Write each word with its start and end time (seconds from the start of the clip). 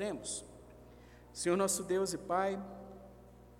Oremos. 0.00 0.42
Senhor 1.30 1.56
nosso 1.58 1.82
Deus 1.82 2.14
e 2.14 2.16
Pai, 2.16 2.58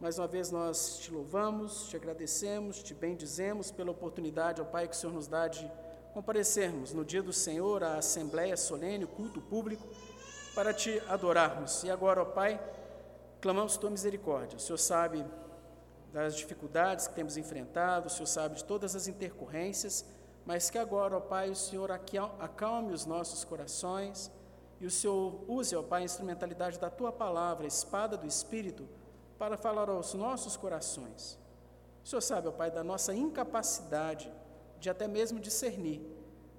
mais 0.01 0.19
uma 0.19 0.27
vez 0.27 0.51
nós 0.51 0.99
te 1.01 1.13
louvamos, 1.13 1.91
te 1.91 1.97
agradecemos, 1.97 2.83
te 2.83 2.95
bendizemos 2.95 3.71
pela 3.71 3.91
oportunidade, 3.91 4.63
ó 4.63 4.65
Pai, 4.65 4.89
que 4.89 4.95
o 4.95 4.99
Senhor 4.99 5.13
nos 5.13 5.27
dá 5.27 5.49
de 5.49 5.71
comparecermos 6.15 6.95
no 6.95 7.05
dia 7.05 7.23
do 7.23 7.31
Senhor 7.31 7.85
à 7.85 7.99
Assembleia 7.99 8.57
Solene, 8.57 9.05
culto 9.05 9.39
público, 9.39 9.87
para 10.55 10.73
te 10.73 10.99
adorarmos. 11.09 11.85
E 11.85 11.91
agora, 11.91 12.23
ó 12.23 12.25
Pai, 12.25 12.59
clamamos 13.39 13.77
tua 13.77 13.91
misericórdia. 13.91 14.57
O 14.57 14.61
Senhor 14.61 14.79
sabe 14.79 15.23
das 16.11 16.35
dificuldades 16.35 17.07
que 17.07 17.15
temos 17.15 17.37
enfrentado, 17.37 18.07
o 18.07 18.11
Senhor 18.11 18.25
sabe 18.25 18.55
de 18.55 18.65
todas 18.65 18.97
as 18.97 19.07
intercorrências, 19.07 20.07
mas 20.47 20.71
que 20.71 20.79
agora, 20.79 21.19
ó 21.19 21.21
Pai, 21.21 21.51
o 21.51 21.55
Senhor 21.55 21.91
acalme 21.91 22.95
os 22.95 23.05
nossos 23.05 23.45
corações 23.45 24.33
e 24.81 24.87
o 24.87 24.91
Senhor 24.91 25.45
use, 25.47 25.77
ó 25.77 25.83
Pai, 25.83 26.03
a 26.03 26.05
instrumentalidade 26.05 26.79
da 26.79 26.89
tua 26.89 27.13
palavra, 27.13 27.67
a 27.67 27.69
espada 27.69 28.17
do 28.17 28.27
Espírito, 28.27 28.89
para 29.39 29.57
falar 29.57 29.91
aos 29.91 30.15
nossos 30.15 30.57
corações. 30.57 31.39
O 32.03 32.09
Senhor 32.09 32.23
sabe, 32.23 32.49
ó 32.49 32.51
Pai, 32.53 32.71
da 32.71 32.83
nossa 32.83 33.15
incapacidade 33.15 34.33
de 34.79 34.89
até 34.89 35.07
mesmo 35.07 35.39
discernir, 35.39 36.01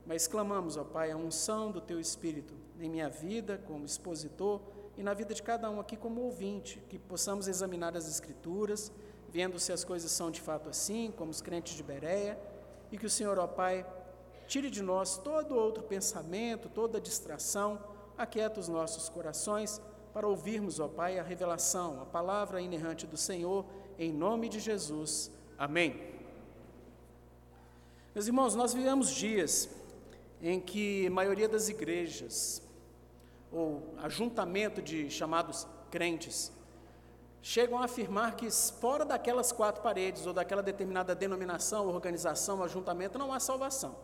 mas 0.05 0.27
clamamos, 0.27 0.77
ó 0.77 0.83
Pai, 0.83 1.09
a 1.09 1.17
unção 1.17 1.71
do 1.71 1.81
teu 1.81 1.99
Espírito 1.99 2.53
em 2.79 2.89
minha 2.89 3.09
vida 3.09 3.59
como 3.65 3.85
expositor 3.85 4.61
e 4.95 5.03
na 5.03 5.13
vida 5.13 5.33
de 5.33 5.41
cada 5.41 5.69
um 5.69 5.79
aqui 5.79 5.97
como 5.97 6.21
ouvinte, 6.21 6.79
que 6.89 6.99
possamos 6.99 7.47
examinar 7.47 7.97
as 7.97 8.07
Escrituras 8.07 8.91
vendo 9.29 9.57
se 9.57 9.71
as 9.71 9.83
coisas 9.83 10.11
são 10.11 10.29
de 10.29 10.41
fato 10.41 10.69
assim, 10.69 11.11
como 11.15 11.31
os 11.31 11.41
crentes 11.41 11.73
de 11.73 11.81
Bereia, 11.81 12.37
e 12.91 12.97
que 12.97 13.05
o 13.05 13.09
Senhor, 13.09 13.39
ó 13.39 13.47
Pai, 13.47 13.85
tire 14.45 14.69
de 14.69 14.83
nós 14.83 15.17
todo 15.17 15.55
outro 15.55 15.81
pensamento, 15.83 16.67
toda 16.67 16.99
distração, 16.99 17.79
aquieta 18.21 18.59
os 18.59 18.67
nossos 18.67 19.09
corações 19.09 19.81
para 20.13 20.27
ouvirmos, 20.27 20.79
ó 20.79 20.87
Pai, 20.87 21.17
a 21.17 21.23
revelação, 21.23 22.01
a 22.01 22.05
palavra 22.05 22.61
inerrante 22.61 23.07
do 23.07 23.17
Senhor, 23.17 23.65
em 23.97 24.11
nome 24.11 24.49
de 24.49 24.59
Jesus. 24.59 25.31
Amém. 25.57 26.11
Meus 28.13 28.27
irmãos, 28.27 28.55
nós 28.55 28.73
vivemos 28.73 29.09
dias 29.09 29.69
em 30.41 30.59
que 30.59 31.07
a 31.07 31.11
maioria 31.11 31.47
das 31.47 31.69
igrejas, 31.69 32.61
ou 33.51 33.93
ajuntamento 33.99 34.81
de 34.81 35.09
chamados 35.09 35.67
crentes, 35.89 36.51
chegam 37.41 37.79
a 37.79 37.85
afirmar 37.85 38.35
que 38.35 38.49
fora 38.51 39.05
daquelas 39.05 39.51
quatro 39.51 39.81
paredes 39.81 40.25
ou 40.25 40.33
daquela 40.33 40.61
determinada 40.61 41.15
denominação, 41.15 41.87
organização, 41.87 42.63
ajuntamento, 42.63 43.17
não 43.17 43.31
há 43.31 43.39
salvação. 43.39 43.95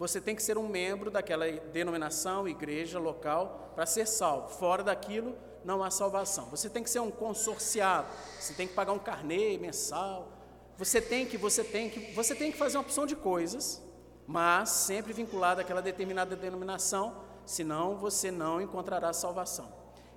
Você 0.00 0.18
tem 0.18 0.34
que 0.34 0.42
ser 0.42 0.56
um 0.56 0.66
membro 0.66 1.10
daquela 1.10 1.46
denominação, 1.46 2.48
igreja, 2.48 2.98
local, 2.98 3.70
para 3.74 3.84
ser 3.84 4.06
salvo. 4.06 4.48
Fora 4.48 4.82
daquilo, 4.82 5.36
não 5.62 5.84
há 5.84 5.90
salvação. 5.90 6.46
Você 6.46 6.70
tem 6.70 6.82
que 6.82 6.88
ser 6.88 7.00
um 7.00 7.10
consorciado, 7.10 8.08
você 8.38 8.54
tem 8.54 8.66
que 8.66 8.72
pagar 8.72 8.94
um 8.94 8.98
carnê 8.98 9.58
mensal. 9.58 10.32
Você 10.78 11.02
tem 11.02 11.26
que, 11.26 11.36
você 11.36 11.62
tem 11.62 11.90
que, 11.90 12.14
você 12.14 12.34
tem 12.34 12.50
que 12.50 12.56
fazer 12.56 12.78
uma 12.78 12.82
opção 12.82 13.04
de 13.04 13.14
coisas, 13.14 13.82
mas 14.26 14.70
sempre 14.70 15.12
vinculado 15.12 15.60
àquela 15.60 15.82
determinada 15.82 16.34
denominação, 16.34 17.22
senão 17.44 17.98
você 17.98 18.30
não 18.30 18.58
encontrará 18.58 19.12
salvação. 19.12 19.70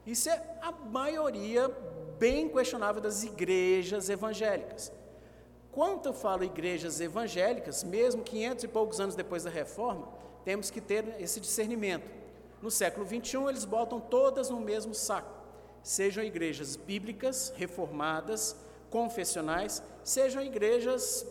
Isso 0.07 0.29
é 0.29 0.59
a 0.61 0.71
maioria 0.71 1.67
bem 2.17 2.47
questionável 2.47 3.01
das 3.01 3.21
igrejas 3.23 4.07
evangélicas. 4.07 4.93
Quando 5.73 6.05
eu 6.05 6.13
falo 6.13 6.43
igrejas 6.43 7.01
evangélicas, 7.01 7.83
mesmo 7.83 8.23
500 8.23 8.63
e 8.63 8.67
poucos 8.67 8.99
anos 8.99 9.15
depois 9.15 9.43
da 9.43 9.49
reforma, 9.49 10.07
temos 10.45 10.69
que 10.69 10.79
ter 10.79 11.15
esse 11.19 11.39
discernimento. 11.39 12.07
No 12.61 12.69
século 12.69 13.05
21, 13.05 13.49
eles 13.49 13.65
botam 13.65 13.99
todas 13.99 14.49
no 14.49 14.59
mesmo 14.59 14.93
saco. 14.93 15.33
Sejam 15.81 16.23
igrejas 16.23 16.75
bíblicas, 16.75 17.51
reformadas, 17.57 18.55
confessionais, 18.89 19.81
sejam 20.03 20.43
igrejas 20.43 21.25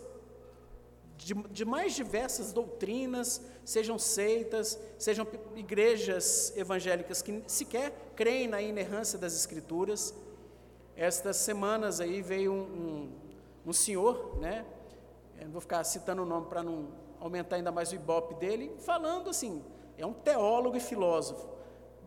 de, 1.16 1.34
de, 1.34 1.64
mais 1.64 1.94
diversas 1.94 2.53
doutrinas, 2.53 3.41
sejam 3.64 3.97
seitas, 3.97 4.76
sejam 4.98 5.24
igrejas 5.54 6.53
evangélicas 6.56 7.22
que 7.22 7.44
sequer 7.47 7.92
creem 8.16 8.48
na 8.48 8.60
inerrância 8.60 9.16
das 9.16 9.36
Escrituras, 9.36 10.12
estas 10.97 11.36
semanas 11.36 12.00
aí 12.00 12.20
veio 12.20 12.53
um, 12.53 12.56
um, 12.56 13.12
um 13.66 13.72
senhor, 13.72 14.38
né? 14.38 14.64
Eu 15.38 15.46
não 15.46 15.52
vou 15.52 15.60
ficar 15.60 15.82
citando 15.84 16.22
o 16.22 16.26
nome 16.26 16.46
para 16.46 16.62
não 16.62 16.88
aumentar 17.20 17.56
ainda 17.56 17.70
mais 17.70 17.92
o 17.92 17.94
ibope 17.94 18.34
dele, 18.34 18.74
falando 18.80 19.30
assim, 19.30 19.62
é 19.96 20.04
um 20.04 20.12
teólogo 20.12 20.76
e 20.76 20.80
filósofo, 20.80 21.48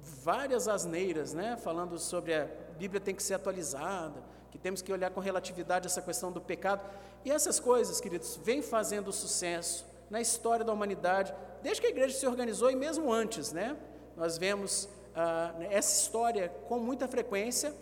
várias 0.01 0.67
asneiras, 0.67 1.33
né? 1.33 1.57
Falando 1.57 1.97
sobre 1.97 2.33
a 2.33 2.47
Bíblia 2.77 2.99
tem 2.99 3.15
que 3.15 3.23
ser 3.23 3.35
atualizada, 3.35 4.21
que 4.51 4.57
temos 4.57 4.81
que 4.81 4.91
olhar 4.91 5.11
com 5.11 5.19
relatividade 5.19 5.87
essa 5.87 6.01
questão 6.01 6.31
do 6.31 6.41
pecado. 6.41 6.81
E 7.23 7.31
essas 7.31 7.59
coisas, 7.59 7.99
queridos, 7.99 8.39
vêm 8.43 8.61
fazendo 8.61 9.11
sucesso 9.11 9.85
na 10.09 10.21
história 10.21 10.63
da 10.63 10.71
humanidade, 10.71 11.33
desde 11.63 11.81
que 11.81 11.87
a 11.87 11.89
igreja 11.89 12.17
se 12.17 12.27
organizou 12.27 12.69
e 12.69 12.75
mesmo 12.75 13.11
antes, 13.11 13.51
né? 13.51 13.75
Nós 14.15 14.37
vemos 14.37 14.87
ah, 15.15 15.53
essa 15.69 16.01
história 16.01 16.49
com 16.67 16.77
muita 16.79 17.07
frequência 17.07 17.73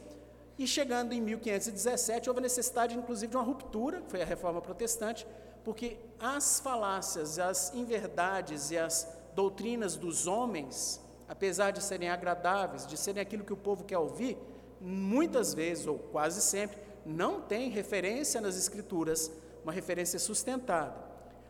e 0.57 0.67
chegando 0.67 1.13
em 1.13 1.21
1517, 1.21 2.29
houve 2.29 2.39
a 2.39 2.43
necessidade, 2.43 2.97
inclusive, 2.97 3.31
de 3.31 3.37
uma 3.37 3.43
ruptura, 3.43 4.01
que 4.01 4.11
foi 4.11 4.21
a 4.21 4.25
reforma 4.25 4.61
protestante, 4.61 5.25
porque 5.63 5.97
as 6.19 6.59
falácias, 6.59 7.39
as 7.39 7.73
inverdades 7.73 8.69
e 8.69 8.77
as 8.77 9.07
doutrinas 9.33 9.95
dos 9.95 10.27
homens, 10.27 11.01
apesar 11.27 11.71
de 11.71 11.81
serem 11.81 12.09
agradáveis, 12.09 12.85
de 12.85 12.97
serem 12.97 13.21
aquilo 13.21 13.43
que 13.43 13.53
o 13.53 13.57
povo 13.57 13.83
quer 13.83 13.97
ouvir, 13.97 14.37
muitas 14.79 15.53
vezes, 15.53 15.87
ou 15.87 15.97
quase 15.97 16.41
sempre, 16.41 16.77
não 17.05 17.41
tem 17.41 17.69
referência 17.69 18.39
nas 18.39 18.55
Escrituras, 18.55 19.31
uma 19.63 19.71
referência 19.71 20.19
sustentada. 20.19 20.95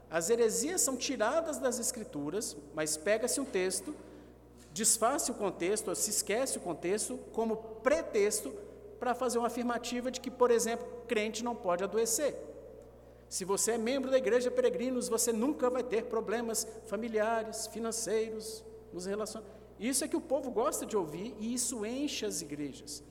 As 0.09 0.30
heresias 0.30 0.81
são 0.81 0.96
tiradas 0.96 1.58
das 1.58 1.80
Escrituras, 1.80 2.56
mas 2.74 2.96
pega-se 2.96 3.41
um 3.41 3.46
texto, 3.46 3.94
desfaz 4.72 5.28
o 5.28 5.34
contexto, 5.34 5.90
ou 5.90 5.96
se 5.96 6.12
esquece 6.12 6.58
o 6.58 6.62
contexto, 6.62 7.18
como 7.34 7.58
pretexto 7.58 8.53
para 9.03 9.14
fazer 9.14 9.38
uma 9.38 9.47
afirmativa 9.47 10.09
de 10.09 10.22
que, 10.22 10.31
por 10.31 10.50
exemplo, 10.50 10.88
crente 11.06 11.44
não 11.44 11.53
pode 11.53 11.84
adoecer. 11.84 12.38
Se 13.28 13.44
você 13.44 13.72
é 13.72 13.78
membro 13.78 14.09
da 14.09 14.18
igreja 14.18 14.50
peregrinos, 14.50 15.09
você 15.09 15.34
nunca 15.34 15.69
vai 15.69 15.84
ter 15.84 16.06
problemas 16.06 16.66
familiares, 16.86 17.68
financeiros, 17.68 18.64
nos 18.94 19.06
relacionamentos. 19.06 19.59
Isso 19.78 20.06
é 20.06 20.08
que 20.08 20.16
o 20.16 20.22
povo 20.22 20.50
gosta 20.50 20.86
de 20.86 20.96
ouvir 20.96 21.36
e 21.38 21.53
isso 21.53 21.86
enche 21.86 22.25
as 22.25 22.41
igrejas. 22.41 23.03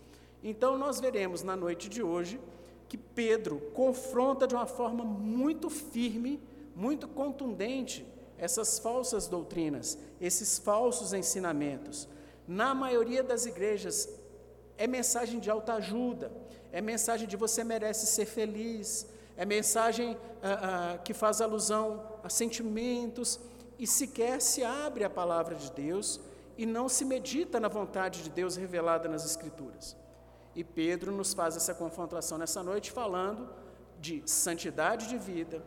Então 0.43 0.79
nós 0.79 0.99
veremos 0.99 1.43
na 1.43 1.55
noite 1.55 1.91
de 1.91 2.03
hoje 2.03 2.41
que 2.89 2.97
Pedro 2.97 3.61
confronta 3.75 4.47
de 4.47 4.55
uma 4.55 4.67
forma 4.67 5.05
muito 5.05 5.69
firme, 5.69 6.41
muito 6.75 7.07
contundente 7.07 8.07
essas 8.39 8.79
falsas 8.79 9.29
doutrinas, 9.29 9.99
esses 10.19 10.59
falsos 10.59 11.13
ensinamentos. 11.13 12.09
Na 12.49 12.75
maioria 12.75 13.23
das 13.23 13.45
igrejas, 13.45 14.09
é 14.77 14.87
mensagem 14.87 15.39
de 15.39 15.51
autoajuda, 15.51 16.33
é 16.73 16.81
mensagem 16.81 17.29
de 17.29 17.37
você 17.37 17.63
merece 17.63 18.07
ser 18.07 18.27
feliz, 18.27 19.07
é 19.37 19.45
mensagem 19.45 20.17
ah, 20.43 20.95
ah, 20.95 20.99
que 20.99 21.15
faz 21.15 21.41
alusão 21.41 22.05
a 22.23 22.29
sentimentos 22.29 23.41
e 23.79 23.87
sequer 23.87 24.41
se 24.41 24.63
abre 24.63 25.05
a 25.05 25.11
palavra 25.11 25.55
de 25.55 25.71
Deus 25.73 26.21
e 26.57 26.67
não 26.67 26.89
se 26.89 27.05
medita 27.05 27.59
na 27.59 27.69
vontade 27.69 28.23
de 28.23 28.31
Deus 28.31 28.57
revelada 28.57 29.09
nas 29.09 29.25
Escrituras. 29.25 29.97
E 30.55 30.63
Pedro 30.63 31.11
nos 31.11 31.33
faz 31.33 31.57
essa 31.57 31.75
confrontação 31.75 32.37
nessa 32.37 32.63
noite 32.63 32.93
falando 32.93 33.49
de 33.99 34.23
santidade 34.27 35.09
de 35.09 35.17
vida, 35.17 35.63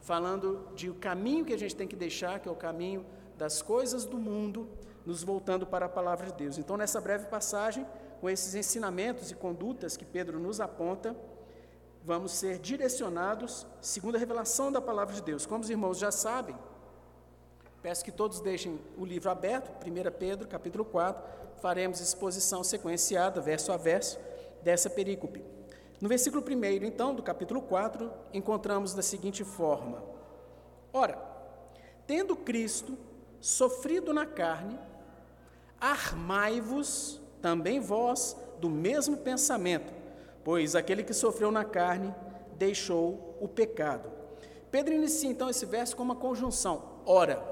falando 0.00 0.68
de 0.74 0.88
o 0.88 0.94
caminho 0.94 1.44
que 1.44 1.52
a 1.52 1.58
gente 1.58 1.76
tem 1.76 1.86
que 1.86 1.96
deixar, 1.96 2.40
que 2.40 2.48
é 2.48 2.52
o 2.52 2.56
caminho 2.56 3.04
das 3.36 3.60
coisas 3.60 4.04
do 4.04 4.18
mundo, 4.18 4.68
nos 5.04 5.22
voltando 5.22 5.66
para 5.66 5.86
a 5.86 5.88
palavra 5.88 6.26
de 6.26 6.32
Deus. 6.34 6.58
Então, 6.58 6.76
nessa 6.76 7.00
breve 7.00 7.26
passagem, 7.26 7.86
com 8.20 8.28
esses 8.28 8.54
ensinamentos 8.54 9.30
e 9.30 9.34
condutas 9.34 9.96
que 9.96 10.04
Pedro 10.04 10.38
nos 10.38 10.60
aponta, 10.60 11.16
vamos 12.04 12.32
ser 12.32 12.58
direcionados 12.58 13.66
segundo 13.80 14.16
a 14.16 14.18
revelação 14.18 14.70
da 14.70 14.80
palavra 14.80 15.14
de 15.14 15.22
Deus. 15.22 15.46
Como 15.46 15.64
os 15.64 15.70
irmãos 15.70 15.98
já 15.98 16.10
sabem, 16.10 16.54
peço 17.82 18.04
que 18.04 18.12
todos 18.12 18.40
deixem 18.40 18.78
o 18.98 19.06
livro 19.06 19.30
aberto, 19.30 19.70
1 19.86 20.18
Pedro, 20.18 20.46
capítulo 20.46 20.84
4, 20.84 21.22
faremos 21.62 22.00
exposição 22.00 22.62
sequenciada, 22.62 23.40
verso 23.40 23.72
a 23.72 23.76
verso, 23.78 24.18
dessa 24.62 24.90
perícope. 24.90 25.42
No 25.98 26.08
versículo 26.08 26.42
1, 26.42 26.84
então, 26.84 27.14
do 27.14 27.22
capítulo 27.22 27.62
4, 27.62 28.10
encontramos 28.32 28.94
da 28.94 29.02
seguinte 29.02 29.44
forma: 29.44 30.02
Ora, 30.92 31.18
tendo 32.06 32.36
Cristo 32.36 32.96
sofrido 33.40 34.12
na 34.12 34.26
carne, 34.26 34.78
armai-vos 35.78 37.20
também 37.40 37.80
vós 37.80 38.36
do 38.58 38.68
mesmo 38.68 39.16
pensamento, 39.16 39.92
pois 40.44 40.74
aquele 40.74 41.02
que 41.02 41.14
sofreu 41.14 41.50
na 41.50 41.64
carne 41.64 42.14
deixou 42.56 43.36
o 43.40 43.48
pecado. 43.48 44.10
Pedro 44.70 44.94
inicia 44.94 45.30
então 45.30 45.48
esse 45.48 45.66
verso 45.66 45.96
com 45.96 46.02
uma 46.02 46.14
conjunção, 46.14 46.82
ora. 47.04 47.42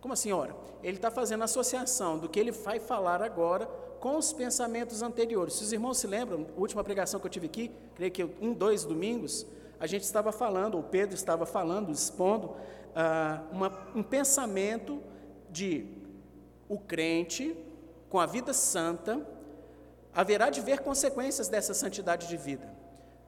Como 0.00 0.14
assim, 0.14 0.32
ora? 0.32 0.54
Ele 0.82 0.96
está 0.96 1.10
fazendo 1.10 1.44
associação 1.44 2.18
do 2.18 2.28
que 2.28 2.38
ele 2.38 2.52
vai 2.52 2.78
falar 2.78 3.20
agora 3.20 3.66
com 4.00 4.16
os 4.16 4.32
pensamentos 4.32 5.02
anteriores. 5.02 5.54
Se 5.54 5.64
os 5.64 5.72
irmãos 5.72 5.98
se 5.98 6.06
lembram, 6.06 6.46
a 6.56 6.60
última 6.60 6.84
pregação 6.84 7.18
que 7.18 7.26
eu 7.26 7.30
tive 7.30 7.46
aqui, 7.46 7.70
creio 7.94 8.12
que 8.12 8.24
um, 8.40 8.52
dois 8.52 8.84
domingos, 8.84 9.46
a 9.80 9.86
gente 9.86 10.04
estava 10.04 10.30
falando, 10.32 10.76
ou 10.76 10.82
Pedro 10.82 11.14
estava 11.14 11.44
falando, 11.44 11.90
expondo, 11.90 12.54
ah, 12.94 13.42
uma, 13.50 13.88
um 13.94 14.02
pensamento 14.02 15.02
de 15.50 15.86
o 16.68 16.78
crente, 16.78 17.56
com 18.08 18.18
a 18.18 18.26
vida 18.26 18.52
santa, 18.52 19.26
haverá 20.14 20.48
de 20.50 20.60
ver 20.60 20.80
consequências 20.80 21.48
dessa 21.48 21.74
santidade 21.74 22.28
de 22.28 22.36
vida. 22.36 22.72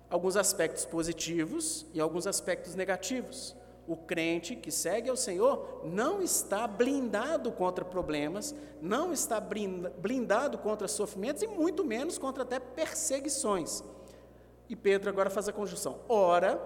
Alguns 0.08 0.36
aspectos 0.36 0.84
positivos 0.86 1.84
e 1.92 2.00
alguns 2.00 2.26
aspectos 2.26 2.74
negativos. 2.74 3.54
O 3.86 3.96
crente 3.96 4.54
que 4.54 4.70
segue 4.70 5.08
ao 5.08 5.16
Senhor 5.16 5.82
não 5.84 6.22
está 6.22 6.66
blindado 6.66 7.50
contra 7.52 7.84
problemas, 7.84 8.54
não 8.80 9.12
está 9.12 9.40
blindado 9.40 10.58
contra 10.58 10.86
sofrimentos 10.88 11.42
e 11.42 11.46
muito 11.46 11.84
menos 11.84 12.18
contra 12.18 12.42
até 12.42 12.58
perseguições. 12.58 13.82
E 14.68 14.76
Pedro 14.76 15.08
agora 15.08 15.30
faz 15.30 15.48
a 15.48 15.52
conjunção: 15.52 16.00
ora, 16.08 16.60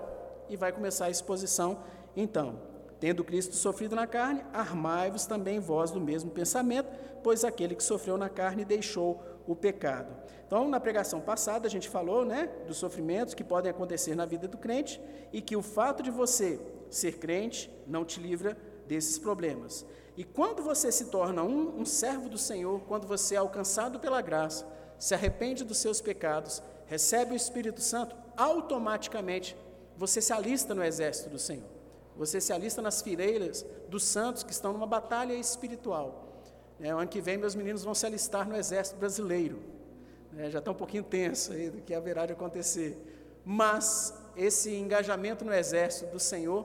e 0.49 0.57
vai 0.57 0.73
começar 0.73 1.07
a 1.07 1.11
exposição. 1.11 1.79
Então, 2.17 2.59
tendo 3.03 3.25
Cristo 3.25 3.57
sofrido 3.57 3.97
na 3.97 4.07
carne, 4.07 4.45
armai-vos 4.53 5.27
também 5.27 5.59
vós 5.59 5.91
do 5.91 6.01
mesmo 6.01 6.31
pensamento, 6.31 6.89
pois 7.21 7.43
aquele 7.43 7.75
que 7.75 7.83
sofreu 7.83 8.17
na 8.17 8.29
carne 8.29 8.65
deixou 8.65 9.21
o 9.45 9.57
pecado. 9.57 10.15
Então, 10.47 10.69
na 10.69 10.79
pregação 10.79 11.21
passada, 11.21 11.67
a 11.67 11.71
gente 11.71 11.89
falou 11.89 12.25
né, 12.25 12.49
dos 12.65 12.77
sofrimentos 12.77 13.35
que 13.35 13.43
podem 13.43 13.73
acontecer 13.73 14.15
na 14.15 14.25
vida 14.25 14.47
do 14.47 14.57
crente 14.57 15.01
e 15.33 15.43
que 15.43 15.57
o 15.57 15.63
fato 15.63 16.01
de 16.01 16.13
você 16.13 16.61
ser 16.91 17.19
crente 17.19 17.69
não 17.89 18.05
te 18.05 18.21
livra 18.21 18.57
desses 18.87 19.19
problemas. 19.19 19.85
E 20.17 20.23
quando 20.23 20.63
você 20.63 20.93
se 20.93 21.07
torna 21.07 21.43
um, 21.43 21.81
um 21.81 21.85
servo 21.85 22.29
do 22.29 22.39
Senhor, 22.39 22.83
quando 22.83 23.09
você 23.09 23.35
é 23.35 23.39
alcançado 23.39 23.99
pela 23.99 24.23
graça, 24.23 24.65
se 24.97 25.13
arrepende 25.13 25.65
dos 25.65 25.79
seus 25.79 26.01
pecados, 26.01 26.63
recebe 26.87 27.33
o 27.33 27.37
Espírito 27.37 27.81
Santo, 27.81 28.15
automaticamente 28.37 29.57
você 29.97 30.23
se 30.23 30.33
alista 30.33 30.73
no 30.73 30.85
exército 30.85 31.31
do 31.31 31.39
Senhor. 31.41 31.82
Você 32.23 32.41
se 32.41 32.53
alista 32.53 32.81
nas 32.81 33.03
fileiras 33.03 33.67
dos 33.89 34.05
santos 34.05 34.45
que 34.45 34.53
estão 34.53 34.73
numa 34.73 34.87
batalha 34.87 35.33
espiritual. 35.33 36.45
É, 36.81 36.95
o 36.95 36.99
ano 36.99 37.09
que 37.09 37.21
vem, 37.21 37.37
meus 37.37 37.57
meninos 37.57 37.83
vão 37.83 37.97
se 37.97 38.07
alistar 38.07 38.49
no 38.49 38.55
exército 38.55 38.97
brasileiro. 38.97 39.59
É, 40.39 40.49
já 40.49 40.61
está 40.61 40.71
um 40.71 40.75
pouquinho 40.75 41.03
tenso 41.03 41.53
aí 41.53 41.69
do 41.69 41.83
que 41.83 41.93
haverá 41.93 42.25
de 42.25 42.33
acontecer. 42.33 42.97
Mas 43.45 44.15
esse 44.37 44.73
engajamento 44.73 45.45
no 45.45 45.53
exército 45.53 46.13
do 46.13 46.21
Senhor 46.21 46.65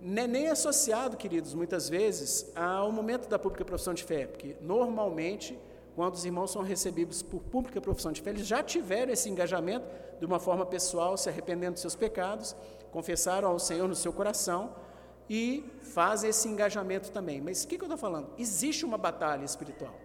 não 0.00 0.22
é 0.22 0.26
nem 0.26 0.48
associado, 0.48 1.18
queridos, 1.18 1.52
muitas 1.52 1.86
vezes, 1.86 2.50
ao 2.56 2.90
momento 2.90 3.28
da 3.28 3.38
pública 3.38 3.62
profissão 3.62 3.92
de 3.92 4.04
fé, 4.04 4.26
porque 4.26 4.56
normalmente, 4.62 5.58
quando 5.94 6.14
os 6.14 6.24
irmãos 6.24 6.50
são 6.50 6.62
recebidos 6.62 7.22
por 7.22 7.42
pública 7.42 7.78
profissão 7.78 8.10
de 8.10 8.22
fé, 8.22 8.30
eles 8.30 8.46
já 8.46 8.62
tiveram 8.62 9.12
esse 9.12 9.28
engajamento 9.28 9.86
de 10.18 10.24
uma 10.24 10.40
forma 10.40 10.64
pessoal, 10.64 11.14
se 11.18 11.28
arrependendo 11.28 11.72
dos 11.72 11.82
seus 11.82 11.94
pecados, 11.94 12.56
confessaram 12.90 13.50
ao 13.50 13.58
Senhor 13.58 13.86
no 13.86 13.94
seu 13.94 14.10
coração 14.10 14.82
e 15.28 15.64
fazem 15.82 16.30
esse 16.30 16.48
engajamento 16.48 17.10
também. 17.10 17.40
Mas 17.40 17.64
o 17.64 17.68
que, 17.68 17.76
que 17.76 17.82
eu 17.82 17.86
estou 17.86 17.98
falando? 17.98 18.30
Existe 18.38 18.84
uma 18.84 18.98
batalha 18.98 19.44
espiritual. 19.44 19.98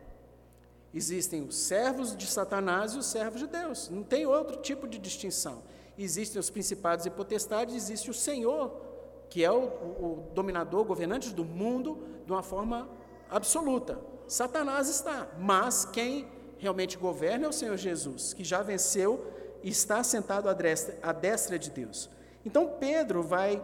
Existem 0.94 1.44
os 1.44 1.56
servos 1.56 2.16
de 2.16 2.25
Satanás 2.25 2.94
e 2.94 2.98
os 2.98 3.06
servos 3.06 3.39
de 3.42 3.48
Deus. 3.48 3.89
Não 3.89 4.04
tem 4.04 4.25
outro 4.25 4.57
tipo 4.57 4.88
de 4.88 4.98
distinção. 4.98 5.62
Existem 5.98 6.39
os 6.39 6.50
principados 6.50 7.06
e 7.06 7.10
potestades, 7.10 7.75
existe 7.75 8.10
o 8.10 8.13
Senhor 8.13 8.89
que 9.30 9.44
é 9.44 9.51
o, 9.51 9.63
o 9.63 10.31
dominador, 10.33 10.83
governante 10.83 11.33
do 11.33 11.45
mundo, 11.45 12.04
de 12.25 12.31
uma 12.31 12.42
forma 12.42 12.89
absoluta. 13.30 14.00
Satanás 14.27 14.89
está, 14.89 15.27
mas 15.38 15.86
quem 15.86 16.27
realmente 16.57 16.98
governa 16.98 17.45
é 17.45 17.50
o 17.50 17.54
Senhor 17.54 17.77
Jesus, 17.77 18.33
que 18.33 18.44
já 18.44 18.62
venceu 18.62 19.31
e 19.63 19.69
está 19.69 20.04
sentado 20.04 20.50
à 20.50 20.54
destra, 20.54 20.98
à 21.01 21.12
destra 21.12 21.60
de 21.60 21.69
Deus. 21.69 22.10
Então 22.45 22.75
Pedro 22.80 23.21
vai 23.21 23.62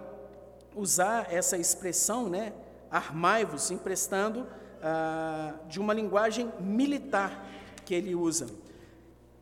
usar 0.75 1.33
essa 1.33 1.57
expressão, 1.57 2.29
né, 2.29 2.53
armai-vos, 2.91 3.71
emprestando 3.71 4.45
ah, 4.81 5.53
de 5.67 5.79
uma 5.79 5.93
linguagem 5.93 6.51
militar 6.59 7.45
que 7.85 7.93
ele 7.93 8.13
usa. 8.13 8.47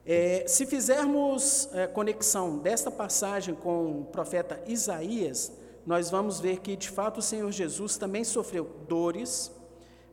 É, 0.06 0.44
se 0.48 0.66
fizermos 0.66 1.70
é, 1.74 1.88
conexão 1.88 2.58
desta 2.58 2.92
passagem 2.92 3.56
com 3.56 4.02
o 4.02 4.06
profeta 4.06 4.62
Isaías, 4.68 5.52
nós 5.86 6.10
vamos 6.10 6.40
ver 6.42 6.60
que, 6.60 6.76
de 6.76 6.90
fato, 6.90 7.20
o 7.20 7.22
Senhor 7.22 7.50
Jesus 7.52 7.98
também 7.98 8.24
sofreu 8.24 8.70
dores, 8.88 9.52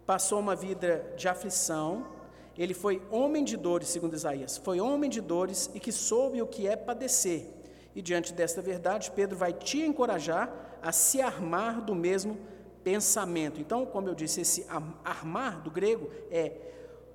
passou 0.06 0.38
uma 0.38 0.55
vida 0.55 1.12
de 1.16 1.28
aflição, 1.28 2.06
ele 2.56 2.75
foi 2.75 3.02
homem 3.11 3.43
de 3.43 3.56
dores, 3.56 3.88
segundo 3.88 4.14
Isaías, 4.14 4.56
foi 4.58 4.81
homem 4.81 5.11
de 5.11 5.20
dores 5.20 5.70
e 5.75 5.81
que 5.81 5.90
soube 5.90 6.40
o 6.40 6.46
que 6.46 6.69
é 6.69 6.76
padecer. 6.76 7.49
E 7.94 8.00
diante 8.00 8.32
desta 8.32 8.62
verdade, 8.62 9.11
Pedro 9.11 9.37
vai 9.37 9.52
te 9.52 9.81
encorajar 9.81 10.69
a 10.82 10.92
se 10.92 11.20
armar 11.20 11.80
do 11.80 11.94
mesmo 11.94 12.38
pensamento. 12.82 13.60
Então, 13.60 13.84
como 13.86 14.08
eu 14.08 14.14
disse, 14.14 14.40
esse 14.40 14.66
armar 15.04 15.60
do 15.62 15.70
grego 15.70 16.10
é, 16.30 16.52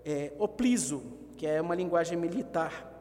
é 0.05 0.33
opliso, 0.37 1.03
que 1.37 1.45
é 1.45 1.61
uma 1.61 1.75
linguagem 1.75 2.17
militar. 2.17 2.91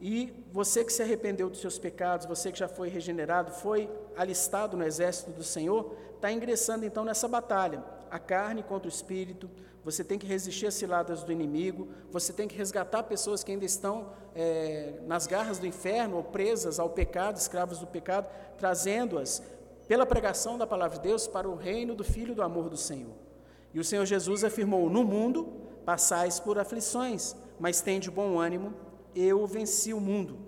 E 0.00 0.32
você 0.52 0.84
que 0.84 0.92
se 0.92 1.02
arrependeu 1.02 1.50
dos 1.50 1.60
seus 1.60 1.78
pecados, 1.78 2.26
você 2.26 2.52
que 2.52 2.58
já 2.58 2.68
foi 2.68 2.88
regenerado, 2.88 3.50
foi 3.50 3.90
alistado 4.16 4.76
no 4.76 4.84
exército 4.84 5.32
do 5.32 5.42
Senhor, 5.42 5.96
está 6.14 6.30
ingressando 6.30 6.84
então 6.84 7.04
nessa 7.04 7.26
batalha. 7.26 7.82
A 8.10 8.18
carne 8.18 8.62
contra 8.62 8.86
o 8.86 8.92
espírito, 8.92 9.50
você 9.84 10.04
tem 10.04 10.18
que 10.18 10.26
resistir 10.26 10.66
às 10.66 10.74
ciladas 10.74 11.22
do 11.22 11.32
inimigo, 11.32 11.88
você 12.10 12.32
tem 12.32 12.46
que 12.46 12.56
resgatar 12.56 13.02
pessoas 13.04 13.42
que 13.42 13.50
ainda 13.50 13.64
estão 13.64 14.10
é, 14.34 15.00
nas 15.06 15.26
garras 15.26 15.58
do 15.58 15.66
inferno 15.66 16.16
ou 16.16 16.22
presas 16.22 16.78
ao 16.78 16.90
pecado, 16.90 17.36
escravos 17.36 17.78
do 17.78 17.86
pecado, 17.86 18.28
trazendo-as 18.56 19.42
pela 19.88 20.06
pregação 20.06 20.56
da 20.56 20.66
palavra 20.66 20.98
de 20.98 21.08
Deus 21.08 21.26
para 21.26 21.48
o 21.48 21.56
reino 21.56 21.94
do 21.96 22.04
Filho 22.04 22.34
do 22.34 22.42
amor 22.42 22.68
do 22.68 22.76
Senhor. 22.76 23.16
E 23.74 23.80
o 23.80 23.84
Senhor 23.84 24.04
Jesus 24.04 24.44
afirmou: 24.44 24.88
No 24.88 25.02
mundo 25.02 25.52
passais 25.84 26.38
por 26.38 26.58
aflições, 26.58 27.34
mas 27.58 27.80
tende 27.80 28.10
bom 28.10 28.38
ânimo 28.38 28.74
eu 29.14 29.46
venci 29.46 29.92
o 29.92 30.00
mundo. 30.00 30.38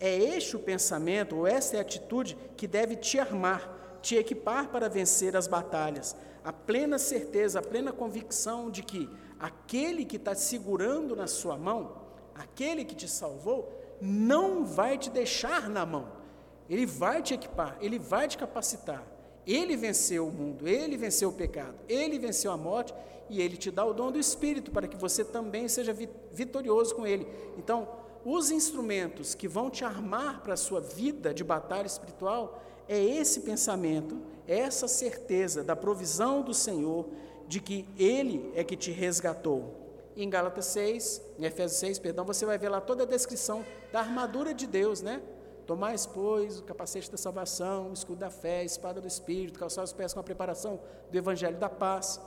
É 0.00 0.16
este 0.16 0.56
o 0.56 0.60
pensamento, 0.60 1.36
ou 1.36 1.46
esta 1.46 1.76
é 1.76 1.78
a 1.78 1.82
atitude 1.82 2.36
que 2.56 2.66
deve 2.66 2.96
te 2.96 3.18
armar, 3.18 3.98
te 4.02 4.16
equipar 4.16 4.68
para 4.68 4.88
vencer 4.88 5.36
as 5.36 5.46
batalhas. 5.46 6.16
A 6.42 6.52
plena 6.52 6.98
certeza, 6.98 7.58
a 7.58 7.62
plena 7.62 7.92
convicção 7.92 8.70
de 8.70 8.82
que 8.82 9.08
aquele 9.38 10.04
que 10.04 10.16
está 10.16 10.34
segurando 10.34 11.16
na 11.16 11.26
sua 11.26 11.56
mão, 11.56 12.02
aquele 12.34 12.84
que 12.84 12.94
te 12.94 13.08
salvou, 13.08 13.72
não 14.00 14.64
vai 14.64 14.98
te 14.98 15.08
deixar 15.08 15.68
na 15.68 15.86
mão. 15.86 16.23
Ele 16.68 16.86
vai 16.86 17.22
te 17.22 17.34
equipar, 17.34 17.76
ele 17.80 17.98
vai 17.98 18.28
te 18.28 18.38
capacitar. 18.38 19.04
Ele 19.46 19.76
venceu 19.76 20.26
o 20.26 20.32
mundo, 20.32 20.66
ele 20.66 20.96
venceu 20.96 21.28
o 21.28 21.32
pecado, 21.32 21.74
ele 21.88 22.18
venceu 22.18 22.50
a 22.50 22.56
morte 22.56 22.94
e 23.28 23.40
ele 23.40 23.56
te 23.56 23.70
dá 23.70 23.84
o 23.84 23.92
dom 23.92 24.10
do 24.10 24.18
Espírito 24.18 24.70
para 24.70 24.88
que 24.88 24.96
você 24.96 25.22
também 25.22 25.68
seja 25.68 25.94
vitorioso 26.32 26.94
com 26.94 27.06
ele. 27.06 27.26
Então, 27.58 27.88
os 28.24 28.50
instrumentos 28.50 29.34
que 29.34 29.46
vão 29.46 29.68
te 29.68 29.84
armar 29.84 30.40
para 30.42 30.54
a 30.54 30.56
sua 30.56 30.80
vida 30.80 31.34
de 31.34 31.44
batalha 31.44 31.86
espiritual 31.86 32.62
é 32.88 32.98
esse 32.98 33.40
pensamento, 33.40 34.18
é 34.48 34.58
essa 34.58 34.88
certeza 34.88 35.62
da 35.62 35.76
provisão 35.76 36.42
do 36.42 36.54
Senhor, 36.54 37.06
de 37.46 37.60
que 37.60 37.86
Ele 37.98 38.50
é 38.54 38.64
que 38.64 38.76
te 38.76 38.90
resgatou. 38.90 39.82
Em 40.16 40.30
Gálatas 40.30 40.66
6, 40.66 41.20
em 41.38 41.44
Efésios 41.44 41.80
6, 41.80 41.98
perdão, 41.98 42.24
você 42.24 42.46
vai 42.46 42.56
ver 42.56 42.68
lá 42.68 42.80
toda 42.80 43.02
a 43.02 43.06
descrição 43.06 43.64
da 43.92 44.00
armadura 44.00 44.54
de 44.54 44.66
Deus, 44.66 45.02
né? 45.02 45.20
Tomais, 45.66 46.04
pois, 46.06 46.60
o 46.60 46.62
capacete 46.62 47.10
da 47.10 47.16
salvação, 47.16 47.90
o 47.90 47.92
escudo 47.92 48.20
da 48.20 48.30
fé, 48.30 48.60
a 48.60 48.64
espada 48.64 49.00
do 49.00 49.08
Espírito, 49.08 49.58
calçar 49.58 49.82
os 49.82 49.92
pés 49.92 50.12
com 50.12 50.20
a 50.20 50.22
preparação 50.22 50.80
do 51.10 51.16
Evangelho 51.16 51.56
da 51.56 51.68
paz. 51.68 52.20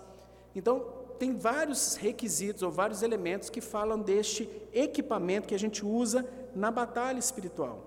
Então, 0.55 0.85
tem 1.19 1.35
vários 1.35 1.95
requisitos 1.95 2.63
ou 2.63 2.71
vários 2.71 3.01
elementos 3.01 3.49
que 3.49 3.61
falam 3.61 3.99
deste 3.99 4.49
equipamento 4.73 5.47
que 5.47 5.55
a 5.55 5.59
gente 5.59 5.85
usa 5.85 6.27
na 6.55 6.71
batalha 6.71 7.19
espiritual. 7.19 7.79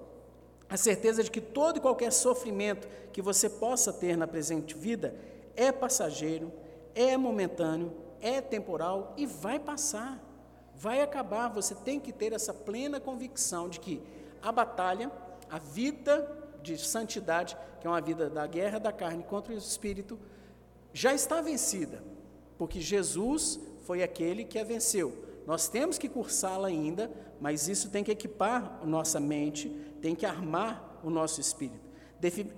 A 0.68 0.76
certeza 0.76 1.24
de 1.24 1.30
que 1.30 1.40
todo 1.40 1.78
e 1.78 1.80
qualquer 1.80 2.12
sofrimento 2.12 2.88
que 3.12 3.20
você 3.20 3.48
possa 3.48 3.92
ter 3.92 4.16
na 4.16 4.26
presente 4.26 4.76
vida 4.76 5.14
é 5.56 5.72
passageiro, 5.72 6.52
é 6.94 7.16
momentâneo, 7.16 7.92
é 8.20 8.40
temporal 8.40 9.14
e 9.16 9.26
vai 9.26 9.58
passar, 9.58 10.22
vai 10.76 11.02
acabar. 11.02 11.48
Você 11.48 11.74
tem 11.74 11.98
que 11.98 12.12
ter 12.12 12.32
essa 12.32 12.54
plena 12.54 13.00
convicção 13.00 13.68
de 13.68 13.80
que 13.80 14.00
a 14.42 14.52
batalha, 14.52 15.10
a 15.50 15.58
vida 15.58 16.38
de 16.62 16.78
santidade, 16.78 17.56
que 17.80 17.86
é 17.86 17.90
uma 17.90 18.00
vida 18.00 18.30
da 18.30 18.46
guerra 18.46 18.78
da 18.78 18.92
carne 18.92 19.22
contra 19.22 19.52
o 19.52 19.56
espírito, 19.56 20.18
já 20.92 21.14
está 21.14 21.40
vencida 21.40 22.02
porque 22.60 22.78
Jesus 22.78 23.58
foi 23.86 24.02
aquele 24.02 24.44
que 24.44 24.58
a 24.58 24.62
venceu. 24.62 25.14
Nós 25.46 25.66
temos 25.66 25.96
que 25.96 26.10
cursá-la 26.10 26.68
ainda, 26.68 27.10
mas 27.40 27.68
isso 27.68 27.88
tem 27.88 28.04
que 28.04 28.10
equipar 28.10 28.82
nossa 28.84 29.18
mente, 29.18 29.70
tem 30.02 30.14
que 30.14 30.26
armar 30.26 31.00
o 31.02 31.08
nosso 31.08 31.40
espírito. 31.40 31.80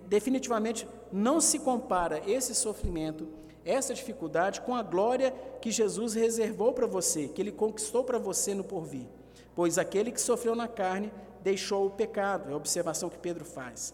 definitivamente 0.08 0.88
não 1.12 1.40
se 1.40 1.60
compara 1.60 2.20
esse 2.28 2.52
sofrimento, 2.52 3.28
essa 3.64 3.94
dificuldade 3.94 4.60
com 4.62 4.74
a 4.74 4.82
glória 4.82 5.32
que 5.60 5.70
Jesus 5.70 6.14
reservou 6.14 6.72
para 6.72 6.88
você, 6.88 7.28
que 7.28 7.40
ele 7.40 7.52
conquistou 7.52 8.02
para 8.02 8.18
você 8.18 8.54
no 8.54 8.64
porvir. 8.64 9.06
Pois 9.54 9.78
aquele 9.78 10.10
que 10.10 10.20
sofreu 10.20 10.56
na 10.56 10.66
carne 10.66 11.12
deixou 11.42 11.86
o 11.86 11.90
pecado, 11.90 12.50
é 12.50 12.52
a 12.52 12.56
observação 12.56 13.08
que 13.08 13.18
Pedro 13.18 13.44
faz. 13.44 13.92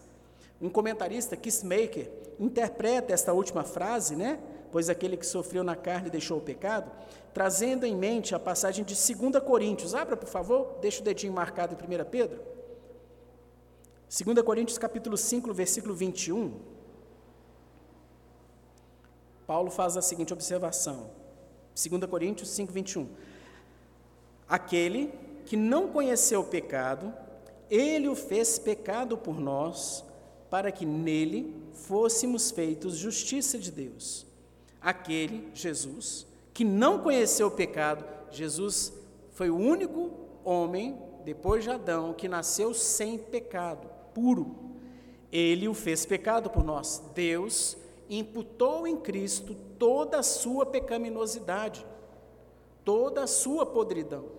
Um 0.61 0.69
comentarista, 0.69 1.37
Kissmaker, 1.37 2.11
interpreta 2.39 3.13
esta 3.13 3.33
última 3.33 3.63
frase, 3.63 4.15
né? 4.15 4.39
Pois 4.71 4.89
aquele 4.89 5.17
que 5.17 5.25
sofreu 5.25 5.63
na 5.63 5.75
carne 5.75 6.09
deixou 6.09 6.37
o 6.37 6.41
pecado, 6.41 6.91
trazendo 7.33 7.85
em 7.85 7.95
mente 7.95 8.35
a 8.35 8.39
passagem 8.39 8.85
de 8.85 8.93
2 8.93 9.43
Coríntios. 9.43 9.95
Abra, 9.95 10.15
por 10.15 10.27
favor, 10.27 10.77
deixa 10.81 11.01
o 11.01 11.03
dedinho 11.03 11.33
marcado 11.33 11.75
em 11.75 12.01
1 12.01 12.05
Pedro. 12.05 12.39
2 14.09 14.41
Coríntios 14.43 14.77
capítulo 14.77 15.17
5, 15.17 15.53
versículo 15.53 15.95
21. 15.95 16.59
Paulo 19.47 19.71
faz 19.71 19.97
a 19.97 20.01
seguinte 20.01 20.33
observação. 20.33 21.09
2 21.73 22.05
Coríntios 22.05 22.49
5, 22.49 22.71
21. 22.71 23.09
Aquele 24.47 25.13
que 25.45 25.55
não 25.55 25.87
conheceu 25.87 26.41
o 26.41 26.45
pecado, 26.45 27.13
ele 27.69 28.07
o 28.07 28.15
fez 28.15 28.57
pecado 28.57 29.17
por 29.17 29.39
nós, 29.39 30.03
para 30.49 30.71
que 30.71 30.85
nele 30.85 31.55
fôssemos 31.73 32.51
feitos 32.51 32.95
justiça 32.95 33.57
de 33.57 33.71
Deus. 33.71 34.25
Aquele, 34.81 35.49
Jesus, 35.53 36.25
que 36.53 36.63
não 36.63 36.99
conheceu 36.99 37.47
o 37.47 37.51
pecado, 37.51 38.03
Jesus 38.31 38.91
foi 39.31 39.49
o 39.49 39.57
único 39.57 40.11
homem, 40.43 40.97
depois 41.23 41.63
de 41.63 41.69
Adão, 41.69 42.13
que 42.13 42.27
nasceu 42.27 42.73
sem 42.73 43.17
pecado 43.17 43.87
puro. 44.13 44.55
Ele 45.31 45.67
o 45.67 45.73
fez 45.73 46.05
pecado 46.05 46.49
por 46.49 46.63
nós. 46.63 47.03
Deus 47.13 47.77
imputou 48.09 48.87
em 48.87 48.97
Cristo 48.97 49.55
toda 49.77 50.19
a 50.19 50.23
sua 50.23 50.65
pecaminosidade, 50.65 51.85
toda 52.83 53.23
a 53.23 53.27
sua 53.27 53.65
podridão. 53.65 54.38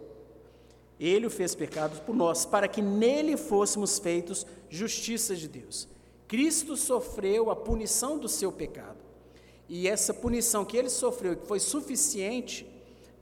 Ele 1.00 1.26
o 1.26 1.30
fez 1.30 1.54
pecado 1.54 1.98
por 2.04 2.14
nós, 2.14 2.44
para 2.44 2.68
que 2.68 2.82
nele 2.82 3.38
fôssemos 3.38 3.98
feitos 3.98 4.46
justiça 4.68 5.34
de 5.34 5.48
Deus. 5.48 5.88
Cristo 6.28 6.76
sofreu 6.76 7.50
a 7.50 7.56
punição 7.56 8.18
do 8.18 8.28
seu 8.28 8.52
pecado. 8.52 8.98
E 9.66 9.88
essa 9.88 10.12
punição 10.12 10.64
que 10.64 10.76
ele 10.76 10.90
sofreu, 10.90 11.36
que 11.36 11.46
foi 11.46 11.58
suficiente 11.58 12.66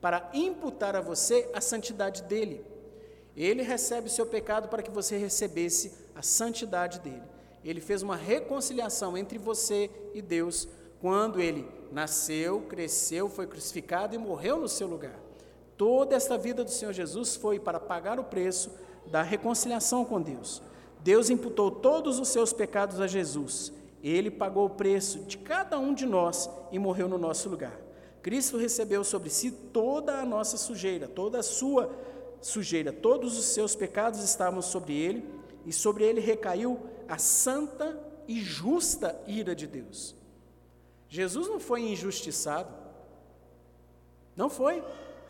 para 0.01 0.29
imputar 0.35 0.97
a 0.97 1.01
você 1.01 1.49
a 1.55 1.61
santidade 1.61 2.23
dele. 2.25 2.65
Ele 3.37 3.63
recebe 3.63 4.09
o 4.09 4.11
seu 4.11 4.27
pecado 4.27 4.69
para 4.69 4.83
que 4.83 4.91
você 4.91 5.17
recebesse 5.17 5.93
a 6.15 6.23
santidade 6.23 6.99
dele. 6.99 7.23
Ele 7.65 7.81
fez 7.81 8.03
uma 8.03 8.17
reconciliação 8.17 9.17
entre 9.17 9.39
você 9.39 9.89
e 10.13 10.21
Deus 10.21 10.67
quando 11.01 11.41
ele 11.41 11.65
nasceu, 11.93 12.63
cresceu, 12.63 13.29
foi 13.29 13.47
crucificado 13.47 14.15
e 14.15 14.19
morreu 14.19 14.59
no 14.59 14.69
seu 14.69 14.89
lugar. 14.89 15.28
Toda 15.79 16.17
esta 16.17 16.37
vida 16.37 16.65
do 16.65 16.71
Senhor 16.71 16.93
Jesus 16.93 17.37
foi 17.37 17.61
para 17.61 17.79
pagar 17.79 18.19
o 18.19 18.25
preço 18.25 18.71
da 19.07 19.23
reconciliação 19.23 20.05
com 20.05 20.21
Deus. 20.21 20.61
Deus 21.01 21.31
imputou 21.31 21.71
todos 21.71 22.19
os 22.19 22.29
seus 22.29 22.53
pecados 22.53 23.01
a 23.01 23.07
Jesus. 23.07 23.73
Ele 24.03 24.29
pagou 24.29 24.67
o 24.67 24.71
preço 24.71 25.21
de 25.21 25.39
cada 25.39 25.79
um 25.79 25.95
de 25.95 26.05
nós 26.05 26.51
e 26.73 26.79
morreu 26.81 27.09
no 27.09 27.17
nosso 27.17 27.49
lugar. 27.49 27.79
Cristo 28.21 28.59
recebeu 28.59 29.05
sobre 29.05 29.31
si 29.31 29.53
toda 29.53 30.19
a 30.19 30.27
nossa 30.27 30.57
sujeira, 30.57 31.07
toda 31.07 31.39
a 31.39 31.45
sua 31.45 31.91
sujeira, 32.41 32.93
todos 32.93 33.39
os 33.39 33.45
seus 33.47 33.77
pecados 33.77 34.21
estavam 34.23 34.61
sobre 34.61 34.95
ele, 34.95 35.25
e 35.65 35.73
sobre 35.73 36.05
ele 36.05 36.21
recaiu 36.21 36.81
a 37.09 37.19
santa 37.19 37.97
e 38.27 38.41
justa 38.41 39.17
ira 39.27 39.55
de 39.55 39.67
Deus. 39.67 40.17
Jesus 41.09 41.47
não 41.47 41.61
foi 41.61 41.83
injustiçado. 41.83 42.73
Não 44.37 44.51
foi. 44.51 44.83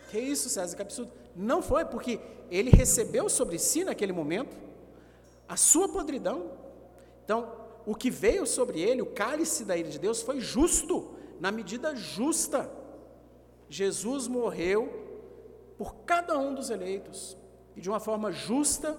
Que 0.09 0.19
isso, 0.19 0.49
César, 0.49 0.75
que 0.75 0.83
absurdo. 0.83 1.13
Não 1.37 1.63
foi, 1.63 1.85
porque 1.85 2.19
ele 2.51 2.71
recebeu 2.71 3.29
sobre 3.29 3.59
si 3.59 3.85
naquele 3.85 4.13
momento 4.13 4.57
a 5.49 5.57
sua 5.57 5.89
podridão. 5.89 6.51
Então, 7.25 7.53
o 7.87 7.95
que 7.95 8.11
veio 8.11 8.47
sobre 8.47 8.81
ele, 8.81 9.03
o 9.03 9.07
cálice 9.07 9.65
da 9.65 9.77
ira 9.77 9.89
de 9.89 9.99
Deus, 9.99 10.21
foi 10.21 10.41
justo, 10.41 11.11
na 11.41 11.51
medida 11.53 11.95
justa. 11.95 12.71
Jesus 13.69 14.29
morreu 14.29 14.93
por 15.77 15.95
cada 16.07 16.39
um 16.39 16.55
dos 16.55 16.71
eleitos. 16.71 17.37
E 17.77 17.81
de 17.81 17.89
uma 17.89 18.01
forma 18.01 18.33
justa, 18.33 18.99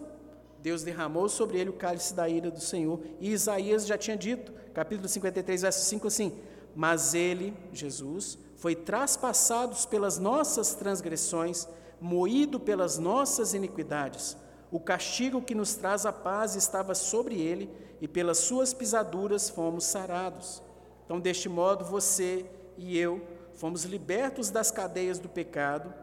Deus 0.61 0.83
derramou 0.83 1.27
sobre 1.27 1.59
ele 1.59 1.69
o 1.69 1.73
cálice 1.73 2.13
da 2.13 2.29
ira 2.29 2.49
do 2.49 2.61
Senhor. 2.61 2.99
E 3.19 3.31
Isaías 3.31 3.85
já 3.85 3.97
tinha 3.97 4.15
dito, 4.15 4.53
capítulo 4.73 5.07
53, 5.07 5.61
verso 5.61 5.85
5, 5.85 6.07
assim: 6.07 6.39
Mas 6.75 7.13
ele, 7.13 7.53
Jesus, 7.73 8.37
foi 8.59 8.75
traspassado 8.75 9.75
pelas 9.87 10.19
nossas 10.19 10.75
transgressões, 10.75 11.67
moído 11.99 12.59
pelas 12.59 12.97
nossas 12.97 13.53
iniquidades. 13.53 14.37
O 14.69 14.79
castigo 14.79 15.41
que 15.41 15.55
nos 15.55 15.75
traz 15.75 16.05
a 16.05 16.11
paz 16.11 16.55
estava 16.55 16.93
sobre 16.93 17.41
ele, 17.41 17.69
e 18.01 18.07
pelas 18.07 18.37
suas 18.37 18.73
pisaduras 18.73 19.49
fomos 19.49 19.85
sarados. 19.85 20.61
Então, 21.05 21.19
deste 21.19 21.49
modo, 21.49 21.83
você 21.83 22.45
e 22.77 22.97
eu 22.97 23.21
fomos 23.53 23.83
libertos 23.83 24.49
das 24.49 24.71
cadeias 24.71 25.19
do 25.19 25.27
pecado 25.27 25.93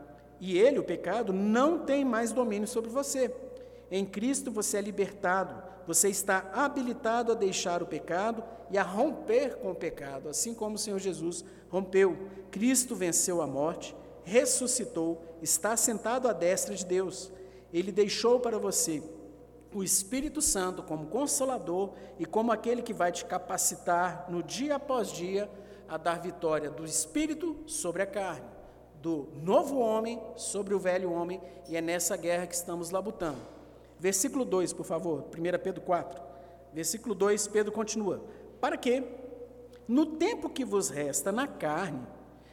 e 0.40 0.58
ele, 0.58 0.78
o 0.78 0.84
pecado, 0.84 1.32
não 1.32 1.78
tem 1.78 2.04
mais 2.04 2.32
domínio 2.32 2.68
sobre 2.68 2.90
você. 2.90 3.34
Em 3.90 4.04
Cristo 4.04 4.50
você 4.50 4.78
é 4.78 4.80
libertado, 4.80 5.62
você 5.86 6.08
está 6.08 6.50
habilitado 6.52 7.32
a 7.32 7.34
deixar 7.34 7.82
o 7.82 7.86
pecado 7.86 8.42
e 8.70 8.76
a 8.76 8.82
romper 8.82 9.56
com 9.56 9.70
o 9.70 9.74
pecado, 9.74 10.28
assim 10.28 10.52
como 10.54 10.74
o 10.74 10.78
Senhor 10.78 10.98
Jesus 10.98 11.44
rompeu. 11.68 12.16
Cristo 12.50 12.94
venceu 12.96 13.40
a 13.40 13.46
morte, 13.46 13.94
ressuscitou, 14.24 15.22
está 15.40 15.76
sentado 15.76 16.28
à 16.28 16.32
destra 16.32 16.74
de 16.74 16.84
Deus. 16.84 17.30
Ele 17.72 17.92
deixou 17.92 18.40
para 18.40 18.58
você 18.58 19.02
o 19.72 19.84
Espírito 19.84 20.40
Santo 20.40 20.82
como 20.82 21.06
consolador 21.06 21.92
e 22.18 22.24
como 22.24 22.50
aquele 22.50 22.82
que 22.82 22.94
vai 22.94 23.12
te 23.12 23.24
capacitar 23.24 24.26
no 24.28 24.42
dia 24.42 24.76
após 24.76 25.12
dia 25.12 25.50
a 25.88 25.96
dar 25.96 26.20
vitória 26.20 26.70
do 26.70 26.84
Espírito 26.84 27.56
sobre 27.66 28.02
a 28.02 28.06
carne 28.06 28.56
do 29.06 29.28
novo 29.40 29.78
homem 29.78 30.20
sobre 30.34 30.74
o 30.74 30.80
velho 30.80 31.12
homem, 31.12 31.40
e 31.68 31.76
é 31.76 31.80
nessa 31.80 32.16
guerra 32.16 32.46
que 32.46 32.54
estamos 32.56 32.90
labutando. 32.90 33.55
Versículo 33.98 34.44
2, 34.44 34.72
por 34.72 34.84
favor, 34.84 35.26
1 35.36 35.62
Pedro 35.62 35.80
4. 35.80 36.22
Versículo 36.72 37.14
2, 37.14 37.48
Pedro 37.48 37.72
continua: 37.72 38.22
Para 38.60 38.76
que, 38.76 39.02
no 39.88 40.06
tempo 40.06 40.50
que 40.50 40.64
vos 40.64 40.88
resta 40.90 41.32
na 41.32 41.46
carne, 41.46 42.06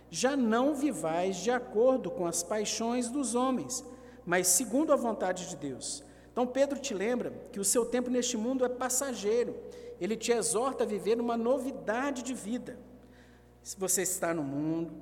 já 0.09 0.37
não 0.37 0.75
vivais 0.75 1.37
de 1.37 1.51
acordo 1.51 2.11
com 2.11 2.25
as 2.25 2.43
paixões 2.43 3.09
dos 3.09 3.35
homens, 3.35 3.83
mas 4.25 4.47
segundo 4.47 4.93
a 4.93 4.95
vontade 4.95 5.49
de 5.49 5.55
Deus. 5.55 6.03
Então, 6.31 6.47
Pedro 6.47 6.79
te 6.79 6.93
lembra 6.93 7.31
que 7.51 7.59
o 7.59 7.63
seu 7.63 7.85
tempo 7.85 8.09
neste 8.09 8.37
mundo 8.37 8.65
é 8.65 8.69
passageiro. 8.69 9.55
Ele 9.99 10.15
te 10.15 10.31
exorta 10.31 10.83
a 10.83 10.87
viver 10.87 11.19
uma 11.19 11.37
novidade 11.37 12.23
de 12.23 12.33
vida. 12.33 12.77
Se 13.61 13.79
você 13.79 14.01
está 14.01 14.33
no 14.33 14.43
mundo, 14.43 14.93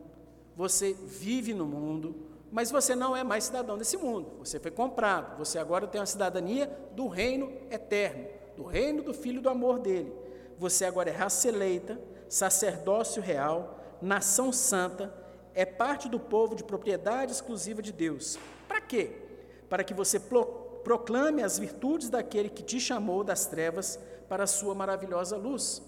você 0.56 0.94
vive 0.94 1.54
no 1.54 1.66
mundo, 1.66 2.16
mas 2.51 2.70
você 2.70 2.93
não 2.93 3.15
é 3.15 3.24
mais 3.24 3.46
cidadão 3.46 3.77
desse 3.77 3.96
mundo. 3.96 4.34
Você 4.39 4.60
foi 4.60 4.72
comprado. 4.72 5.38
Você 5.38 5.58
agora 5.58 5.88
tem 5.88 6.01
a 6.01 6.05
cidadania 6.05 6.67
do 6.91 7.08
reino 7.08 7.51
eterno, 7.72 8.27
do 8.58 8.63
reino 8.63 9.01
do 9.01 9.13
Filho 9.13 9.41
do 9.41 9.50
amor 9.50 9.79
dele. 9.79 10.13
Você 10.58 10.84
agora 10.84 11.10
é 11.10 11.13
raça 11.13 11.48
eleita, 11.48 12.00
sacerdócio 12.27 13.22
real, 13.22 13.79
nação 14.01 14.51
santa, 14.51 15.13
é 15.53 15.65
parte 15.65 16.10
do 16.10 16.20
povo 16.20 16.55
de 16.55 16.63
propriedade 16.63 17.31
exclusiva 17.31 17.81
de 17.81 17.91
Deus. 17.91 18.38
Para 18.67 18.81
quê? 18.81 19.12
Para 19.70 19.84
que 19.84 19.93
você 19.93 20.20
proclame 20.20 21.41
as 21.41 21.58
virtudes 21.58 22.10
daquele 22.10 22.50
que 22.50 22.63
te 22.63 22.79
chamou 22.79 23.24
das 23.24 23.46
trevas 23.46 23.98
para 24.27 24.43
a 24.43 24.48
sua 24.48 24.75
maravilhosa 24.75 25.38
luz. 25.38 25.81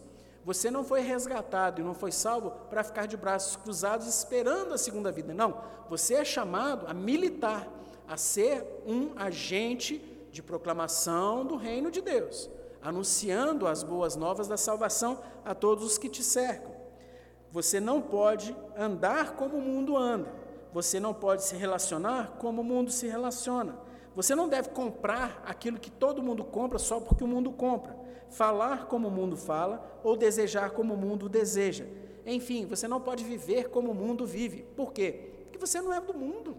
Você 0.45 0.69
não 0.69 0.83
foi 0.83 1.01
resgatado 1.01 1.79
e 1.79 1.83
não 1.83 1.93
foi 1.93 2.11
salvo 2.11 2.51
para 2.69 2.83
ficar 2.83 3.05
de 3.05 3.15
braços 3.15 3.55
cruzados 3.55 4.07
esperando 4.07 4.73
a 4.73 4.77
segunda 4.77 5.11
vida. 5.11 5.33
Não. 5.33 5.61
Você 5.89 6.15
é 6.15 6.25
chamado 6.25 6.85
a 6.87 6.93
militar, 6.93 7.67
a 8.07 8.17
ser 8.17 8.83
um 8.85 9.11
agente 9.15 9.99
de 10.31 10.43
proclamação 10.43 11.45
do 11.45 11.55
reino 11.55 11.89
de 11.89 12.01
Deus, 12.01 12.49
anunciando 12.81 13.67
as 13.67 13.83
boas 13.83 14.15
novas 14.15 14.47
da 14.47 14.57
salvação 14.57 15.19
a 15.45 15.55
todos 15.55 15.85
os 15.85 15.97
que 15.97 16.09
te 16.09 16.21
cercam. 16.23 16.73
Você 17.51 17.79
não 17.79 18.01
pode 18.01 18.55
andar 18.75 19.35
como 19.35 19.57
o 19.57 19.61
mundo 19.61 19.95
anda. 19.95 20.33
Você 20.73 20.99
não 20.99 21.13
pode 21.13 21.43
se 21.43 21.55
relacionar 21.55 22.35
como 22.39 22.61
o 22.61 22.65
mundo 22.65 22.91
se 22.91 23.07
relaciona. 23.07 23.77
Você 24.15 24.35
não 24.35 24.49
deve 24.49 24.69
comprar 24.69 25.41
aquilo 25.45 25.79
que 25.79 25.91
todo 25.91 26.21
mundo 26.21 26.43
compra 26.43 26.79
só 26.79 26.99
porque 26.99 27.23
o 27.23 27.27
mundo 27.27 27.51
compra 27.51 28.02
falar 28.33 28.87
como 28.87 29.07
o 29.07 29.11
mundo 29.11 29.37
fala 29.37 29.99
ou 30.03 30.17
desejar 30.17 30.71
como 30.71 30.93
o 30.93 30.97
mundo 30.97 31.29
deseja. 31.29 31.85
Enfim, 32.25 32.65
você 32.65 32.87
não 32.87 33.01
pode 33.01 33.23
viver 33.23 33.69
como 33.69 33.91
o 33.91 33.95
mundo 33.95 34.25
vive. 34.25 34.63
Por 34.75 34.91
quê? 34.91 35.31
Porque 35.43 35.57
você 35.57 35.81
não 35.81 35.93
é 35.93 35.99
do 35.99 36.13
mundo. 36.13 36.57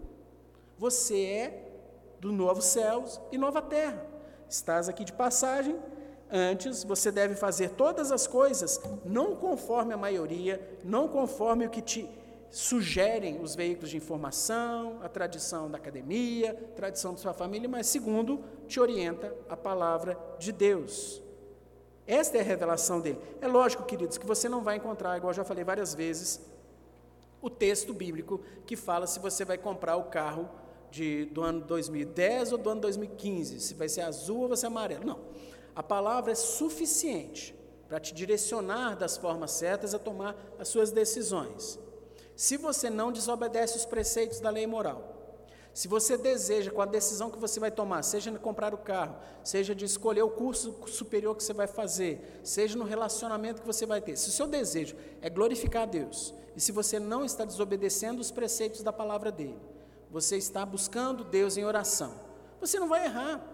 Você 0.79 1.25
é 1.25 1.73
do 2.21 2.33
novo 2.33 2.61
céus 2.63 3.21
e 3.31 3.39
nova 3.39 3.61
terra. 3.63 4.07
Estás 4.49 4.89
aqui 4.89 5.05
de 5.05 5.13
passagem, 5.13 5.79
Antes, 6.37 6.83
você 6.83 7.13
deve 7.13 7.37
fazer 7.37 7.71
todas 7.71 8.11
as 8.11 8.27
coisas 8.27 8.81
não 9.05 9.37
conforme 9.37 9.93
a 9.95 9.97
maioria, 9.97 10.61
não 10.83 11.07
conforme 11.07 11.67
o 11.67 11.71
que 11.71 11.83
te 11.83 12.09
sugerem 12.51 13.41
os 13.41 13.55
veículos 13.55 13.91
de 13.91 13.97
informação, 13.97 14.99
a 15.03 15.09
tradição 15.09 15.71
da 15.71 15.77
academia, 15.77 16.53
a 16.53 16.77
tradição 16.77 17.13
da 17.13 17.19
sua 17.19 17.35
família, 17.35 17.69
mas 17.69 17.87
segundo 17.87 18.43
te 18.67 18.81
orienta 18.81 19.33
a 19.49 19.57
palavra 19.57 20.19
de 20.39 20.51
Deus. 20.51 21.23
Esta 22.07 22.39
é 22.39 22.41
a 22.41 22.45
revelação 22.45 23.01
dele. 23.01 23.19
É 23.41 23.49
lógico, 23.49 23.85
queridos, 23.85 24.19
que 24.19 24.27
você 24.27 24.49
não 24.49 24.63
vai 24.63 24.77
encontrar, 24.77 25.17
igual 25.17 25.31
eu 25.31 25.37
já 25.37 25.45
falei 25.45 25.65
várias 25.65 25.95
vezes, 25.95 26.41
o 27.41 27.51
texto 27.51 27.93
bíblico 27.93 28.41
que 28.67 28.77
fala 28.77 29.07
se 29.07 29.19
você 29.19 29.45
vai 29.45 29.59
comprar 29.59 29.97
o 29.97 30.05
carro 30.05 30.49
de, 30.91 31.27
do 31.27 31.43
ano 31.43 31.61
2010 31.61 32.53
ou 32.53 32.59
do 32.59 32.71
ano 32.71 32.81
2015, 32.83 33.61
se 33.61 33.75
vai 33.75 33.89
ser 33.89 34.03
azul 34.03 34.43
ou 34.43 34.49
vai 34.49 34.57
ser 34.57 34.67
amarelo. 34.67 35.05
Não. 35.05 35.21
A 35.75 35.83
palavra 35.83 36.33
é 36.33 36.35
suficiente 36.35 37.55
para 37.89 37.99
te 38.01 38.15
direcionar 38.15 38.97
das 38.97 39.17
formas 39.17 39.51
certas 39.51 39.95
a 39.95 39.99
tomar 39.99 40.37
as 40.59 40.69
suas 40.69 40.91
decisões. 40.91 41.79
Se 42.37 42.57
você 42.57 42.91
não 42.91 43.13
desobedece 43.13 43.77
os 43.77 43.85
preceitos 43.85 44.41
da 44.41 44.51
lei 44.51 44.67
moral, 44.67 45.14
se 45.75 45.89
você 45.89 46.17
deseja, 46.17 46.71
com 46.71 46.81
a 46.81 46.87
decisão 46.87 47.29
que 47.29 47.39
você 47.39 47.59
vai 47.59 47.71
tomar, 47.71 48.05
seja 48.05 48.31
de 48.31 48.39
comprar 48.39 48.73
o 48.73 48.79
carro, 48.79 49.17
seja 49.43 49.75
de 49.75 49.85
escolher 49.85 50.23
o 50.23 50.31
curso 50.31 50.73
superior 50.87 51.35
que 51.37 51.43
você 51.43 51.53
vai 51.53 51.67
fazer, 51.67 52.41
seja 52.45 52.79
no 52.79 52.85
relacionamento 52.85 53.61
que 53.61 53.67
você 53.67 53.85
vai 53.85 54.01
ter, 54.01 54.17
se 54.17 54.29
o 54.29 54.33
seu 54.33 54.47
desejo 54.47 54.95
é 55.21 55.29
glorificar 55.29 55.83
a 55.83 55.87
Deus, 55.87 56.33
e 56.55 56.61
se 56.61 56.71
você 56.71 57.01
não 57.01 57.25
está 57.25 57.45
desobedecendo 57.45 58.21
os 58.21 58.31
preceitos 58.31 58.85
da 58.85 58.93
palavra 58.93 59.33
dele, 59.33 59.59
você 60.09 60.37
está 60.37 60.65
buscando 60.65 61.25
Deus 61.25 61.57
em 61.57 61.65
oração, 61.65 62.15
você 62.61 62.79
não 62.79 62.89
vai 62.89 63.07
errar. 63.07 63.45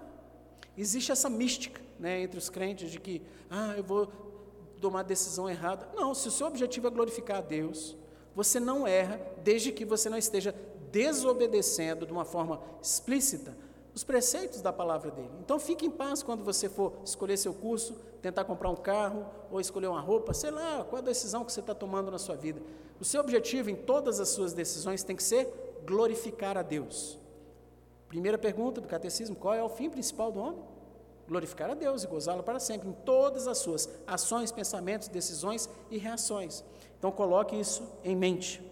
Existe 0.76 1.10
essa 1.10 1.30
mística 1.30 1.80
né, 1.98 2.20
entre 2.20 2.38
os 2.38 2.50
crentes 2.50 2.90
de 2.90 3.00
que, 3.00 3.22
ah, 3.48 3.72
eu 3.78 3.82
vou 3.82 4.12
tomar 4.78 5.04
decisão 5.04 5.48
errada. 5.48 5.88
Não, 5.94 6.14
se 6.14 6.28
o 6.28 6.30
seu 6.30 6.46
objetivo 6.46 6.86
é 6.86 6.90
glorificar 6.90 7.38
a 7.38 7.40
Deus, 7.40 7.96
você 8.34 8.60
não 8.60 8.86
erra 8.86 9.18
desde 9.42 9.72
que 9.72 9.86
você 9.86 10.10
não 10.10 10.18
esteja 10.18 10.54
desobedecendo 10.90 12.06
de 12.06 12.12
uma 12.12 12.24
forma 12.24 12.60
explícita 12.82 13.54
os 13.94 14.04
preceitos 14.04 14.62
da 14.62 14.72
palavra 14.72 15.10
dele. 15.10 15.30
Então 15.40 15.58
fique 15.58 15.84
em 15.84 15.90
paz 15.90 16.22
quando 16.22 16.44
você 16.44 16.68
for 16.68 16.94
escolher 17.04 17.36
seu 17.36 17.52
curso, 17.52 17.94
tentar 18.22 18.44
comprar 18.44 18.70
um 18.70 18.76
carro 18.76 19.26
ou 19.50 19.60
escolher 19.60 19.88
uma 19.88 20.00
roupa, 20.00 20.32
sei 20.32 20.50
lá, 20.50 20.84
qual 20.84 21.02
a 21.02 21.04
decisão 21.04 21.44
que 21.44 21.52
você 21.52 21.60
está 21.60 21.74
tomando 21.74 22.10
na 22.10 22.18
sua 22.18 22.36
vida. 22.36 22.62
O 23.00 23.04
seu 23.04 23.20
objetivo 23.20 23.70
em 23.70 23.76
todas 23.76 24.20
as 24.20 24.28
suas 24.28 24.52
decisões 24.52 25.02
tem 25.02 25.16
que 25.16 25.22
ser 25.22 25.82
glorificar 25.84 26.56
a 26.56 26.62
Deus. 26.62 27.18
Primeira 28.08 28.38
pergunta 28.38 28.80
do 28.80 28.88
catecismo: 28.88 29.36
qual 29.36 29.54
é 29.54 29.62
o 29.62 29.68
fim 29.68 29.90
principal 29.90 30.30
do 30.30 30.40
homem? 30.40 30.62
Glorificar 31.26 31.70
a 31.70 31.74
Deus 31.74 32.02
e 32.02 32.08
gozá-lo 32.08 32.42
para 32.42 32.58
sempre, 32.58 32.88
em 32.88 32.92
todas 32.92 33.46
as 33.46 33.58
suas 33.58 33.88
ações, 34.06 34.50
pensamentos, 34.50 35.08
decisões 35.08 35.68
e 35.90 35.96
reações. 35.96 36.64
Então, 36.98 37.12
coloque 37.12 37.58
isso 37.58 37.82
em 38.02 38.16
mente. 38.16 38.69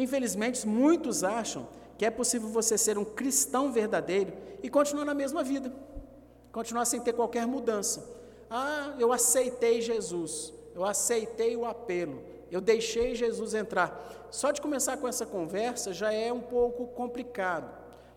Infelizmente, 0.00 0.66
muitos 0.66 1.24
acham 1.24 1.68
que 1.96 2.06
é 2.06 2.10
possível 2.10 2.48
você 2.48 2.78
ser 2.78 2.96
um 2.96 3.04
cristão 3.04 3.72
verdadeiro 3.72 4.32
e 4.62 4.70
continuar 4.70 5.04
na 5.04 5.14
mesma 5.14 5.42
vida, 5.42 5.72
continuar 6.52 6.84
sem 6.84 7.00
ter 7.00 7.12
qualquer 7.12 7.46
mudança. 7.46 8.08
Ah, 8.48 8.94
eu 8.98 9.12
aceitei 9.12 9.80
Jesus, 9.80 10.52
eu 10.72 10.84
aceitei 10.84 11.56
o 11.56 11.66
apelo, 11.66 12.22
eu 12.48 12.60
deixei 12.60 13.16
Jesus 13.16 13.54
entrar. 13.54 14.28
Só 14.30 14.52
de 14.52 14.60
começar 14.60 14.96
com 14.98 15.08
essa 15.08 15.26
conversa 15.26 15.92
já 15.92 16.12
é 16.12 16.32
um 16.32 16.40
pouco 16.40 16.86
complicado 16.86 17.68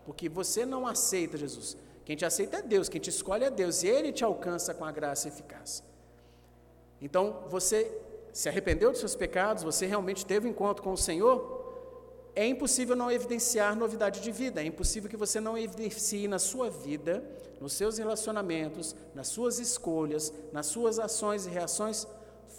porque 0.04 0.28
você 0.28 0.64
não 0.64 0.86
aceita 0.86 1.36
Jesus. 1.36 1.76
Quem 2.04 2.16
te 2.16 2.24
aceita 2.24 2.58
é 2.58 2.62
Deus, 2.62 2.88
quem 2.88 3.00
te 3.00 3.10
escolhe 3.10 3.44
é 3.44 3.50
Deus, 3.50 3.82
e 3.82 3.88
Ele 3.88 4.12
te 4.12 4.24
alcança 4.24 4.74
com 4.74 4.84
a 4.84 4.90
graça 4.90 5.28
eficaz. 5.28 5.82
Então, 7.00 7.44
você 7.48 7.90
se 8.32 8.48
arrependeu 8.48 8.90
dos 8.90 9.00
seus 9.00 9.14
pecados, 9.14 9.62
você 9.62 9.86
realmente 9.86 10.24
teve 10.24 10.48
um 10.48 10.50
encontro 10.50 10.82
com 10.82 10.92
o 10.92 10.96
Senhor, 10.96 11.61
é 12.34 12.46
impossível 12.46 12.96
não 12.96 13.10
evidenciar 13.10 13.76
novidade 13.76 14.20
de 14.20 14.30
vida, 14.30 14.62
é 14.62 14.64
impossível 14.64 15.10
que 15.10 15.16
você 15.16 15.40
não 15.40 15.56
evidencie 15.56 16.26
na 16.26 16.38
sua 16.38 16.70
vida, 16.70 17.22
nos 17.60 17.74
seus 17.74 17.98
relacionamentos, 17.98 18.96
nas 19.14 19.28
suas 19.28 19.58
escolhas, 19.58 20.32
nas 20.52 20.66
suas 20.66 20.98
ações 20.98 21.46
e 21.46 21.50
reações, 21.50 22.06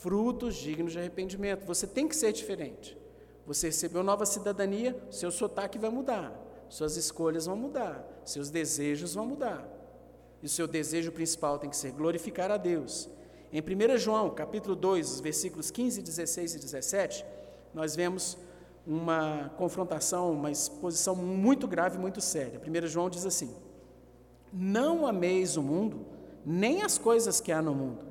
frutos 0.02 0.56
dignos 0.56 0.94
de 0.94 1.00
arrependimento. 1.00 1.66
Você 1.66 1.88
tem 1.88 2.08
que 2.08 2.16
ser 2.16 2.32
diferente. 2.32 2.98
Você 3.46 3.68
recebeu 3.68 4.04
nova 4.04 4.26
cidadania, 4.26 4.96
seu 5.12 5.32
sotaque 5.32 5.78
vai 5.78 5.90
mudar 5.90 6.44
suas 6.74 6.98
escolhas 6.98 7.46
vão 7.46 7.56
mudar, 7.56 8.04
seus 8.26 8.50
desejos 8.50 9.14
vão 9.14 9.28
mudar. 9.28 9.64
E 10.42 10.48
o 10.48 10.50
seu 10.50 10.68
desejo 10.68 11.12
principal 11.12 11.60
tem 11.60 11.70
que 11.70 11.78
ser 11.78 11.92
glorificar 11.92 12.50
a 12.50 12.58
Deus. 12.58 13.08
Em 13.52 13.62
1 13.62 13.98
João, 14.00 14.32
capítulo 14.32 14.76
2, 14.76 15.20
versículos 15.20 15.70
15, 15.70 16.02
16 16.02 16.56
e 16.56 16.60
17, 16.60 17.26
nós 17.76 17.96
vemos 17.96 18.40
uma 18.86 19.52
confrontação, 19.58 20.32
uma 20.32 20.52
exposição 20.52 21.16
muito 21.16 21.68
grave, 21.68 21.98
muito 21.98 22.20
séria. 22.20 22.60
1 22.60 22.88
João 22.88 23.10
diz 23.10 23.26
assim: 23.26 23.56
Não 24.52 25.08
ameis 25.08 25.58
o 25.58 25.64
mundo, 25.64 26.06
nem 26.46 26.82
as 26.82 26.98
coisas 26.98 27.40
que 27.40 27.52
há 27.52 27.62
no 27.62 27.74
mundo. 27.74 28.06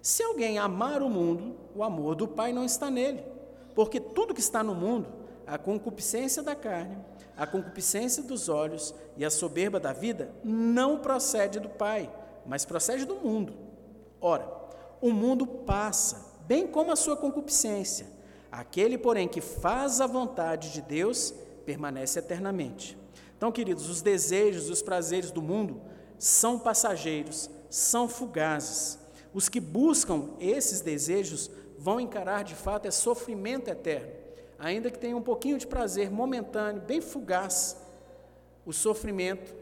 Se 0.00 0.22
alguém 0.22 0.58
amar 0.58 1.02
o 1.02 1.10
mundo, 1.10 1.56
o 1.74 1.82
amor 1.82 2.14
do 2.14 2.26
Pai 2.26 2.52
não 2.52 2.64
está 2.64 2.90
nele, 2.90 3.22
porque 3.74 4.00
tudo 4.00 4.34
que 4.34 4.40
está 4.40 4.62
no 4.62 4.74
mundo, 4.74 5.08
a 5.46 5.58
concupiscência 5.58 6.42
da 6.42 6.54
carne, 6.54 6.96
a 7.36 7.46
concupiscência 7.46 8.22
dos 8.22 8.48
olhos 8.48 8.94
e 9.16 9.24
a 9.24 9.30
soberba 9.30 9.78
da 9.78 9.92
vida 9.92 10.32
não 10.42 10.98
procede 10.98 11.60
do 11.60 11.68
Pai, 11.68 12.10
mas 12.46 12.64
procede 12.64 13.04
do 13.04 13.16
mundo. 13.16 13.52
Ora, 14.20 14.48
o 15.00 15.12
mundo 15.12 15.46
passa, 15.46 16.34
bem 16.46 16.66
como 16.66 16.90
a 16.90 16.96
sua 16.96 17.16
concupiscência. 17.16 18.17
Aquele, 18.50 18.96
porém, 18.96 19.28
que 19.28 19.40
faz 19.40 20.00
a 20.00 20.06
vontade 20.06 20.72
de 20.72 20.80
Deus 20.80 21.34
permanece 21.66 22.18
eternamente. 22.18 22.96
Então, 23.36 23.52
queridos, 23.52 23.88
os 23.88 24.02
desejos, 24.02 24.70
os 24.70 24.82
prazeres 24.82 25.30
do 25.30 25.42
mundo 25.42 25.80
são 26.18 26.58
passageiros, 26.58 27.48
são 27.68 28.08
fugazes. 28.08 28.98
Os 29.32 29.48
que 29.48 29.60
buscam 29.60 30.30
esses 30.40 30.80
desejos 30.80 31.50
vão 31.78 32.00
encarar 32.00 32.42
de 32.42 32.54
fato 32.54 32.86
é 32.86 32.90
sofrimento 32.90 33.68
eterno 33.68 34.18
ainda 34.58 34.90
que 34.90 34.98
tenha 34.98 35.16
um 35.16 35.22
pouquinho 35.22 35.56
de 35.56 35.66
prazer 35.66 36.10
momentâneo, 36.10 36.82
bem 36.82 37.00
fugaz, 37.00 37.76
o 38.66 38.72
sofrimento 38.72 39.54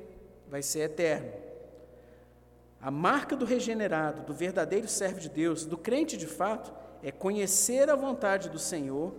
vai 0.48 0.62
ser 0.62 0.80
eterno. 0.80 1.30
A 2.80 2.90
marca 2.90 3.36
do 3.36 3.44
regenerado, 3.44 4.22
do 4.22 4.32
verdadeiro 4.32 4.88
servo 4.88 5.20
de 5.20 5.28
Deus, 5.28 5.66
do 5.66 5.76
crente 5.76 6.16
de 6.16 6.26
fato, 6.26 6.72
é 7.06 7.12
conhecer 7.12 7.88
a 7.88 7.94
vontade 7.94 8.48
do 8.48 8.58
Senhor, 8.58 9.14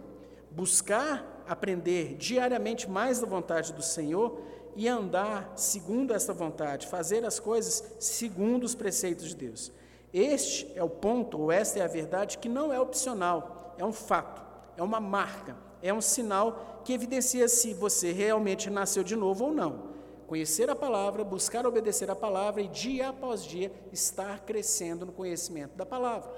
buscar 0.52 1.46
aprender 1.48 2.16
diariamente 2.16 2.90
mais 2.90 3.22
da 3.22 3.26
vontade 3.26 3.72
do 3.72 3.82
Senhor 3.82 4.42
e 4.76 4.90
andar 4.90 5.54
segundo 5.56 6.14
essa 6.14 6.34
vontade, 6.34 6.86
fazer 6.86 7.24
as 7.24 7.40
coisas 7.40 7.82
segundo 7.98 8.66
os 8.66 8.76
preceitos 8.76 9.30
de 9.30 9.38
Deus. 9.38 9.72
Este 10.14 10.70
é 10.76 10.84
o 10.84 10.90
ponto, 10.90 11.40
ou 11.40 11.50
esta 11.50 11.80
é 11.80 11.82
a 11.82 11.88
verdade, 11.88 12.40
que 12.40 12.50
não 12.50 12.74
é 12.74 12.78
opcional, 12.78 13.74
é 13.78 13.86
um 13.86 13.94
fato, 13.94 14.42
é 14.76 14.84
uma 14.84 15.00
marca, 15.00 15.56
é 15.82 15.94
um 15.94 16.02
sinal 16.02 16.82
que 16.84 16.92
evidencia 16.92 17.48
se 17.48 17.74
você 17.74 18.12
realmente 18.12 18.70
nasceu 18.70 19.02
de 19.02 19.16
novo 19.16 19.46
ou 19.46 19.54
não. 19.54 19.96
Conhecer 20.28 20.70
a 20.70 20.76
palavra, 20.76 21.24
buscar 21.24 21.66
obedecer 21.66 22.12
a 22.12 22.16
palavra 22.18 22.62
e 22.62 22.68
dia 22.68 23.08
após 23.08 23.46
dia 23.46 23.72
estar 23.94 24.42
crescendo 24.42 25.06
no 25.06 25.14
conhecimento 25.14 25.78
da 25.78 25.86
palavra. 25.86 26.30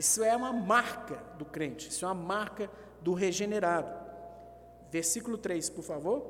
Isso 0.00 0.24
é 0.24 0.34
uma 0.34 0.50
marca 0.50 1.22
do 1.36 1.44
crente, 1.44 1.90
isso 1.90 2.06
é 2.06 2.08
uma 2.08 2.14
marca 2.14 2.70
do 3.02 3.12
regenerado. 3.12 3.94
Versículo 4.90 5.36
3, 5.36 5.68
por 5.68 5.84
favor. 5.84 6.24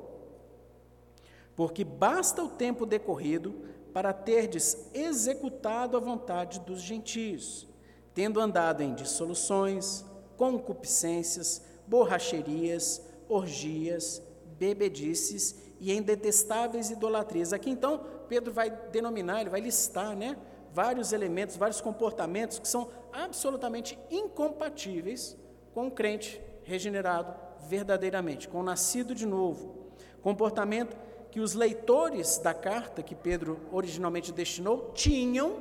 Porque 1.55 1.85
basta 1.85 2.43
o 2.43 2.49
tempo 2.49 2.85
decorrido 2.85 3.63
para 3.93 4.11
terdes 4.11 4.89
executado 4.93 5.95
a 5.95 6.01
vontade 6.01 6.59
dos 6.59 6.81
gentios, 6.81 7.65
tendo 8.13 8.41
andado 8.41 8.83
em 8.83 8.93
dissoluções, 8.93 10.03
concupiscências, 10.35 11.61
borracherias, 11.87 13.01
orgias, 13.29 14.21
bebedices 14.59 15.55
e 15.79 15.93
em 15.93 16.01
detestáveis 16.01 16.91
idolatrias. 16.91 17.53
Aqui 17.53 17.69
então 17.69 18.05
Pedro 18.27 18.51
vai 18.51 18.69
denominar, 18.69 19.39
ele 19.39 19.49
vai 19.49 19.61
listar, 19.61 20.13
né, 20.13 20.35
vários 20.73 21.13
elementos, 21.13 21.57
vários 21.57 21.81
comportamentos 21.81 22.59
que 22.59 22.67
são 22.67 22.89
absolutamente 23.11 23.97
incompatíveis 24.09 25.37
com 25.73 25.87
o 25.87 25.91
crente 25.91 26.41
regenerado 26.63 27.33
verdadeiramente, 27.67 28.47
com 28.47 28.59
o 28.59 28.63
nascido 28.63 29.13
de 29.13 29.25
novo. 29.25 29.91
Comportamento 30.21 30.95
que 31.29 31.39
os 31.39 31.53
leitores 31.53 32.37
da 32.37 32.53
carta 32.53 33.01
que 33.01 33.15
Pedro 33.15 33.59
originalmente 33.71 34.31
destinou 34.31 34.91
tinham 34.93 35.57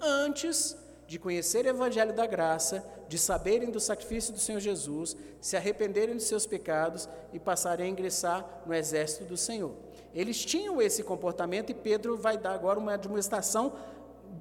antes 0.00 0.76
de 1.06 1.18
conhecer 1.18 1.64
o 1.64 1.68
Evangelho 1.68 2.12
da 2.12 2.26
graça, 2.26 2.84
de 3.08 3.16
saberem 3.16 3.70
do 3.70 3.78
sacrifício 3.78 4.32
do 4.32 4.40
Senhor 4.40 4.58
Jesus, 4.58 5.16
se 5.40 5.56
arrependerem 5.56 6.16
dos 6.16 6.24
seus 6.24 6.46
pecados 6.46 7.08
e 7.32 7.38
passarem 7.38 7.86
a 7.86 7.88
ingressar 7.88 8.62
no 8.66 8.74
exército 8.74 9.24
do 9.24 9.36
Senhor. 9.36 9.72
Eles 10.12 10.44
tinham 10.44 10.82
esse 10.82 11.02
comportamento 11.02 11.70
e 11.70 11.74
Pedro 11.74 12.16
vai 12.16 12.36
dar 12.36 12.52
agora 12.52 12.78
uma 12.78 12.98
demonstração 12.98 13.72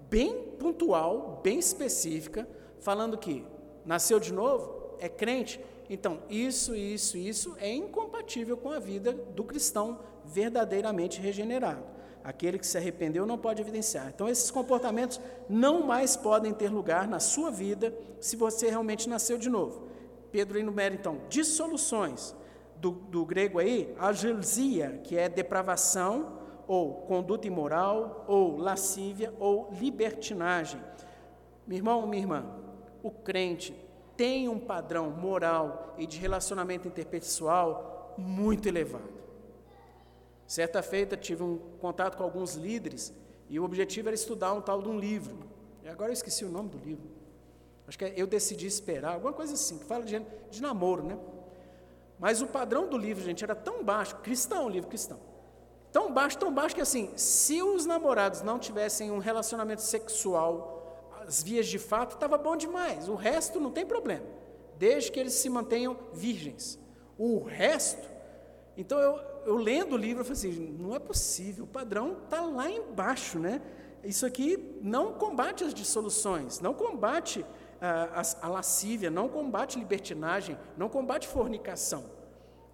bem 0.09 0.55
pontual, 0.59 1.41
bem 1.43 1.59
específica, 1.59 2.47
falando 2.79 3.17
que 3.17 3.45
nasceu 3.85 4.19
de 4.19 4.33
novo, 4.33 4.95
é 4.99 5.09
crente. 5.09 5.59
Então, 5.89 6.19
isso, 6.29 6.75
isso, 6.75 7.17
isso 7.17 7.55
é 7.59 7.73
incompatível 7.73 8.57
com 8.57 8.71
a 8.71 8.79
vida 8.79 9.13
do 9.13 9.43
cristão 9.43 9.99
verdadeiramente 10.25 11.21
regenerado. 11.21 11.83
Aquele 12.23 12.57
que 12.57 12.65
se 12.65 12.77
arrependeu 12.77 13.25
não 13.25 13.37
pode 13.37 13.61
evidenciar. 13.61 14.11
Então, 14.13 14.27
esses 14.27 14.49
comportamentos 14.49 15.21
não 15.47 15.83
mais 15.83 16.15
podem 16.15 16.53
ter 16.53 16.69
lugar 16.69 17.07
na 17.07 17.19
sua 17.19 17.51
vida 17.51 17.95
se 18.19 18.35
você 18.35 18.67
realmente 18.67 19.07
nasceu 19.07 19.37
de 19.37 19.47
novo. 19.47 19.87
Pedro 20.31 20.57
enumera, 20.57 20.95
então, 20.95 21.21
dissoluções, 21.29 22.33
do, 22.77 22.91
do 22.91 23.25
grego 23.25 23.59
aí, 23.59 23.93
agelsia, 23.97 24.99
que 25.03 25.17
é 25.17 25.29
depravação, 25.29 26.39
ou 26.67 27.01
conduta 27.01 27.47
imoral, 27.47 28.25
ou 28.27 28.57
lascívia, 28.57 29.33
ou 29.39 29.69
libertinagem. 29.71 30.81
Meu 31.67 31.77
irmão, 31.77 32.07
minha 32.07 32.21
irmã, 32.21 32.45
o 33.01 33.11
crente 33.11 33.75
tem 34.15 34.47
um 34.47 34.59
padrão 34.59 35.09
moral 35.09 35.93
e 35.97 36.07
de 36.07 36.17
relacionamento 36.17 36.87
interpessoal 36.87 38.13
muito 38.17 38.67
elevado. 38.67 39.13
Certa 40.47 40.81
feita 40.81 41.17
tive 41.17 41.43
um 41.43 41.57
contato 41.79 42.17
com 42.17 42.23
alguns 42.23 42.55
líderes 42.55 43.13
e 43.49 43.59
o 43.59 43.63
objetivo 43.63 44.09
era 44.09 44.15
estudar 44.15 44.53
um 44.53 44.61
tal 44.61 44.81
de 44.81 44.89
um 44.89 44.99
livro. 44.99 45.37
E 45.83 45.87
agora 45.87 46.09
eu 46.09 46.13
esqueci 46.13 46.45
o 46.45 46.49
nome 46.49 46.69
do 46.69 46.77
livro. 46.77 47.09
Acho 47.87 47.97
que 47.97 48.05
é 48.05 48.13
Eu 48.15 48.25
Decidi 48.25 48.65
Esperar, 48.65 49.13
alguma 49.13 49.33
coisa 49.33 49.53
assim, 49.53 49.77
que 49.77 49.85
fala 49.85 50.03
de, 50.03 50.19
de 50.49 50.61
namoro, 50.61 51.03
né? 51.03 51.17
Mas 52.17 52.41
o 52.41 52.47
padrão 52.47 52.87
do 52.87 52.97
livro, 52.97 53.23
gente, 53.23 53.43
era 53.43 53.53
tão 53.53 53.83
baixo, 53.83 54.15
cristão, 54.17 54.69
livro 54.69 54.89
cristão, 54.89 55.19
tão 55.95 56.11
baixo, 56.11 56.37
tão 56.37 56.53
baixo 56.53 56.75
que 56.75 56.81
assim, 56.81 57.09
se 57.15 57.63
os 57.63 57.85
namorados 57.85 58.41
não 58.41 58.59
tivessem 58.59 59.11
um 59.11 59.17
relacionamento 59.17 59.81
sexual, 59.81 61.09
as 61.25 61.41
vias 61.41 61.67
de 61.67 61.79
fato, 61.79 62.15
estava 62.15 62.37
bom 62.37 62.57
demais. 62.57 63.07
O 63.07 63.15
resto 63.15 63.61
não 63.61 63.71
tem 63.71 63.85
problema, 63.85 64.25
desde 64.77 65.09
que 65.09 65.17
eles 65.17 65.35
se 65.35 65.49
mantenham 65.49 65.97
virgens. 66.11 66.77
O 67.17 67.41
resto, 67.41 68.05
então 68.75 68.99
eu, 68.99 69.21
eu 69.45 69.55
lendo 69.55 69.93
o 69.93 69.97
livro, 69.97 70.19
eu 70.19 70.25
falei 70.25 70.37
assim, 70.37 70.75
não 70.77 70.93
é 70.93 70.99
possível, 70.99 71.63
o 71.63 71.67
padrão 71.67 72.17
está 72.25 72.41
lá 72.41 72.69
embaixo, 72.69 73.39
né? 73.39 73.61
Isso 74.03 74.25
aqui 74.25 74.77
não 74.81 75.13
combate 75.13 75.63
as 75.63 75.73
dissoluções, 75.73 76.59
não 76.59 76.73
combate 76.73 77.45
a, 77.79 78.19
a, 78.19 78.47
a 78.47 78.49
lascívia, 78.49 79.09
não 79.09 79.29
combate 79.29 79.79
libertinagem, 79.79 80.57
não 80.75 80.89
combate 80.89 81.25
fornicação. 81.25 82.14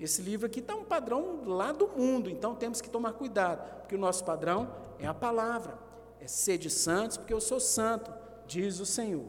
Esse 0.02 0.20
livro 0.20 0.48
aqui 0.48 0.60
está 0.60 0.76
um 0.76 0.84
padrão 0.84 1.44
lá 1.46 1.72
do 1.72 1.88
mundo, 1.88 2.28
então 2.28 2.56
temos 2.56 2.82
que 2.82 2.90
tomar 2.90 3.14
cuidado, 3.14 3.82
porque 3.82 3.94
o 3.94 4.00
nosso 4.00 4.26
padrão 4.26 4.74
é 4.98 5.06
a 5.06 5.14
palavra, 5.14 5.78
é 6.20 6.26
sede 6.26 6.72
santos, 6.72 7.18
porque 7.18 7.32
eu 7.32 7.40
sou 7.40 7.60
santo, 7.60 8.12
diz 8.48 8.80
o 8.80 8.86
Senhor. 8.86 9.28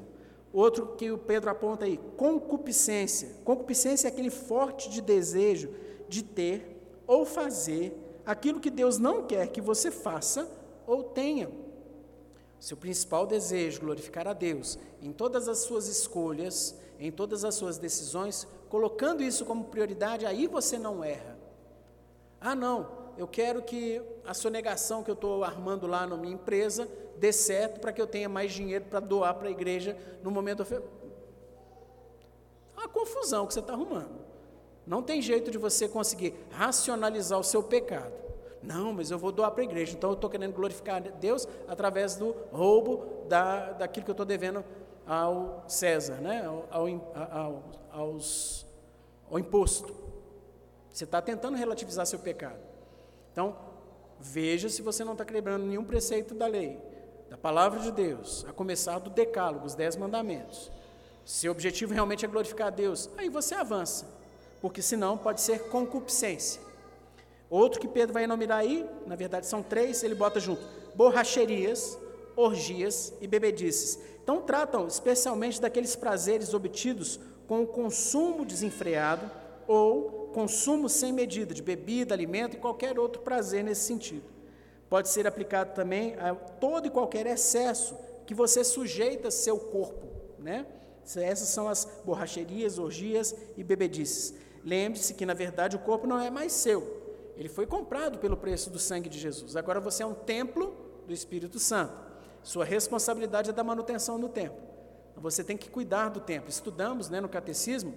Outro 0.50 0.94
que 0.96 1.10
o 1.10 1.18
Pedro 1.18 1.50
aponta 1.50 1.84
aí, 1.84 2.00
concupiscência. 2.16 3.36
Concupiscência 3.44 4.08
é 4.08 4.10
aquele 4.10 4.30
forte 4.30 4.88
de 4.88 5.02
desejo 5.02 5.74
de 6.08 6.22
ter 6.22 6.82
ou 7.06 7.26
fazer 7.26 7.94
aquilo 8.24 8.58
que 8.58 8.70
Deus 8.70 8.96
não 8.96 9.26
quer 9.26 9.48
que 9.48 9.60
você 9.60 9.90
faça 9.90 10.50
ou 10.86 11.02
tenha. 11.02 11.50
Seu 12.58 12.78
principal 12.78 13.26
desejo, 13.26 13.80
glorificar 13.80 14.26
a 14.26 14.32
Deus 14.32 14.78
em 15.02 15.12
todas 15.12 15.48
as 15.48 15.58
suas 15.58 15.86
escolhas, 15.86 16.74
em 16.98 17.10
todas 17.10 17.44
as 17.44 17.56
suas 17.56 17.76
decisões, 17.76 18.46
colocando 18.72 19.22
isso 19.22 19.44
como 19.44 19.64
prioridade, 19.64 20.24
aí 20.24 20.46
você 20.46 20.78
não 20.78 21.04
erra. 21.04 21.36
Ah, 22.40 22.54
não, 22.54 22.88
eu 23.18 23.28
quero 23.28 23.60
que 23.60 24.00
a 24.26 24.32
sonegação 24.32 25.02
que 25.02 25.10
eu 25.10 25.14
estou 25.14 25.44
armando 25.44 25.86
lá 25.86 26.06
na 26.06 26.16
minha 26.16 26.32
empresa 26.32 26.88
dê 27.18 27.34
certo 27.34 27.80
para 27.80 27.92
que 27.92 28.00
eu 28.00 28.06
tenha 28.06 28.30
mais 28.30 28.50
dinheiro 28.50 28.86
para 28.86 28.98
doar 28.98 29.34
para 29.34 29.48
a 29.48 29.50
igreja 29.50 29.94
no 30.22 30.30
momento. 30.30 30.62
É 30.62 30.80
uma 32.74 32.88
confusão 32.88 33.46
que 33.46 33.52
você 33.52 33.60
está 33.60 33.74
arrumando. 33.74 34.22
Não 34.86 35.02
tem 35.02 35.20
jeito 35.20 35.50
de 35.50 35.58
você 35.58 35.86
conseguir 35.86 36.34
racionalizar 36.50 37.38
o 37.38 37.44
seu 37.44 37.62
pecado. 37.62 38.14
Não, 38.62 38.90
mas 38.94 39.10
eu 39.10 39.18
vou 39.18 39.30
doar 39.30 39.50
para 39.50 39.60
a 39.60 39.64
igreja. 39.64 39.92
Então 39.92 40.08
eu 40.08 40.14
estou 40.14 40.30
querendo 40.30 40.54
glorificar 40.54 41.02
Deus 41.02 41.46
através 41.68 42.16
do 42.16 42.34
roubo 42.50 43.26
da, 43.28 43.72
daquilo 43.72 44.06
que 44.06 44.10
eu 44.10 44.14
estou 44.14 44.24
devendo 44.24 44.64
ao 45.06 45.62
César, 45.68 46.14
né? 46.22 46.46
ao, 46.46 46.66
ao, 46.70 46.86
ao, 47.30 47.81
aos, 47.92 48.66
ao 49.30 49.38
imposto. 49.38 49.94
Você 50.90 51.04
está 51.04 51.22
tentando 51.22 51.56
relativizar 51.56 52.06
seu 52.06 52.18
pecado. 52.18 52.60
Então, 53.30 53.56
veja 54.18 54.68
se 54.68 54.82
você 54.82 55.04
não 55.04 55.12
está 55.12 55.24
quebrando 55.24 55.64
nenhum 55.64 55.84
preceito 55.84 56.34
da 56.34 56.46
lei, 56.46 56.78
da 57.30 57.36
palavra 57.36 57.80
de 57.80 57.90
Deus, 57.90 58.44
a 58.48 58.52
começar 58.52 58.98
do 58.98 59.10
decálogo, 59.10 59.66
os 59.66 59.74
dez 59.74 59.96
mandamentos. 59.96 60.70
Se 61.24 61.48
o 61.48 61.52
objetivo 61.52 61.94
realmente 61.94 62.24
é 62.24 62.28
glorificar 62.28 62.66
a 62.66 62.70
Deus, 62.70 63.08
aí 63.16 63.28
você 63.28 63.54
avança, 63.54 64.06
porque 64.60 64.82
senão 64.82 65.16
pode 65.16 65.40
ser 65.40 65.68
concupiscência. 65.68 66.60
Outro 67.48 67.80
que 67.80 67.88
Pedro 67.88 68.14
vai 68.14 68.24
enumerar 68.24 68.58
aí, 68.58 68.88
na 69.06 69.14
verdade 69.14 69.46
são 69.46 69.62
três, 69.62 70.02
ele 70.02 70.14
bota 70.14 70.40
junto: 70.40 70.62
borracherias, 70.94 71.98
orgias 72.34 73.12
e 73.20 73.26
bebedices. 73.26 73.98
Então 74.22 74.42
tratam 74.42 74.86
especialmente 74.86 75.60
daqueles 75.60 75.96
prazeres 75.96 76.54
obtidos 76.54 77.20
com 77.52 77.64
o 77.64 77.66
consumo 77.66 78.46
desenfreado 78.46 79.30
ou 79.68 80.30
consumo 80.32 80.88
sem 80.88 81.12
medida 81.12 81.52
de 81.52 81.60
bebida, 81.60 82.14
alimento 82.14 82.56
e 82.56 82.58
qualquer 82.58 82.98
outro 82.98 83.20
prazer 83.20 83.62
nesse 83.62 83.82
sentido. 83.82 84.24
Pode 84.88 85.10
ser 85.10 85.26
aplicado 85.26 85.74
também 85.74 86.14
a 86.18 86.34
todo 86.34 86.86
e 86.86 86.90
qualquer 86.90 87.26
excesso 87.26 87.94
que 88.26 88.32
você 88.32 88.64
sujeita 88.64 89.30
seu 89.30 89.58
corpo, 89.58 90.06
né? 90.38 90.64
Essas 91.14 91.48
são 91.48 91.68
as 91.68 91.86
borracherias, 92.06 92.78
orgias 92.78 93.36
e 93.54 93.62
bebedices. 93.62 94.32
Lembre-se 94.64 95.12
que, 95.12 95.26
na 95.26 95.34
verdade, 95.34 95.76
o 95.76 95.80
corpo 95.80 96.06
não 96.06 96.18
é 96.18 96.30
mais 96.30 96.52
seu, 96.52 97.02
ele 97.36 97.50
foi 97.50 97.66
comprado 97.66 98.18
pelo 98.18 98.34
preço 98.38 98.70
do 98.70 98.78
sangue 98.78 99.10
de 99.10 99.18
Jesus. 99.18 99.56
Agora 99.56 99.78
você 99.78 100.02
é 100.02 100.06
um 100.06 100.14
templo 100.14 100.74
do 101.06 101.12
Espírito 101.12 101.58
Santo. 101.58 101.92
Sua 102.42 102.64
responsabilidade 102.64 103.50
é 103.50 103.52
da 103.52 103.62
manutenção 103.62 104.18
do 104.18 104.30
templo. 104.30 104.71
Você 105.16 105.44
tem 105.44 105.56
que 105.56 105.70
cuidar 105.70 106.08
do 106.08 106.20
templo. 106.20 106.48
Estudamos 106.50 107.08
né, 107.08 107.20
no 107.20 107.28
catecismo 107.28 107.94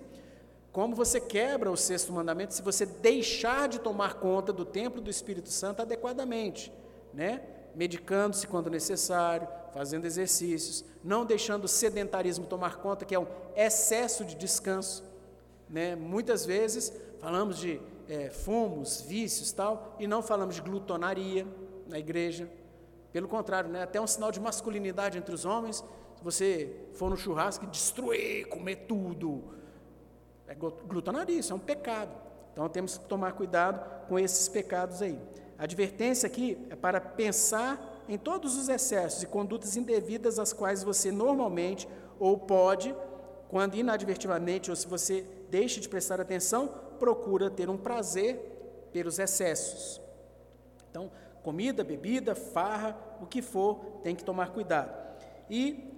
como 0.75 0.93
você 0.93 1.21
quebra 1.21 1.71
o 1.71 1.77
sexto 1.77 2.11
mandamento 2.11 2.53
se 2.53 2.61
você 2.61 2.85
deixar 2.85 3.69
de 3.69 3.79
tomar 3.79 4.15
conta 4.15 4.51
do 4.51 4.65
templo 4.65 4.99
do 4.99 5.09
Espírito 5.09 5.47
Santo 5.47 5.81
adequadamente, 5.81 6.69
né? 7.13 7.43
medicando-se 7.73 8.45
quando 8.45 8.69
necessário, 8.69 9.47
fazendo 9.73 10.03
exercícios, 10.03 10.83
não 11.01 11.25
deixando 11.25 11.63
o 11.63 11.67
sedentarismo 11.69 12.45
tomar 12.45 12.75
conta, 12.79 13.05
que 13.05 13.15
é 13.15 13.19
um 13.19 13.25
excesso 13.55 14.25
de 14.25 14.35
descanso. 14.35 15.01
Né? 15.69 15.95
Muitas 15.95 16.45
vezes 16.45 16.91
falamos 17.21 17.57
de 17.57 17.79
é, 18.09 18.29
fumos, 18.29 18.99
vícios 18.99 19.53
tal, 19.53 19.95
e 19.97 20.05
não 20.05 20.21
falamos 20.21 20.55
de 20.55 20.61
glutonaria 20.61 21.47
na 21.87 21.97
igreja. 21.97 22.49
Pelo 23.13 23.29
contrário, 23.29 23.69
né, 23.69 23.83
até 23.83 24.01
um 24.01 24.07
sinal 24.07 24.29
de 24.29 24.41
masculinidade 24.41 25.17
entre 25.17 25.33
os 25.33 25.45
homens. 25.45 25.85
Você 26.25 26.75
for 26.93 27.07
no 27.07 27.15
churrasco 27.15 27.65
e 27.65 27.67
destruir, 27.67 28.47
comer 28.47 28.87
tudo, 28.87 29.43
é 30.47 30.55
glutonaria, 30.55 31.39
é 31.39 31.53
um 31.53 31.59
pecado. 31.59 32.09
Então 32.51 32.67
temos 32.67 32.97
que 32.97 33.05
tomar 33.05 33.33
cuidado 33.33 34.07
com 34.07 34.17
esses 34.17 34.49
pecados 34.49 35.03
aí. 35.03 35.21
A 35.55 35.65
advertência 35.65 36.25
aqui 36.25 36.57
é 36.71 36.75
para 36.75 36.99
pensar 36.99 38.03
em 38.09 38.17
todos 38.17 38.57
os 38.57 38.69
excessos 38.69 39.21
e 39.21 39.27
condutas 39.27 39.77
indevidas 39.77 40.39
às 40.39 40.51
quais 40.51 40.81
você 40.81 41.11
normalmente 41.11 41.87
ou 42.19 42.39
pode, 42.39 42.95
quando 43.47 43.75
inadvertidamente 43.75 44.71
ou 44.71 44.75
se 44.75 44.87
você 44.87 45.23
deixa 45.51 45.79
de 45.79 45.87
prestar 45.87 46.19
atenção, 46.19 46.67
procura 46.97 47.51
ter 47.51 47.69
um 47.69 47.77
prazer 47.77 48.87
pelos 48.91 49.19
excessos. 49.19 50.01
Então, 50.89 51.11
comida, 51.43 51.83
bebida, 51.83 52.33
farra, 52.33 52.97
o 53.21 53.27
que 53.27 53.43
for, 53.43 53.99
tem 54.01 54.15
que 54.15 54.23
tomar 54.23 54.49
cuidado. 54.49 55.05
E 55.47 55.91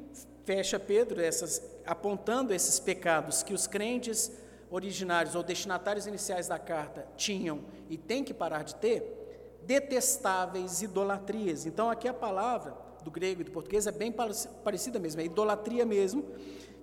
fecha 0.47 0.79
Pedro 0.79 1.21
essas, 1.21 1.62
apontando 1.86 2.53
esses 2.53 2.79
pecados 2.79 3.43
que 3.43 3.53
os 3.53 3.67
crentes 3.67 4.31
originários 4.71 5.36
ou 5.36 5.43
destinatários 5.43 6.07
iniciais 6.07 6.47
da 6.47 6.57
carta 6.57 7.05
tinham 7.17 7.65
e 7.89 7.97
têm 7.97 8.23
que 8.23 8.33
parar 8.33 8.63
de 8.63 8.73
ter, 8.75 9.60
detestáveis 9.63 10.81
idolatrias. 10.81 11.65
Então, 11.65 11.89
aqui 11.89 12.07
a 12.07 12.13
palavra 12.13 12.73
do 13.03 13.12
grego 13.12 13.41
e 13.41 13.43
do 13.43 13.51
português 13.51 13.88
é 13.88 13.91
bem 13.91 14.10
parecida 14.10 14.97
mesmo, 14.97 15.19
é 15.19 15.25
idolatria 15.25 15.86
mesmo, 15.86 16.23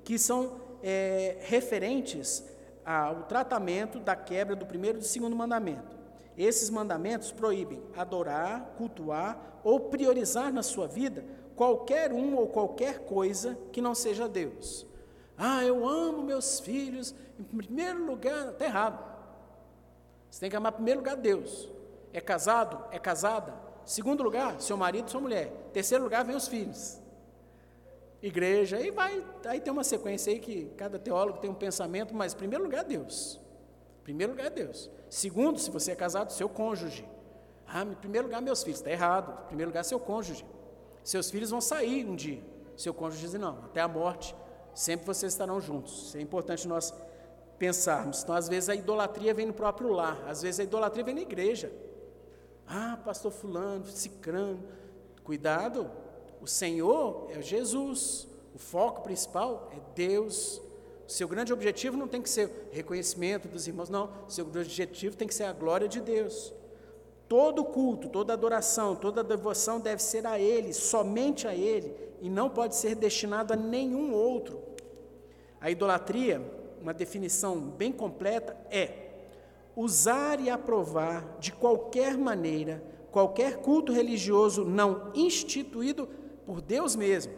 que 0.05 0.18
são 0.18 0.61
é, 0.83 1.38
referentes 1.40 2.44
ao 2.85 3.22
tratamento 3.22 3.98
da 3.98 4.14
quebra 4.14 4.55
do 4.55 4.66
primeiro 4.66 4.98
e 4.98 5.00
do 5.00 5.07
segundo 5.07 5.35
mandamento. 5.35 5.96
Esses 6.37 6.68
mandamentos 6.68 7.33
proíbem 7.33 7.83
adorar, 7.96 8.74
cultuar 8.77 9.61
ou 9.64 9.81
priorizar 9.81 10.53
na 10.53 10.62
sua 10.62 10.87
vida 10.87 11.24
qualquer 11.57 12.12
um 12.12 12.37
ou 12.37 12.49
qualquer 12.49 13.01
coisa 13.01 13.59
que 13.73 13.81
não 13.81 13.95
seja 13.95 14.29
Deus. 14.29 14.87
Ah, 15.37 15.64
eu 15.64 15.87
amo 15.87 16.23
meus 16.23 16.61
filhos, 16.61 17.14
em 17.38 17.43
primeiro 17.43 18.05
lugar, 18.07 18.51
está 18.51 18.64
errado. 18.64 19.14
Você 20.31 20.40
tem 20.40 20.51
que 20.51 20.57
amar 20.57 20.73
em 20.73 20.77
primeiro 20.77 21.01
lugar 21.01 21.17
Deus. 21.17 21.69
É 22.12 22.21
casado? 22.21 22.85
É 22.90 22.99
casada? 22.99 23.55
Segundo 23.85 24.23
lugar, 24.23 24.61
seu 24.61 24.77
marido, 24.77 25.11
sua 25.11 25.21
mulher. 25.21 25.51
Terceiro 25.73 26.05
lugar, 26.05 26.25
vem 26.25 26.37
os 26.37 26.49
filhos. 26.49 27.01
igreja, 28.23 28.79
aí 28.79 28.90
vai, 28.90 29.23
aí 29.45 29.61
tem 29.61 29.73
uma 29.73 29.85
sequência 29.85 30.33
aí 30.33 30.38
que 30.38 30.67
cada 30.77 30.99
teólogo 30.99 31.38
tem 31.38 31.51
um 31.51 31.55
pensamento, 31.55 32.14
mas 32.14 32.33
primeiro 32.33 32.64
lugar 32.64 32.85
Deus. 32.85 33.40
Primeiro 34.03 34.33
lugar 34.33 34.51
Deus. 34.51 34.90
Segundo, 35.11 35.59
se 35.59 35.71
você 35.71 35.93
é 35.93 35.97
casado, 35.97 36.33
seu 36.33 36.49
cônjuge. 36.49 37.07
Ah, 37.67 37.83
em 37.83 37.95
primeiro 37.95 38.27
lugar, 38.27 38.40
meus 38.40 38.62
filhos, 38.62 38.81
está 38.81 38.90
errado. 38.90 39.33
Em 39.45 39.47
primeiro 39.49 39.71
lugar, 39.71 39.85
seu 39.85 39.99
cônjuge. 39.99 40.45
Seus 41.05 41.31
filhos 41.31 41.51
vão 41.51 41.61
sair 41.61 42.07
um 42.07 42.17
dia. 42.17 42.43
Seu 42.77 42.93
cônjuge 42.93 43.21
diz, 43.21 43.35
não, 43.35 43.59
até 43.64 43.81
a 43.81 43.87
morte, 43.87 44.35
sempre 44.75 45.07
vocês 45.07 45.33
estarão 45.33 45.61
juntos. 45.61 46.09
Isso 46.09 46.17
é 46.17 46.21
importante 46.21 46.67
nós 46.67 46.93
pensarmos. 47.59 48.23
Então, 48.23 48.35
às 48.35 48.49
vezes, 48.49 48.69
a 48.69 48.75
idolatria 48.75 49.33
vem 49.35 49.47
no 49.47 49.53
próprio 49.53 49.93
lar, 49.93 50.25
às 50.27 50.43
vezes, 50.43 50.61
a 50.61 50.64
idolatria 50.64 51.05
vem 51.05 51.14
na 51.14 51.21
igreja. 51.21 51.71
Ah, 52.67 52.99
pastor 53.05 53.31
fulano, 53.31 53.87
cicrano. 53.87 54.64
Cuidado, 55.23 55.90
o 56.40 56.47
Senhor 56.47 57.29
é 57.31 57.40
Jesus, 57.40 58.27
o 58.55 58.59
foco 58.59 59.03
principal 59.03 59.71
é 59.73 59.81
Deus. 59.95 60.61
O 61.07 61.11
seu 61.11 61.29
grande 61.29 61.53
objetivo 61.53 61.97
não 61.97 62.09
tem 62.09 62.23
que 62.23 62.31
ser 62.31 62.69
reconhecimento 62.73 63.47
dos 63.47 63.67
irmãos, 63.69 63.90
não. 63.90 64.11
O 64.27 64.31
seu 64.31 64.45
grande 64.47 64.69
objetivo 64.69 65.17
tem 65.17 65.29
que 65.29 65.35
ser 65.35 65.45
a 65.45 65.53
glória 65.53 65.87
de 65.87 66.01
Deus. 66.01 66.53
Todo 67.35 67.64
culto, 67.64 68.09
toda 68.09 68.33
adoração, 68.33 68.94
toda 68.94 69.25
devoção 69.25 69.81
deve 69.81 70.01
ser 70.01 70.25
a 70.25 70.38
Ele, 70.38 70.73
somente 70.73 71.49
a 71.49 71.53
Ele, 71.53 71.92
e 72.20 72.31
não 72.31 72.49
pode 72.49 72.77
ser 72.77 72.94
destinado 72.94 73.53
a 73.53 73.57
nenhum 73.57 74.14
outro. 74.14 74.62
A 75.61 75.68
idolatria, 75.68 76.40
uma 76.81 76.94
definição 76.94 77.59
bem 77.59 77.90
completa, 77.90 78.57
é 78.70 79.09
usar 79.75 80.38
e 80.38 80.49
aprovar 80.49 81.37
de 81.40 81.51
qualquer 81.51 82.16
maneira 82.16 82.81
qualquer 83.11 83.57
culto 83.57 83.92
religioso 83.92 84.64
não 84.64 85.11
instituído 85.12 86.09
por 86.47 86.61
Deus 86.61 86.94
mesmo, 86.94 87.33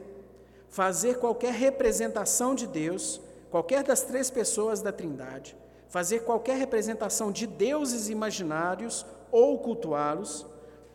fazer 0.69 1.19
qualquer 1.21 1.55
representação 1.55 2.55
de 2.55 2.67
Deus, 2.67 3.19
qualquer 3.51 3.83
das 3.83 4.03
três 4.03 4.29
pessoas 4.29 4.83
da 4.83 4.93
Trindade, 4.93 5.57
fazer 5.89 6.21
qualquer 6.21 6.59
representação 6.59 7.33
de 7.33 7.47
deuses 7.47 8.11
imaginários 8.11 9.07
ou 9.37 9.59
cultuá-los, 9.59 10.47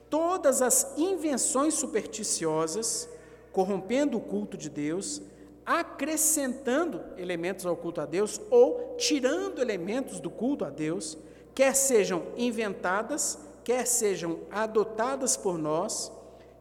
todas 0.09 0.63
as 0.63 0.97
invenções 0.97 1.75
supersticiosas, 1.75 3.07
corrompendo 3.51 4.17
o 4.17 4.19
culto 4.19 4.57
de 4.57 4.67
Deus, 4.67 5.21
acrescentando 5.63 7.03
elementos 7.17 7.67
ao 7.67 7.77
culto 7.77 8.01
a 8.01 8.05
Deus 8.07 8.41
ou 8.49 8.95
tirando 8.97 9.61
elementos 9.61 10.19
do 10.19 10.31
culto 10.31 10.65
a 10.65 10.71
Deus, 10.71 11.19
quer 11.53 11.75
sejam 11.75 12.23
inventadas, 12.35 13.37
quer 13.63 13.85
sejam 13.85 14.39
adotadas 14.49 15.37
por 15.37 15.59
nós, 15.59 16.11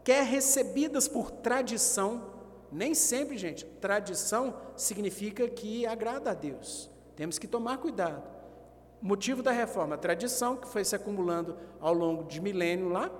quer 0.04 0.24
recebidas 0.24 1.08
por 1.08 1.30
tradição, 1.30 2.26
nem 2.70 2.94
sempre, 2.94 3.38
gente, 3.38 3.64
tradição 3.80 4.54
significa 4.76 5.48
que 5.48 5.86
agrada 5.86 6.32
a 6.32 6.34
Deus. 6.34 6.90
Temos 7.16 7.38
que 7.38 7.48
tomar 7.48 7.78
cuidado. 7.78 8.39
Motivo 9.02 9.42
da 9.42 9.50
reforma, 9.50 9.94
a 9.94 9.98
tradição 9.98 10.56
que 10.56 10.68
foi 10.68 10.84
se 10.84 10.94
acumulando 10.94 11.56
ao 11.80 11.94
longo 11.94 12.24
de 12.24 12.40
milênio 12.40 12.88
lá, 12.88 13.10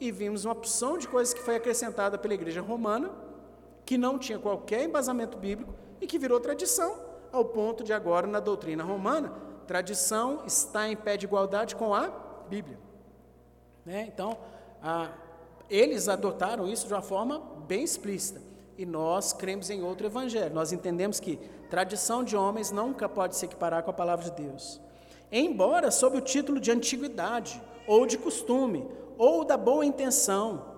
e 0.00 0.10
vimos 0.10 0.44
uma 0.44 0.52
opção 0.52 0.98
de 0.98 1.08
coisas 1.08 1.34
que 1.34 1.40
foi 1.40 1.56
acrescentada 1.56 2.18
pela 2.18 2.34
igreja 2.34 2.60
romana, 2.60 3.10
que 3.84 3.96
não 3.96 4.18
tinha 4.18 4.38
qualquer 4.38 4.84
embasamento 4.84 5.36
bíblico 5.36 5.74
e 6.00 6.06
que 6.06 6.18
virou 6.18 6.40
tradição, 6.40 7.08
ao 7.32 7.44
ponto 7.44 7.84
de 7.84 7.92
agora, 7.92 8.26
na 8.26 8.40
doutrina 8.40 8.82
romana, 8.82 9.32
tradição 9.66 10.42
está 10.46 10.88
em 10.88 10.96
pé 10.96 11.16
de 11.16 11.26
igualdade 11.26 11.76
com 11.76 11.94
a 11.94 12.08
Bíblia. 12.48 12.78
Né? 13.84 14.08
Então, 14.12 14.36
a, 14.82 15.10
eles 15.68 16.08
adotaram 16.08 16.66
isso 16.66 16.86
de 16.86 16.94
uma 16.94 17.02
forma 17.02 17.40
bem 17.66 17.84
explícita. 17.84 18.40
E 18.76 18.86
nós 18.86 19.32
cremos 19.32 19.70
em 19.70 19.82
outro 19.82 20.06
evangelho. 20.06 20.54
Nós 20.54 20.72
entendemos 20.72 21.18
que 21.20 21.36
tradição 21.68 22.22
de 22.22 22.36
homens 22.36 22.70
nunca 22.70 23.08
pode 23.08 23.36
se 23.36 23.44
equiparar 23.44 23.82
com 23.82 23.90
a 23.90 23.94
palavra 23.94 24.30
de 24.30 24.42
Deus. 24.42 24.80
Embora 25.30 25.90
sob 25.90 26.18
o 26.18 26.20
título 26.20 26.58
de 26.58 26.70
antiguidade, 26.70 27.60
ou 27.86 28.06
de 28.06 28.18
costume, 28.18 28.86
ou 29.16 29.44
da 29.44 29.56
boa 29.56 29.84
intenção, 29.84 30.76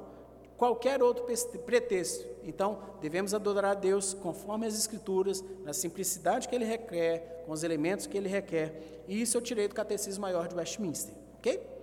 qualquer 0.57 1.03
outro 1.03 1.25
pretexto. 1.65 2.27
Então, 2.45 2.79
devemos 3.01 3.35
adorar 3.35 3.73
a 3.73 3.75
Deus 3.75 4.15
conforme 4.15 4.67
as 4.67 4.75
Escrituras, 4.75 5.43
na 5.65 5.73
simplicidade 5.73 6.49
que 6.49 6.55
Ele 6.55 6.65
requer, 6.65 7.45
com 7.47 7.53
os 7.53 7.63
elementos 7.63 8.07
que 8.07 8.17
Ele 8.17 8.29
requer. 8.29 9.03
E 9.09 9.21
isso 9.21 9.37
eu 9.37 9.43
tirei 9.43 9.69
do 9.69 9.75
Catecismo 9.75 10.23
Maior 10.23 10.49
de 10.49 10.55
Westminster. 10.55 11.15
Ok? 11.39 11.81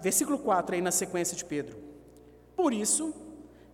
versículo 0.00 0.38
4 0.38 0.76
aí 0.76 0.80
na 0.80 0.92
sequência 0.92 1.36
de 1.36 1.44
Pedro. 1.44 1.76
Por 2.54 2.72
isso, 2.72 3.12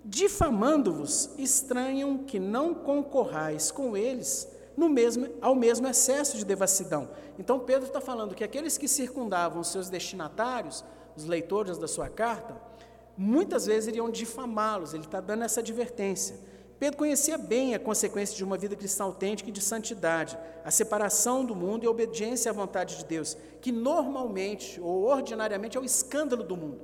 difamando-vos, 0.04 1.30
estranham 1.38 2.18
que 2.18 2.38
não 2.38 2.74
concorrais 2.74 3.70
com 3.70 3.96
eles 3.96 4.48
no 4.76 4.88
mesmo, 4.88 5.28
ao 5.40 5.54
mesmo 5.54 5.86
excesso 5.86 6.36
de 6.36 6.44
devassidão. 6.44 7.10
Então 7.38 7.60
Pedro 7.60 7.86
está 7.86 8.00
falando 8.00 8.34
que 8.34 8.44
aqueles 8.44 8.78
que 8.78 8.88
circundavam 8.88 9.60
os 9.60 9.68
seus 9.68 9.88
destinatários, 9.88 10.84
os 11.16 11.24
leitores 11.24 11.78
da 11.78 11.88
sua 11.88 12.08
carta, 12.08 12.56
muitas 13.16 13.66
vezes 13.66 13.88
iriam 13.88 14.10
difamá-los, 14.10 14.94
ele 14.94 15.04
está 15.04 15.20
dando 15.20 15.44
essa 15.44 15.60
advertência. 15.60 16.36
Pedro 16.78 16.98
conhecia 16.98 17.38
bem 17.38 17.76
a 17.76 17.78
consequência 17.78 18.36
de 18.36 18.42
uma 18.42 18.58
vida 18.58 18.74
cristã 18.74 19.04
autêntica 19.04 19.48
e 19.48 19.52
de 19.52 19.60
santidade, 19.60 20.36
a 20.64 20.70
separação 20.70 21.44
do 21.44 21.54
mundo 21.54 21.84
e 21.84 21.86
a 21.86 21.90
obediência 21.90 22.50
à 22.50 22.52
vontade 22.52 22.98
de 22.98 23.04
Deus, 23.04 23.36
que 23.60 23.70
normalmente 23.70 24.80
ou 24.80 25.04
ordinariamente 25.04 25.76
é 25.76 25.80
o 25.80 25.84
escândalo 25.84 26.42
do 26.42 26.56
mundo. 26.56 26.80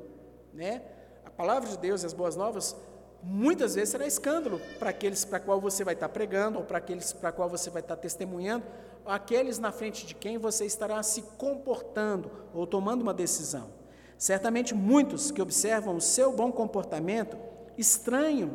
Né? 0.55 0.83
A 1.25 1.31
palavra 1.31 1.69
de 1.69 1.77
Deus 1.79 2.05
e 2.05 2.07
as 2.07 2.13
boas 2.13 2.37
novas 2.37 2.77
muitas 3.23 3.75
vezes 3.75 3.91
será 3.91 4.07
escândalo 4.07 4.61
para 4.79 4.91
aqueles 4.91 5.25
para 5.25 5.41
qual 5.41 5.61
você 5.61 5.85
vai 5.85 5.95
estar 5.95 6.09
pregando, 6.09 6.59
ou 6.59 6.65
para 6.65 6.79
aqueles 6.79 7.13
para 7.13 7.33
qual 7.33 7.49
você 7.49 7.71
vai 7.71 7.83
estar 7.83 7.97
testemunhando, 7.97 8.65
aqueles 9.05 9.59
na 9.59 9.73
frente 9.73 10.07
de 10.07 10.15
quem 10.15 10.39
você 10.39 10.65
estará 10.67 11.03
se 11.03 11.23
comportando 11.37 12.31
ou 12.53 12.67
tomando 12.67 13.03
uma 13.03 13.15
decisão. 13.15 13.71
Certamente 14.17 14.75
muitos 14.75 15.31
que 15.31 15.41
observam 15.41 15.97
o 15.97 16.01
seu 16.01 16.33
bom 16.33 16.51
comportamento 16.51 17.37
estranham 17.77 18.51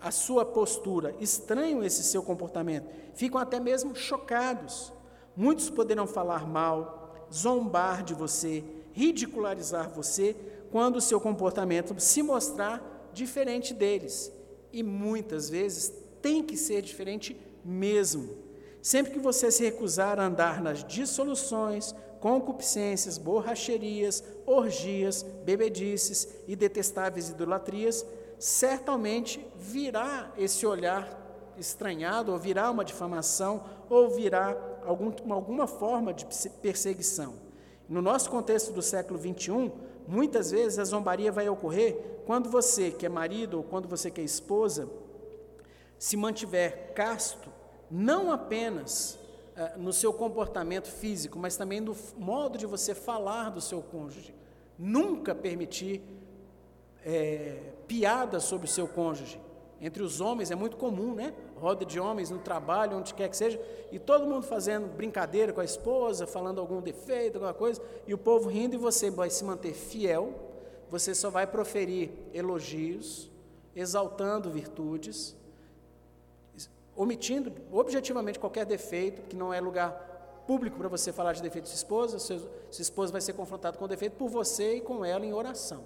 a 0.00 0.10
sua 0.10 0.44
postura, 0.44 1.14
estranham 1.20 1.82
esse 1.82 2.02
seu 2.02 2.22
comportamento, 2.22 2.88
ficam 3.14 3.40
até 3.40 3.58
mesmo 3.60 3.94
chocados. 3.94 4.92
Muitos 5.34 5.70
poderão 5.70 6.06
falar 6.06 6.46
mal, 6.46 7.26
zombar 7.32 8.02
de 8.02 8.12
você, 8.12 8.64
ridicularizar 8.92 9.88
você, 9.88 10.36
quando 10.70 10.96
o 10.96 11.00
seu 11.00 11.20
comportamento 11.20 11.98
se 11.98 12.22
mostrar 12.22 12.91
diferente 13.12 13.74
deles. 13.74 14.32
E 14.72 14.82
muitas 14.82 15.50
vezes 15.50 15.92
tem 16.20 16.42
que 16.42 16.56
ser 16.56 16.82
diferente 16.82 17.36
mesmo. 17.64 18.36
Sempre 18.80 19.12
que 19.12 19.18
você 19.18 19.50
se 19.50 19.62
recusar 19.62 20.18
a 20.18 20.24
andar 20.24 20.62
nas 20.62 20.84
dissoluções, 20.84 21.94
concupiscências, 22.20 23.18
borracherias, 23.18 24.22
orgias, 24.46 25.22
bebedices 25.44 26.28
e 26.46 26.56
detestáveis 26.56 27.28
idolatrias, 27.28 28.04
certamente 28.38 29.44
virá 29.56 30.32
esse 30.36 30.66
olhar 30.66 31.20
estranhado, 31.56 32.32
ou 32.32 32.38
virá 32.38 32.70
uma 32.70 32.84
difamação, 32.84 33.64
ou 33.88 34.10
virá 34.10 34.56
algum, 34.84 35.12
alguma 35.32 35.66
forma 35.66 36.12
de 36.12 36.26
perseguição. 36.60 37.34
No 37.88 38.00
nosso 38.00 38.30
contexto 38.30 38.72
do 38.72 38.82
século 38.82 39.20
XXI, 39.20 39.70
muitas 40.06 40.50
vezes 40.50 40.78
a 40.78 40.84
zombaria 40.84 41.30
vai 41.30 41.48
ocorrer 41.48 41.96
quando 42.26 42.48
você, 42.48 42.90
que 42.90 43.06
é 43.06 43.08
marido, 43.08 43.58
ou 43.58 43.62
quando 43.62 43.88
você, 43.88 44.10
que 44.10 44.20
é 44.20 44.24
esposa, 44.24 44.88
se 45.98 46.16
mantiver 46.16 46.92
casto, 46.94 47.50
não 47.90 48.32
apenas 48.32 49.18
uh, 49.56 49.78
no 49.78 49.92
seu 49.92 50.12
comportamento 50.12 50.88
físico, 50.88 51.38
mas 51.38 51.56
também 51.56 51.80
no 51.80 51.96
modo 52.16 52.58
de 52.58 52.66
você 52.66 52.94
falar 52.94 53.50
do 53.50 53.60
seu 53.60 53.82
cônjuge. 53.82 54.34
Nunca 54.78 55.34
permitir 55.34 56.02
é, 57.04 57.72
piada 57.86 58.40
sobre 58.40 58.66
o 58.66 58.70
seu 58.70 58.88
cônjuge. 58.88 59.40
Entre 59.80 60.02
os 60.02 60.20
homens 60.20 60.50
é 60.50 60.54
muito 60.54 60.76
comum, 60.76 61.14
né? 61.14 61.34
Roda 61.62 61.84
de 61.84 62.00
homens 62.00 62.28
no 62.28 62.40
trabalho, 62.40 62.96
onde 62.96 63.14
quer 63.14 63.28
que 63.28 63.36
seja, 63.36 63.60
e 63.92 63.98
todo 63.98 64.26
mundo 64.26 64.44
fazendo 64.44 64.88
brincadeira 64.88 65.52
com 65.52 65.60
a 65.60 65.64
esposa, 65.64 66.26
falando 66.26 66.60
algum 66.60 66.80
defeito, 66.80 67.36
alguma 67.36 67.54
coisa, 67.54 67.80
e 68.04 68.12
o 68.12 68.18
povo 68.18 68.48
rindo, 68.48 68.74
e 68.74 68.78
você 68.78 69.10
vai 69.10 69.30
se 69.30 69.44
manter 69.44 69.72
fiel, 69.72 70.34
você 70.90 71.14
só 71.14 71.30
vai 71.30 71.46
proferir 71.46 72.10
elogios, 72.34 73.30
exaltando 73.76 74.50
virtudes, 74.50 75.36
omitindo 76.96 77.52
objetivamente 77.70 78.40
qualquer 78.40 78.66
defeito, 78.66 79.22
que 79.22 79.36
não 79.36 79.54
é 79.54 79.60
lugar 79.60 80.42
público 80.48 80.76
para 80.76 80.88
você 80.88 81.12
falar 81.12 81.32
de 81.32 81.40
defeito 81.40 81.66
de 81.66 81.70
sua 81.70 81.76
esposa, 81.76 82.18
sua, 82.18 82.40
esposa 82.70 83.12
vai 83.12 83.20
ser 83.20 83.34
confrontada 83.34 83.78
com 83.78 83.84
o 83.84 83.88
defeito 83.88 84.16
por 84.16 84.28
você 84.28 84.78
e 84.78 84.80
com 84.80 85.04
ela 85.04 85.24
em 85.24 85.32
oração 85.32 85.84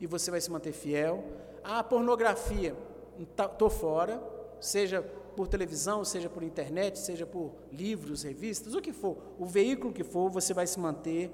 e 0.00 0.06
você 0.06 0.30
vai 0.30 0.40
se 0.40 0.50
manter 0.50 0.72
fiel. 0.72 1.22
A 1.62 1.84
pornografia, 1.84 2.74
estou 3.18 3.68
fora, 3.68 4.20
seja 4.60 5.02
por 5.02 5.48
televisão, 5.48 6.04
seja 6.04 6.28
por 6.28 6.42
internet, 6.42 6.98
seja 6.98 7.24
por 7.24 7.52
livros, 7.72 8.22
revistas, 8.22 8.74
o 8.74 8.80
que 8.80 8.92
for, 8.92 9.16
o 9.38 9.46
veículo 9.46 9.92
que 9.92 10.04
for, 10.04 10.30
você 10.30 10.52
vai 10.52 10.66
se 10.66 10.78
manter. 10.78 11.30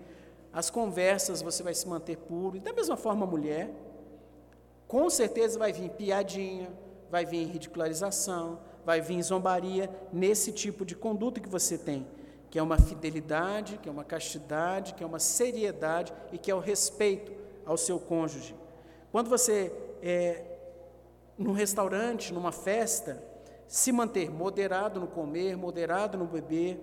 As 0.52 0.70
conversas, 0.70 1.42
você 1.42 1.62
vai 1.62 1.74
se 1.74 1.86
manter 1.86 2.16
puro. 2.16 2.56
E 2.56 2.60
da 2.60 2.72
mesma 2.72 2.96
forma, 2.96 3.26
a 3.26 3.28
mulher, 3.28 3.70
com 4.88 5.10
certeza 5.10 5.58
vai 5.58 5.72
vir 5.72 5.90
piadinha, 5.90 6.72
vai 7.10 7.26
vir 7.26 7.46
ridicularização, 7.46 8.60
vai 8.84 9.00
vir 9.00 9.22
zombaria 9.22 9.90
nesse 10.12 10.52
tipo 10.52 10.84
de 10.84 10.94
conduta 10.94 11.40
que 11.40 11.48
você 11.48 11.76
tem, 11.76 12.06
que 12.48 12.58
é 12.58 12.62
uma 12.62 12.78
fidelidade, 12.78 13.78
que 13.78 13.88
é 13.88 13.92
uma 13.92 14.04
castidade, 14.04 14.94
que 14.94 15.02
é 15.02 15.06
uma 15.06 15.18
seriedade 15.18 16.12
e 16.32 16.38
que 16.38 16.50
é 16.50 16.54
o 16.54 16.60
respeito 16.60 17.32
ao 17.66 17.76
seu 17.76 17.98
cônjuge. 17.98 18.54
Quando 19.10 19.28
você 19.28 19.72
é 20.00 20.55
num 21.38 21.52
restaurante, 21.52 22.32
numa 22.32 22.52
festa, 22.52 23.22
se 23.66 23.92
manter 23.92 24.30
moderado 24.30 25.00
no 25.00 25.06
comer, 25.06 25.56
moderado 25.56 26.16
no 26.16 26.24
beber, 26.24 26.80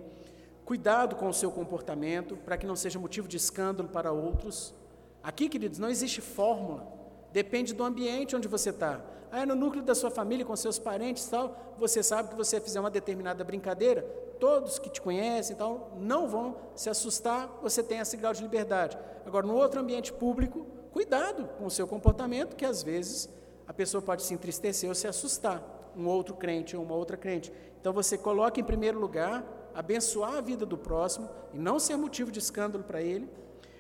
cuidado 0.66 1.16
com 1.16 1.28
o 1.28 1.34
seu 1.34 1.52
comportamento, 1.52 2.38
para 2.38 2.58
que 2.58 2.66
não 2.66 2.76
seja 2.76 3.00
motivo 3.00 3.28
de 3.28 3.38
escândalo 3.38 3.90
para 3.90 4.12
outros. 4.12 4.74
Aqui, 5.22 5.50
queridos, 5.50 5.80
não 5.80 5.90
existe 5.90 6.22
fórmula, 6.22 6.88
depende 7.32 7.74
do 7.74 7.84
ambiente 7.84 8.36
onde 8.36 8.48
você 8.48 8.70
está. 8.70 9.02
Ah, 9.32 9.46
no 9.46 9.56
núcleo 9.56 9.84
da 9.84 9.96
sua 9.96 10.12
família, 10.12 10.46
com 10.46 10.56
seus 10.56 10.78
parentes 10.78 11.26
tal, 11.28 11.76
você 11.80 12.04
sabe 12.04 12.30
que 12.30 12.36
você 12.36 12.62
fizer 12.62 12.80
uma 12.80 12.92
determinada 12.92 13.44
brincadeira, 13.44 14.04
todos 14.40 14.78
que 14.78 14.90
te 14.90 15.02
conhecem 15.02 15.56
então, 15.56 15.88
não 15.98 16.28
vão 16.28 16.56
se 16.76 16.90
assustar, 16.90 17.50
você 17.62 17.82
tem 17.82 17.98
esse 17.98 18.16
grau 18.16 18.34
de 18.34 18.44
liberdade. 18.44 18.98
Agora, 19.26 19.48
no 19.48 19.56
outro 19.56 19.80
ambiente 19.80 20.14
público, 20.14 20.68
cuidado 20.92 21.48
com 21.58 21.66
o 21.66 21.72
seu 21.72 21.88
comportamento, 21.88 22.56
que 22.56 22.66
às 22.66 22.84
vezes 22.84 23.28
a 23.68 23.74
pessoa 23.74 24.02
pode 24.02 24.24
se 24.24 24.34
entristecer 24.34 24.90
ou 24.90 24.96
se 24.96 25.08
assustar, 25.08 25.92
um 25.96 26.08
outro 26.08 26.36
crente 26.36 26.76
ou 26.76 26.84
uma 26.84 26.96
outra 26.96 27.16
crente. 27.16 27.52
Então, 27.80 27.94
você 27.94 28.18
coloca 28.18 28.60
em 28.60 28.64
primeiro 28.64 29.00
lugar 29.00 29.44
abençoar 29.74 30.36
a 30.36 30.42
vida 30.42 30.66
do 30.66 30.78
próximo 30.78 31.30
e 31.54 31.58
não 31.58 31.80
ser 31.80 31.96
motivo 31.96 32.32
de 32.32 32.40
escândalo 32.40 32.84
para 32.84 33.02
ele. 33.02 33.30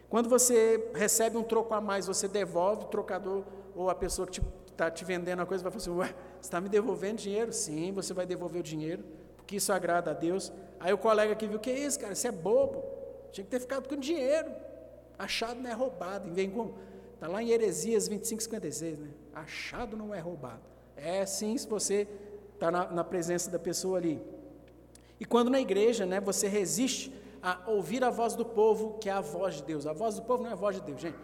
Quando 0.09 0.29
você 0.29 0.91
recebe 0.93 1.37
um 1.37 1.43
troco 1.43 1.73
a 1.73 1.81
mais, 1.81 2.05
você 2.05 2.27
devolve 2.27 2.83
o 2.83 2.87
trocador 2.87 3.43
ou 3.75 3.89
a 3.89 3.95
pessoa 3.95 4.27
que 4.27 4.41
está 4.73 4.91
te 4.91 5.05
vendendo 5.05 5.41
a 5.41 5.45
coisa 5.45 5.63
vai 5.63 5.71
falar 5.71 5.81
assim: 5.81 5.91
Ué, 5.91 6.07
você 6.39 6.47
está 6.47 6.59
me 6.59 6.69
devolvendo 6.69 7.17
dinheiro? 7.17 7.53
Sim, 7.53 7.91
você 7.91 8.13
vai 8.13 8.25
devolver 8.25 8.59
o 8.59 8.63
dinheiro, 8.63 9.03
porque 9.37 9.55
isso 9.55 9.71
agrada 9.71 10.11
a 10.11 10.13
Deus. 10.13 10.51
Aí 10.79 10.93
o 10.93 10.97
colega 10.97 11.35
que 11.35 11.47
viu: 11.47 11.59
Que 11.59 11.71
é 11.71 11.79
isso, 11.79 11.99
cara? 11.99 12.13
Você 12.13 12.27
é 12.27 12.31
bobo. 12.31 12.83
Tinha 13.31 13.43
que 13.43 13.49
ter 13.49 13.59
ficado 13.59 13.87
com 13.87 13.95
dinheiro. 13.95 14.51
Achado 15.17 15.59
não 15.59 15.69
é 15.69 15.73
roubado. 15.73 16.31
Vem 16.31 16.49
com. 16.49 16.73
Está 17.13 17.27
lá 17.27 17.41
em 17.41 17.49
Heresias 17.49 18.07
25, 18.07 18.43
56, 18.43 18.99
né? 18.99 19.07
Achado 19.33 19.97
não 19.97 20.13
é 20.13 20.19
roubado. 20.19 20.61
É 20.95 21.25
sim, 21.25 21.57
se 21.57 21.67
você 21.67 22.07
está 22.53 22.69
na, 22.71 22.91
na 22.91 23.03
presença 23.03 23.49
da 23.49 23.59
pessoa 23.59 23.97
ali. 23.97 24.21
E 25.19 25.25
quando 25.25 25.49
na 25.49 25.59
igreja, 25.59 26.05
né, 26.05 26.19
você 26.19 26.47
resiste 26.47 27.13
a 27.41 27.61
ouvir 27.67 28.03
a 28.03 28.09
voz 28.09 28.35
do 28.35 28.45
povo, 28.45 28.97
que 28.99 29.09
é 29.09 29.11
a 29.11 29.21
voz 29.21 29.55
de 29.55 29.63
Deus. 29.63 29.85
A 29.85 29.93
voz 29.93 30.15
do 30.15 30.21
povo 30.21 30.43
não 30.43 30.49
é 30.49 30.53
a 30.53 30.55
voz 30.55 30.77
de 30.77 30.81
Deus, 30.81 31.01
gente, 31.01 31.17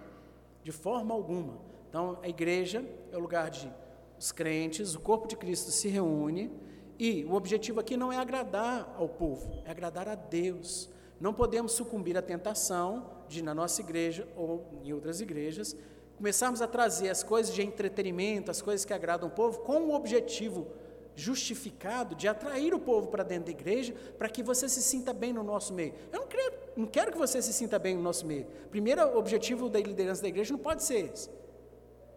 de 0.63 0.71
forma 0.71 1.13
alguma. 1.13 1.57
Então, 1.89 2.19
a 2.21 2.27
igreja 2.27 2.85
é 3.11 3.17
o 3.17 3.19
lugar 3.19 3.49
de 3.49 3.71
os 4.19 4.33
crentes, 4.33 4.95
o 4.95 4.99
corpo 4.99 5.27
de 5.27 5.37
Cristo 5.37 5.71
se 5.71 5.87
reúne 5.87 6.51
e 6.99 7.23
o 7.23 7.33
objetivo 7.33 7.79
aqui 7.79 7.95
não 7.95 8.11
é 8.11 8.17
agradar 8.17 8.93
ao 8.97 9.07
povo, 9.07 9.63
é 9.63 9.71
agradar 9.71 10.09
a 10.09 10.15
Deus. 10.15 10.89
Não 11.21 11.33
podemos 11.33 11.71
sucumbir 11.71 12.17
à 12.17 12.21
tentação 12.21 13.09
de, 13.29 13.41
na 13.41 13.55
nossa 13.55 13.79
igreja 13.81 14.27
ou 14.35 14.65
em 14.83 14.91
outras 14.91 15.21
igrejas, 15.21 15.75
começarmos 16.19 16.61
a 16.61 16.67
trazer 16.67 17.09
as 17.09 17.23
coisas 17.23 17.55
de 17.55 17.61
entretenimento, 17.61 18.51
as 18.51 18.61
coisas 18.61 18.83
que 18.83 18.93
agradam 18.93 19.29
o 19.29 19.31
povo, 19.31 19.59
com 19.59 19.83
o 19.83 19.93
objetivo 19.93 20.67
justificado 21.15 22.13
de 22.13 22.27
atrair 22.27 22.73
o 22.73 22.79
povo 22.79 23.07
para 23.07 23.23
dentro 23.23 23.45
da 23.45 23.51
igreja, 23.51 23.95
para 24.17 24.27
que 24.27 24.43
você 24.43 24.67
se 24.67 24.81
sinta 24.81 25.13
bem 25.13 25.31
no 25.31 25.43
nosso 25.43 25.73
meio. 25.73 25.93
Eu 26.11 26.19
não, 26.19 26.27
quero, 26.27 26.53
não 26.75 26.85
quero 26.85 27.11
que 27.13 27.17
você 27.17 27.41
se 27.41 27.53
sinta 27.53 27.79
bem 27.79 27.95
no 27.95 28.01
nosso 28.01 28.25
meio. 28.25 28.47
Primeiro 28.69 29.17
objetivo 29.17 29.69
da 29.69 29.79
liderança 29.79 30.21
da 30.21 30.27
igreja 30.27 30.51
não 30.51 30.59
pode 30.59 30.83
ser 30.83 31.09
esse. 31.09 31.29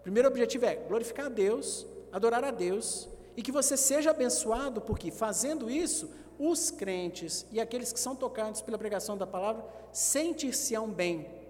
Primeiro 0.03 0.29
objetivo 0.29 0.67
é 0.67 0.75
glorificar 0.75 1.27
a 1.27 1.29
Deus, 1.29 1.87
adorar 2.11 2.43
a 2.43 2.51
Deus, 2.51 3.09
e 3.37 3.43
que 3.43 3.53
você 3.53 3.77
seja 3.77 4.11
abençoado, 4.11 4.81
porque 4.81 5.12
fazendo 5.12 5.71
isso, 5.71 6.11
os 6.41 6.73
crentes 6.73 7.47
e 7.53 7.61
aqueles 7.61 7.93
que 7.93 8.01
são 8.01 8.17
tocados 8.17 8.62
pela 8.62 8.77
pregação 8.77 9.17
da 9.17 9.29
palavra 9.29 9.65
sentir-se-ão 9.93 10.91
bem. 10.91 11.41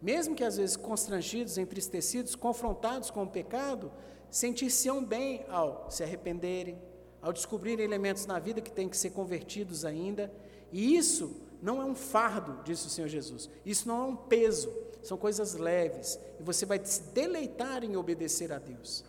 Mesmo 0.00 0.34
que 0.34 0.44
às 0.44 0.56
vezes 0.56 0.76
constrangidos, 0.76 1.58
entristecidos, 1.58 2.34
confrontados 2.34 3.10
com 3.10 3.24
o 3.24 3.28
pecado, 3.28 3.92
sentir-se-ão 4.30 5.04
bem 5.04 5.44
ao 5.48 5.90
se 5.90 6.02
arrependerem, 6.02 6.80
ao 7.20 7.32
descobrir 7.32 7.78
elementos 7.80 8.24
na 8.26 8.38
vida 8.38 8.60
que 8.60 8.72
têm 8.72 8.88
que 8.88 8.96
ser 8.96 9.10
convertidos 9.10 9.84
ainda. 9.84 10.32
E 10.72 10.96
isso 10.96 11.36
não 11.60 11.82
é 11.82 11.84
um 11.84 11.94
fardo, 11.94 12.62
disse 12.64 12.86
o 12.86 12.90
Senhor 12.90 13.08
Jesus. 13.08 13.50
Isso 13.64 13.86
não 13.86 14.02
é 14.02 14.06
um 14.06 14.16
peso, 14.16 14.72
são 15.02 15.18
coisas 15.18 15.54
leves. 15.54 16.18
E 16.38 16.42
você 16.42 16.64
vai 16.64 16.80
se 16.82 17.02
deleitar 17.12 17.84
em 17.84 17.96
obedecer 17.96 18.52
a 18.52 18.58
Deus. 18.58 19.04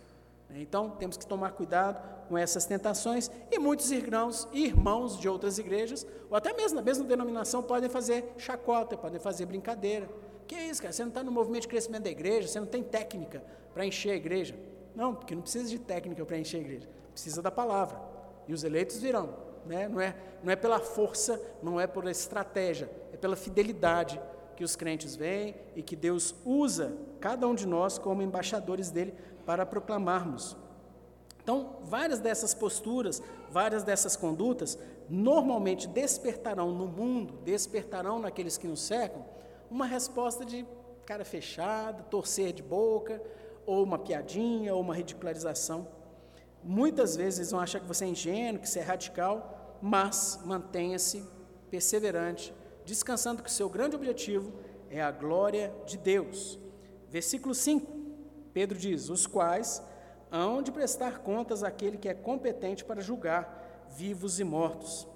Então, 0.54 0.90
temos 0.90 1.16
que 1.16 1.24
tomar 1.24 1.52
cuidado 1.52 2.28
com 2.28 2.36
essas 2.36 2.66
tentações. 2.66 3.30
E 3.50 3.58
muitos 3.58 3.90
irmãos, 3.90 4.46
irmãos 4.52 5.18
de 5.18 5.28
outras 5.28 5.58
igrejas, 5.58 6.06
ou 6.28 6.36
até 6.36 6.52
mesmo 6.52 6.76
na 6.76 6.82
mesma 6.82 7.04
denominação, 7.04 7.62
podem 7.62 7.88
fazer 7.88 8.34
chacota, 8.36 8.96
podem 8.96 9.18
fazer 9.18 9.46
brincadeira. 9.46 10.08
Que 10.46 10.54
é 10.54 10.66
isso, 10.68 10.80
cara? 10.82 10.92
Você 10.92 11.02
não 11.02 11.08
está 11.08 11.22
no 11.22 11.32
movimento 11.32 11.62
de 11.62 11.68
crescimento 11.68 12.04
da 12.04 12.10
igreja, 12.10 12.48
você 12.48 12.60
não 12.60 12.66
tem 12.66 12.82
técnica 12.82 13.42
para 13.72 13.86
encher 13.86 14.10
a 14.10 14.16
igreja. 14.16 14.54
Não, 14.94 15.14
porque 15.14 15.34
não 15.34 15.42
precisa 15.42 15.68
de 15.68 15.78
técnica 15.78 16.24
para 16.24 16.38
encher 16.38 16.58
a 16.58 16.60
igreja 16.60 16.88
precisa 17.12 17.40
da 17.40 17.50
palavra. 17.50 18.00
E 18.48 18.52
os 18.52 18.64
eleitos 18.64 18.98
virão. 18.98 19.30
Né? 19.66 19.88
Não, 19.88 20.00
é, 20.00 20.16
não 20.42 20.52
é 20.52 20.56
pela 20.56 20.80
força, 20.80 21.40
não 21.62 21.80
é 21.80 21.86
por 21.86 22.08
estratégia, 22.08 22.90
é 23.12 23.16
pela 23.16 23.36
fidelidade 23.36 24.20
que 24.56 24.64
os 24.64 24.74
crentes 24.74 25.14
vêm 25.14 25.54
e 25.76 25.82
que 25.82 25.94
Deus 25.94 26.34
usa 26.44 26.96
cada 27.20 27.46
um 27.46 27.54
de 27.54 27.66
nós 27.66 27.96
como 27.96 28.22
embaixadores 28.22 28.90
dele 28.90 29.14
para 29.46 29.64
proclamarmos. 29.64 30.56
Então, 31.42 31.76
várias 31.84 32.18
dessas 32.18 32.54
posturas, 32.54 33.22
várias 33.50 33.82
dessas 33.82 34.16
condutas, 34.16 34.78
normalmente 35.08 35.88
despertarão 35.88 36.72
no 36.72 36.86
mundo, 36.86 37.34
despertarão 37.44 38.18
naqueles 38.18 38.56
que 38.56 38.66
nos 38.66 38.82
cercam, 38.82 39.24
uma 39.72 39.86
resposta 39.86 40.44
de 40.44 40.66
cara 41.06 41.24
fechada, 41.24 42.02
torcer 42.04 42.52
de 42.52 42.62
boca, 42.62 43.22
ou 43.64 43.82
uma 43.82 43.98
piadinha, 43.98 44.74
ou 44.74 44.80
uma 44.80 44.94
ridicularização. 44.94 45.88
Muitas 46.62 47.16
vezes 47.16 47.50
vão 47.50 47.60
achar 47.60 47.80
que 47.80 47.86
você 47.86 48.04
é 48.04 48.08
ingênuo, 48.08 48.60
que 48.60 48.68
você 48.68 48.80
é 48.80 48.82
radical, 48.82 49.78
mas 49.80 50.38
mantenha-se 50.44 51.26
perseverante, 51.70 52.54
descansando 52.84 53.42
que 53.42 53.48
o 53.48 53.52
seu 53.52 53.68
grande 53.68 53.96
objetivo 53.96 54.52
é 54.90 55.00
a 55.00 55.10
glória 55.10 55.74
de 55.86 55.96
Deus. 55.96 56.58
Versículo 57.08 57.54
5, 57.54 57.90
Pedro 58.52 58.78
diz: 58.78 59.08
Os 59.08 59.26
quais 59.26 59.82
hão 60.30 60.62
de 60.62 60.70
prestar 60.70 61.20
contas 61.20 61.64
àquele 61.64 61.96
que 61.96 62.08
é 62.08 62.14
competente 62.14 62.84
para 62.84 63.00
julgar 63.00 63.86
vivos 63.96 64.38
e 64.38 64.44
mortos. 64.44 65.08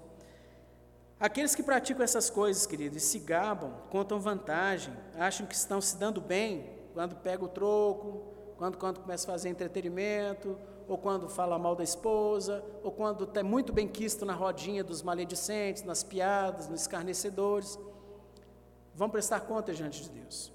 Aqueles 1.19 1.55
que 1.55 1.63
praticam 1.63 2.03
essas 2.03 2.29
coisas, 2.29 2.67
queridos, 2.67 3.01
e 3.01 3.05
se 3.05 3.17
gabam, 3.19 3.73
contam 3.89 4.19
vantagem, 4.19 4.93
acham 5.17 5.47
que 5.47 5.55
estão 5.55 5.81
se 5.81 5.97
dando 5.97 6.21
bem 6.21 6.69
quando 6.93 7.15
pega 7.15 7.43
o 7.43 7.47
troco, 7.47 8.21
quando, 8.55 8.77
quando 8.77 8.99
começa 8.99 9.27
a 9.27 9.33
fazer 9.33 9.49
entretenimento, 9.49 10.57
ou 10.87 10.97
quando 10.97 11.27
fala 11.27 11.57
mal 11.57 11.75
da 11.75 11.83
esposa, 11.83 12.63
ou 12.83 12.91
quando 12.91 13.23
está 13.23 13.43
muito 13.43 13.73
bem 13.73 13.87
quisto 13.87 14.25
na 14.25 14.33
rodinha 14.33 14.83
dos 14.83 15.01
maledicentes, 15.01 15.83
nas 15.83 16.03
piadas, 16.03 16.69
nos 16.69 16.81
escarnecedores. 16.81 17.77
Vão 18.95 19.09
prestar 19.09 19.41
conta 19.41 19.73
diante 19.73 20.03
de 20.03 20.09
Deus. 20.09 20.51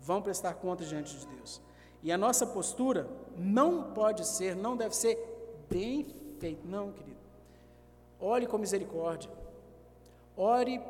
Vão 0.00 0.20
prestar 0.20 0.54
conta 0.54 0.84
diante 0.84 1.16
de 1.16 1.26
Deus. 1.26 1.60
E 2.02 2.12
a 2.12 2.18
nossa 2.18 2.46
postura 2.46 3.08
não 3.36 3.92
pode 3.92 4.26
ser, 4.26 4.54
não 4.54 4.76
deve 4.76 4.94
ser 4.94 5.16
bem 5.68 6.06
feita. 6.38 6.62
Não, 6.64 6.92
querido. 6.92 7.16
Olhe 8.20 8.46
com 8.46 8.58
misericórdia. 8.58 9.30
Ore, 10.36 10.82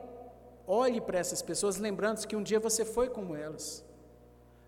olhe 0.66 1.00
para 1.00 1.18
essas 1.18 1.40
pessoas, 1.40 1.76
lembrando 1.76 2.26
que 2.26 2.34
um 2.34 2.42
dia 2.42 2.58
você 2.58 2.84
foi 2.84 3.08
como 3.08 3.36
elas. 3.36 3.84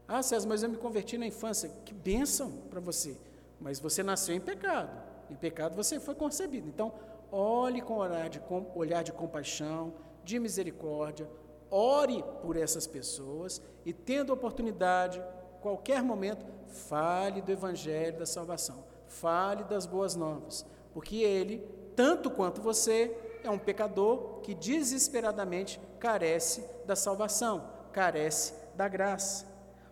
Ah, 0.07 0.23
César, 0.23 0.49
mas 0.49 0.63
eu 0.63 0.71
me 0.71 0.77
converti 0.77 1.19
na 1.19 1.27
infância. 1.27 1.71
Que 1.85 1.93
bênção 1.93 2.51
para 2.71 2.81
você. 2.81 3.17
Mas 3.61 3.81
você 3.81 4.03
nasceu 4.03 4.35
em 4.35 4.41
pecado. 4.41 4.91
Em 5.31 5.35
pecado 5.35 5.75
você 5.75 6.01
foi 6.01 6.15
concebido. 6.15 6.69
Então, 6.69 6.93
olhe 7.31 7.83
com 7.83 7.97
olhar 7.97 8.29
de, 8.29 8.41
com 8.41 8.67
olhar 8.75 9.03
de 9.03 9.13
compaixão, 9.13 9.93
de 10.25 10.39
misericórdia, 10.39 11.29
ore 11.71 12.25
por 12.43 12.57
essas 12.57 12.87
pessoas 12.87 13.61
e, 13.85 13.93
tendo 13.93 14.33
oportunidade, 14.33 15.23
qualquer 15.61 16.03
momento, 16.03 16.47
fale 16.67 17.43
do 17.43 17.51
Evangelho 17.51 18.19
da 18.19 18.27
salvação, 18.27 18.85
fale 19.07 19.65
das 19.65 19.87
boas 19.87 20.15
novas, 20.15 20.65
porque 20.93 21.17
ele, 21.17 21.67
tanto 21.95 22.31
quanto 22.31 22.61
você, 22.61 23.17
é 23.43 23.51
um 23.51 23.59
pecador 23.59 24.41
que 24.43 24.55
desesperadamente 24.55 25.81
carece 25.99 26.65
da 26.87 26.97
salvação, 26.97 27.69
carece 27.93 28.55
da 28.75 28.89
graça. 28.89 29.47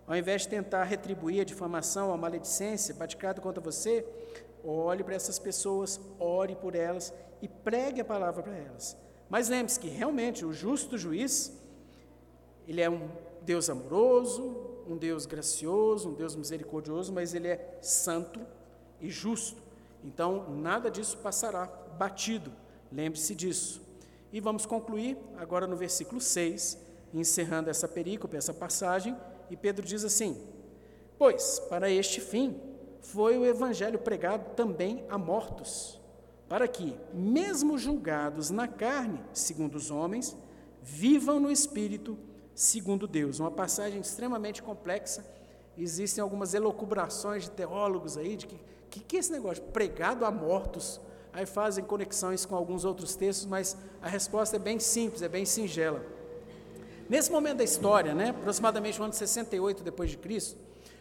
Ao 0.07 0.17
invés 0.17 0.43
de 0.43 0.49
tentar 0.49 0.85
retribuir 0.85 1.41
a 1.41 1.45
difamação, 1.45 2.13
a 2.13 2.17
maledicência 2.17 2.95
praticada 2.95 3.41
contra 3.41 3.61
você, 3.61 4.07
olhe 4.65 5.03
para 5.03 5.15
essas 5.15 5.39
pessoas, 5.39 6.01
ore 6.19 6.55
por 6.55 6.75
elas 6.75 7.13
e 7.43 7.49
pregue 7.49 8.01
a 8.01 8.05
palavra 8.05 8.43
para 8.43 8.57
elas. 8.57 8.97
Mas 9.29 9.49
lembre-se 9.49 9.81
que 9.81 9.89
realmente 9.89 10.45
o 10.45 10.53
justo 10.53 10.97
juiz, 10.97 11.53
ele 12.67 12.81
é 12.81 12.89
um 12.89 13.09
Deus 13.43 13.69
amoroso, 13.69 14.83
um 14.89 14.97
Deus 14.97 15.27
gracioso, 15.27 16.11
um 16.11 16.15
Deus 16.15 16.37
misericordioso, 16.37 17.13
mas 17.13 17.35
ele 17.35 17.49
é 17.49 17.79
santo 17.81 18.41
e 19.01 19.11
justo. 19.11 19.61
Então, 20.05 20.49
nada 20.51 20.91
disso 20.91 21.19
passará 21.19 21.67
batido. 21.99 22.53
Lembre-se 22.93 23.35
disso. 23.35 23.83
E 24.33 24.41
vamos 24.41 24.67
concluir 24.67 25.17
agora 25.37 25.67
no 25.67 25.77
versículo 25.77 26.21
6, 26.21 26.79
encerrando 27.15 27.71
essa 27.71 27.89
perícope, 27.89 28.37
essa 28.37 28.53
passagem, 28.53 29.17
e 29.51 29.57
Pedro 29.57 29.87
diz 29.87 30.05
assim: 30.05 30.41
Pois, 31.19 31.59
para 31.69 31.91
este 31.91 32.21
fim, 32.21 32.61
foi 33.01 33.39
o 33.39 33.47
evangelho 33.47 33.99
pregado 33.99 34.55
também 34.55 35.05
a 35.09 35.17
mortos, 35.17 36.01
para 36.49 36.67
que, 36.67 36.97
mesmo 37.13 37.79
julgados 37.79 38.51
na 38.51 38.69
carne, 38.69 39.21
segundo 39.33 39.77
os 39.77 39.91
homens, 39.91 40.37
vivam 40.83 41.41
no 41.41 41.51
espírito, 41.51 42.19
segundo 42.55 43.07
Deus. 43.07 43.41
Uma 43.41 43.51
passagem 43.51 44.01
extremamente 44.01 44.63
complexa. 44.63 45.25
Existem 45.79 46.23
algumas 46.23 46.55
elocubrações 46.55 47.45
de 47.45 47.51
teólogos 47.51 48.17
aí 48.17 48.37
de 48.37 48.47
que 48.47 48.57
que, 48.97 49.01
que 49.01 49.17
é 49.17 49.21
esse 49.21 49.33
negócio 49.33 49.63
pregado 49.63 50.25
a 50.25 50.31
mortos? 50.31 51.01
Aí 51.37 51.45
fazem 51.45 51.85
conexões 51.85 52.47
com 52.47 52.57
alguns 52.57 52.83
outros 52.87 53.15
textos, 53.15 53.45
mas 53.45 53.77
a 54.01 54.09
resposta 54.09 54.57
é 54.57 54.59
bem 54.59 54.81
simples, 54.81 55.21
é 55.21 55.29
bem 55.29 55.45
singela. 55.45 56.03
Nesse 57.11 57.31
momento 57.31 57.59
da 57.59 57.65
história, 57.65 58.15
né, 58.15 58.31
aproximadamente 58.31 58.99
no 58.99 59.05
ano 59.05 59.13
68 59.13 59.85
depois 59.85 60.09
de 60.09 60.17
Cristo, 60.17 60.59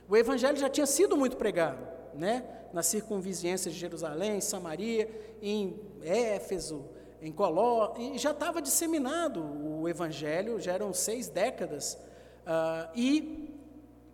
o 0.09 0.17
evangelho 0.17 0.57
já 0.57 0.67
tinha 0.69 0.85
sido 0.85 1.15
muito 1.15 1.37
pregado, 1.37 1.87
né, 2.13 2.43
na 2.73 2.83
circunvizinhância 2.83 3.71
de 3.71 3.77
Jerusalém, 3.77 4.35
em 4.35 4.41
Samaria, 4.41 5.09
em 5.41 5.79
Éfeso, 6.03 6.83
em 7.21 7.31
Coló, 7.31 7.93
e 7.97 8.17
já 8.17 8.31
estava 8.31 8.61
disseminado 8.61 9.41
o 9.41 9.87
evangelho, 9.87 10.59
já 10.59 10.73
eram 10.73 10.93
seis 10.93 11.29
décadas, 11.29 11.93
uh, 12.45 12.91
e 12.93 13.55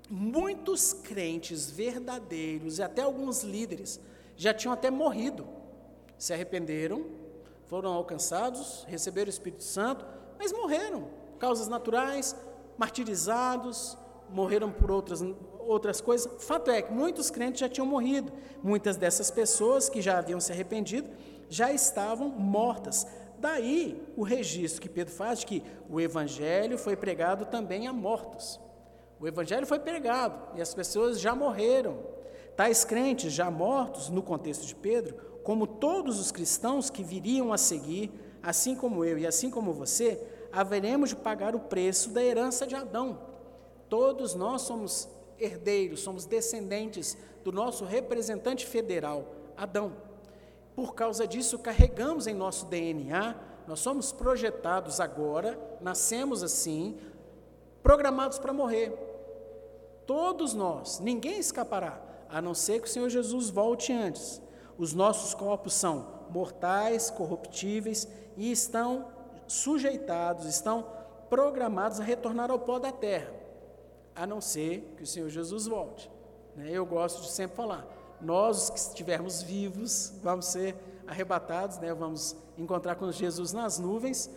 muitos 0.08 0.94
crentes 0.94 1.72
verdadeiros 1.72 2.78
e 2.78 2.84
até 2.84 3.02
alguns 3.02 3.42
líderes 3.42 4.00
já 4.38 4.54
tinham 4.54 4.72
até 4.72 4.92
morrido, 4.92 5.61
se 6.22 6.32
arrependeram, 6.32 7.04
foram 7.66 7.92
alcançados, 7.94 8.86
receberam 8.88 9.26
o 9.26 9.32
Espírito 9.32 9.64
Santo, 9.64 10.06
mas 10.38 10.54
morreram, 10.54 11.08
causas 11.40 11.68
naturais, 11.68 12.36
martirizados, 12.78 13.98
morreram 14.30 14.72
por 14.72 14.92
outras, 14.92 15.20
outras 15.62 16.00
coisas. 16.00 16.32
Fato 16.44 16.70
é 16.70 16.80
que 16.80 16.94
muitos 16.94 17.32
crentes 17.32 17.62
já 17.62 17.68
tinham 17.68 17.88
morrido. 17.88 18.32
Muitas 18.62 18.98
dessas 18.98 19.32
pessoas 19.32 19.90
que 19.90 20.00
já 20.00 20.20
haviam 20.20 20.40
se 20.40 20.52
arrependido 20.52 21.10
já 21.50 21.74
estavam 21.74 22.30
mortas. 22.30 23.08
Daí 23.40 24.00
o 24.16 24.22
registro 24.22 24.80
que 24.80 24.90
Pedro 24.90 25.12
faz 25.12 25.40
de 25.40 25.48
que 25.48 25.64
o 25.90 26.00
evangelho 26.00 26.78
foi 26.78 26.96
pregado 26.96 27.48
também 27.48 27.88
a 27.88 27.94
mortos. 27.94 28.60
O 29.20 29.28
evangelho 29.28 29.66
foi 29.66 29.80
pregado 29.80 30.56
e 30.56 30.62
as 30.62 30.72
pessoas 30.72 31.20
já 31.20 31.34
morreram. 31.34 31.98
Tais 32.56 32.86
crentes 32.86 33.34
já 33.34 33.50
mortos, 33.50 34.08
no 34.08 34.22
contexto 34.22 34.68
de 34.68 34.76
Pedro, 34.76 35.31
como 35.44 35.66
todos 35.66 36.20
os 36.20 36.32
cristãos 36.32 36.90
que 36.90 37.04
viriam 37.04 37.52
a 37.52 37.58
seguir, 37.58 38.12
assim 38.44 38.76
como 38.76 39.04
eu 39.04 39.18
e 39.18 39.26
assim 39.26 39.50
como 39.50 39.74
você, 39.74 40.22
haveremos 40.52 41.10
de 41.10 41.16
pagar 41.16 41.56
o 41.56 41.60
preço 41.60 42.10
da 42.10 42.24
herança 42.24 42.68
de 42.68 42.76
Adão. 42.76 43.20
Todos 43.90 44.36
nós 44.36 44.62
somos 44.62 45.10
herdeiros, 45.40 46.02
somos 46.02 46.26
descendentes 46.26 47.18
do 47.44 47.52
nosso 47.52 47.86
representante 47.86 48.66
federal, 48.66 49.26
Adão. 49.58 49.94
Por 50.76 50.94
causa 50.94 51.28
disso, 51.28 51.60
carregamos 51.60 52.28
em 52.28 52.34
nosso 52.34 52.66
DNA, 52.68 53.36
nós 53.68 53.80
somos 53.80 54.12
projetados 54.12 55.00
agora, 55.00 55.60
nascemos 55.82 56.44
assim, 56.44 56.98
programados 57.82 58.38
para 58.40 58.54
morrer. 58.54 58.94
Todos 60.06 60.54
nós, 60.54 61.00
ninguém 61.00 61.40
escapará, 61.40 62.02
a 62.30 62.42
não 62.42 62.54
ser 62.54 62.82
que 62.82 62.88
o 62.88 62.92
Senhor 62.92 63.10
Jesus 63.10 63.50
volte 63.50 63.92
antes. 63.92 64.42
Os 64.82 64.94
nossos 64.94 65.36
corpos 65.36 65.76
são 65.76 66.08
mortais, 66.32 67.12
corruptíveis 67.12 68.08
e 68.36 68.52
estão 68.52 69.10
sujeitados, 69.46 70.48
estão 70.48 70.88
programados 71.30 72.00
a 72.00 72.04
retornar 72.04 72.50
ao 72.50 72.58
pó 72.58 72.80
da 72.80 72.92
terra, 72.92 73.32
a 74.16 74.26
não 74.26 74.42
ser 74.42 74.96
que 74.98 75.04
o 75.04 75.06
Senhor 75.06 75.30
Jesus 75.30 75.68
volte. 75.68 76.10
Né? 76.56 76.72
Eu 76.72 76.84
gosto 76.84 77.22
de 77.22 77.30
sempre 77.30 77.56
falar: 77.56 77.86
nós, 78.20 78.58
os 78.58 78.70
que 78.72 78.80
estivermos 78.80 79.44
vivos, 79.44 80.14
vamos 80.24 80.48
ser 80.48 80.76
arrebatados, 81.06 81.78
né? 81.78 81.94
vamos 81.94 82.36
encontrar 82.58 82.96
com 82.96 83.12
Jesus 83.12 83.54
nas 83.54 83.78
nuvens, 83.78 84.32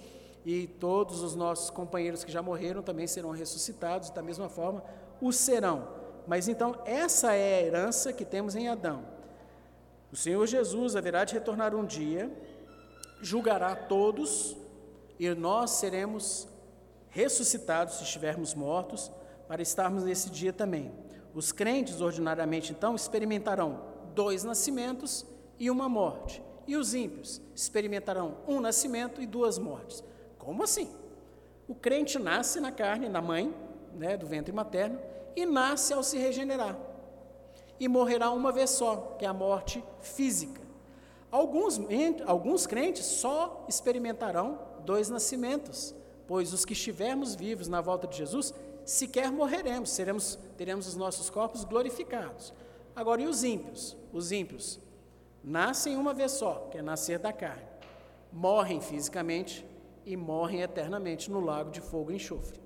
e 0.45 0.67
todos 0.67 1.23
os 1.23 1.35
nossos 1.35 1.71
companheiros 1.71 2.23
que 2.23 2.31
já 2.31 2.43
morreram 2.43 2.83
também 2.83 3.07
serão 3.07 3.31
ressuscitados, 3.31 4.11
da 4.11 4.21
mesma 4.21 4.51
forma, 4.51 4.85
o 5.23 5.33
serão. 5.33 5.89
Mas 6.27 6.49
então, 6.49 6.77
essa 6.85 7.33
é 7.33 7.61
a 7.61 7.63
herança 7.63 8.13
que 8.13 8.27
temos 8.27 8.55
em 8.55 8.69
Adão. 8.69 9.14
O 10.15 10.17
Senhor 10.17 10.47
Jesus 10.47 10.95
haverá 10.95 11.25
de 11.25 11.35
retornar 11.35 11.75
um 11.75 11.85
dia, 11.85 12.31
julgará 13.21 13.75
todos, 13.75 14.57
e 15.19 15.29
nós 15.31 15.73
seremos 15.73 16.47
ressuscitados 17.11 17.95
se 17.97 18.05
estivermos 18.05 18.55
mortos, 18.55 19.11
para 19.49 19.61
estarmos 19.61 20.05
nesse 20.05 20.31
dia 20.31 20.53
também. 20.53 20.93
Os 21.35 21.51
crentes, 21.51 22.01
ordinariamente, 22.01 22.71
então, 22.71 22.95
experimentarão 22.95 23.87
dois 24.15 24.45
nascimentos 24.45 25.27
e 25.59 25.69
uma 25.69 25.89
morte. 25.89 26.41
E 26.65 26.77
os 26.77 26.95
ímpios 26.95 27.43
experimentarão 27.53 28.37
um 28.47 28.61
nascimento 28.61 29.21
e 29.21 29.27
duas 29.27 29.59
mortes. 29.59 30.05
Como 30.39 30.63
assim? 30.63 30.95
O 31.67 31.75
crente 31.75 32.21
nasce 32.21 32.61
na 32.61 32.71
carne, 32.71 33.09
na 33.09 33.21
mãe, 33.21 33.53
né, 33.93 34.17
do 34.17 34.29
ventre 34.29 34.53
materno, 34.53 34.97
e 35.35 35.45
nasce 35.45 35.93
ao 35.93 36.05
se 36.05 36.17
regenerar. 36.19 36.94
E 37.79 37.89
morrerá 37.89 38.31
uma 38.31 38.53
vez 38.53 38.71
só, 38.71 39.17
que 39.19 39.25
é 39.25 39.29
a 39.29 39.33
morte 39.33 39.83
física. 40.01 40.61
Alguns, 41.31 41.81
alguns 42.27 42.67
crentes 42.67 43.05
só 43.05 43.65
experimentarão 43.69 44.59
dois 44.85 45.09
nascimentos, 45.09 45.95
pois 46.29 46.53
os 46.53 46.65
que 46.65 46.75
estivermos 46.75 47.35
vivos 47.35 47.67
na 47.67 47.81
volta 47.81 48.07
de 48.07 48.17
Jesus, 48.17 48.55
sequer 48.85 49.33
morreremos, 49.33 49.91
seremos, 49.91 50.39
teremos 50.57 50.87
os 50.87 50.95
nossos 50.95 51.29
corpos 51.31 51.65
glorificados. 51.65 52.55
Agora, 52.95 53.23
e 53.23 53.27
os 53.27 53.43
ímpios? 53.43 53.97
Os 54.13 54.31
ímpios 54.31 54.79
nascem 55.43 55.97
uma 55.97 56.15
vez 56.15 56.33
só, 56.33 56.69
que 56.71 56.79
é 56.79 56.83
nascer 56.83 57.19
da 57.19 57.33
carne, 57.33 57.67
morrem 58.33 58.81
fisicamente 58.81 59.67
e 60.07 60.17
morrem 60.17 60.63
eternamente 60.63 61.31
no 61.31 61.41
lago 61.41 61.71
de 61.71 61.81
fogo 61.81 62.13
e 62.13 62.15
enxofre. 62.17 62.61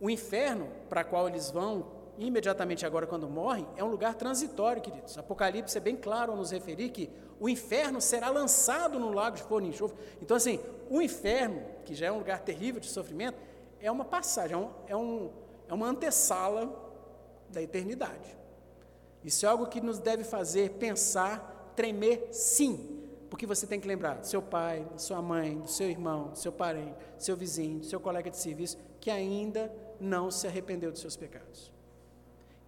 O 0.00 0.10
inferno 0.10 0.68
para 0.88 1.04
qual 1.04 1.28
eles 1.28 1.50
vão 1.50 1.86
imediatamente 2.18 2.84
agora 2.84 3.06
quando 3.06 3.28
morrem 3.28 3.66
é 3.76 3.82
um 3.82 3.88
lugar 3.88 4.14
transitório, 4.14 4.82
queridos. 4.82 5.16
Apocalipse 5.16 5.76
é 5.76 5.80
bem 5.80 5.96
claro 5.96 6.32
ao 6.32 6.38
nos 6.38 6.50
referir 6.50 6.90
que 6.90 7.10
o 7.40 7.48
inferno 7.48 8.00
será 8.00 8.28
lançado 8.30 8.98
no 8.98 9.12
lago 9.12 9.36
de 9.36 9.42
fogo 9.42 9.62
e 9.62 9.68
enxofre. 9.68 9.96
Então, 10.20 10.36
assim, 10.36 10.60
o 10.88 11.00
inferno, 11.00 11.62
que 11.84 11.94
já 11.94 12.06
é 12.06 12.12
um 12.12 12.18
lugar 12.18 12.40
terrível 12.40 12.80
de 12.80 12.88
sofrimento, 12.88 13.38
é 13.80 13.90
uma 13.90 14.04
passagem, 14.04 14.54
é, 14.54 14.58
um, 14.58 14.70
é, 14.86 14.96
um, 14.96 15.30
é 15.68 15.74
uma 15.74 15.88
antessala 15.88 16.72
da 17.48 17.60
eternidade. 17.60 18.36
Isso 19.24 19.44
é 19.44 19.48
algo 19.48 19.66
que 19.66 19.80
nos 19.80 19.98
deve 19.98 20.24
fazer 20.24 20.70
pensar, 20.72 21.72
tremer, 21.74 22.28
sim, 22.30 23.02
porque 23.30 23.46
você 23.46 23.66
tem 23.66 23.80
que 23.80 23.88
lembrar 23.88 24.18
do 24.18 24.26
seu 24.26 24.42
pai, 24.42 24.86
da 24.90 24.98
sua 24.98 25.22
mãe, 25.22 25.58
do 25.58 25.68
seu 25.68 25.88
irmão, 25.88 26.28
do 26.28 26.38
seu 26.38 26.52
parente, 26.52 26.94
do 27.16 27.22
seu 27.22 27.36
vizinho, 27.36 27.78
do 27.78 27.86
seu 27.86 27.98
colega 27.98 28.30
de 28.30 28.36
serviço, 28.36 28.76
que 29.00 29.10
ainda 29.10 29.72
não 29.98 30.30
se 30.30 30.46
arrependeu 30.46 30.92
dos 30.92 31.00
seus 31.00 31.16
pecados. 31.16 31.72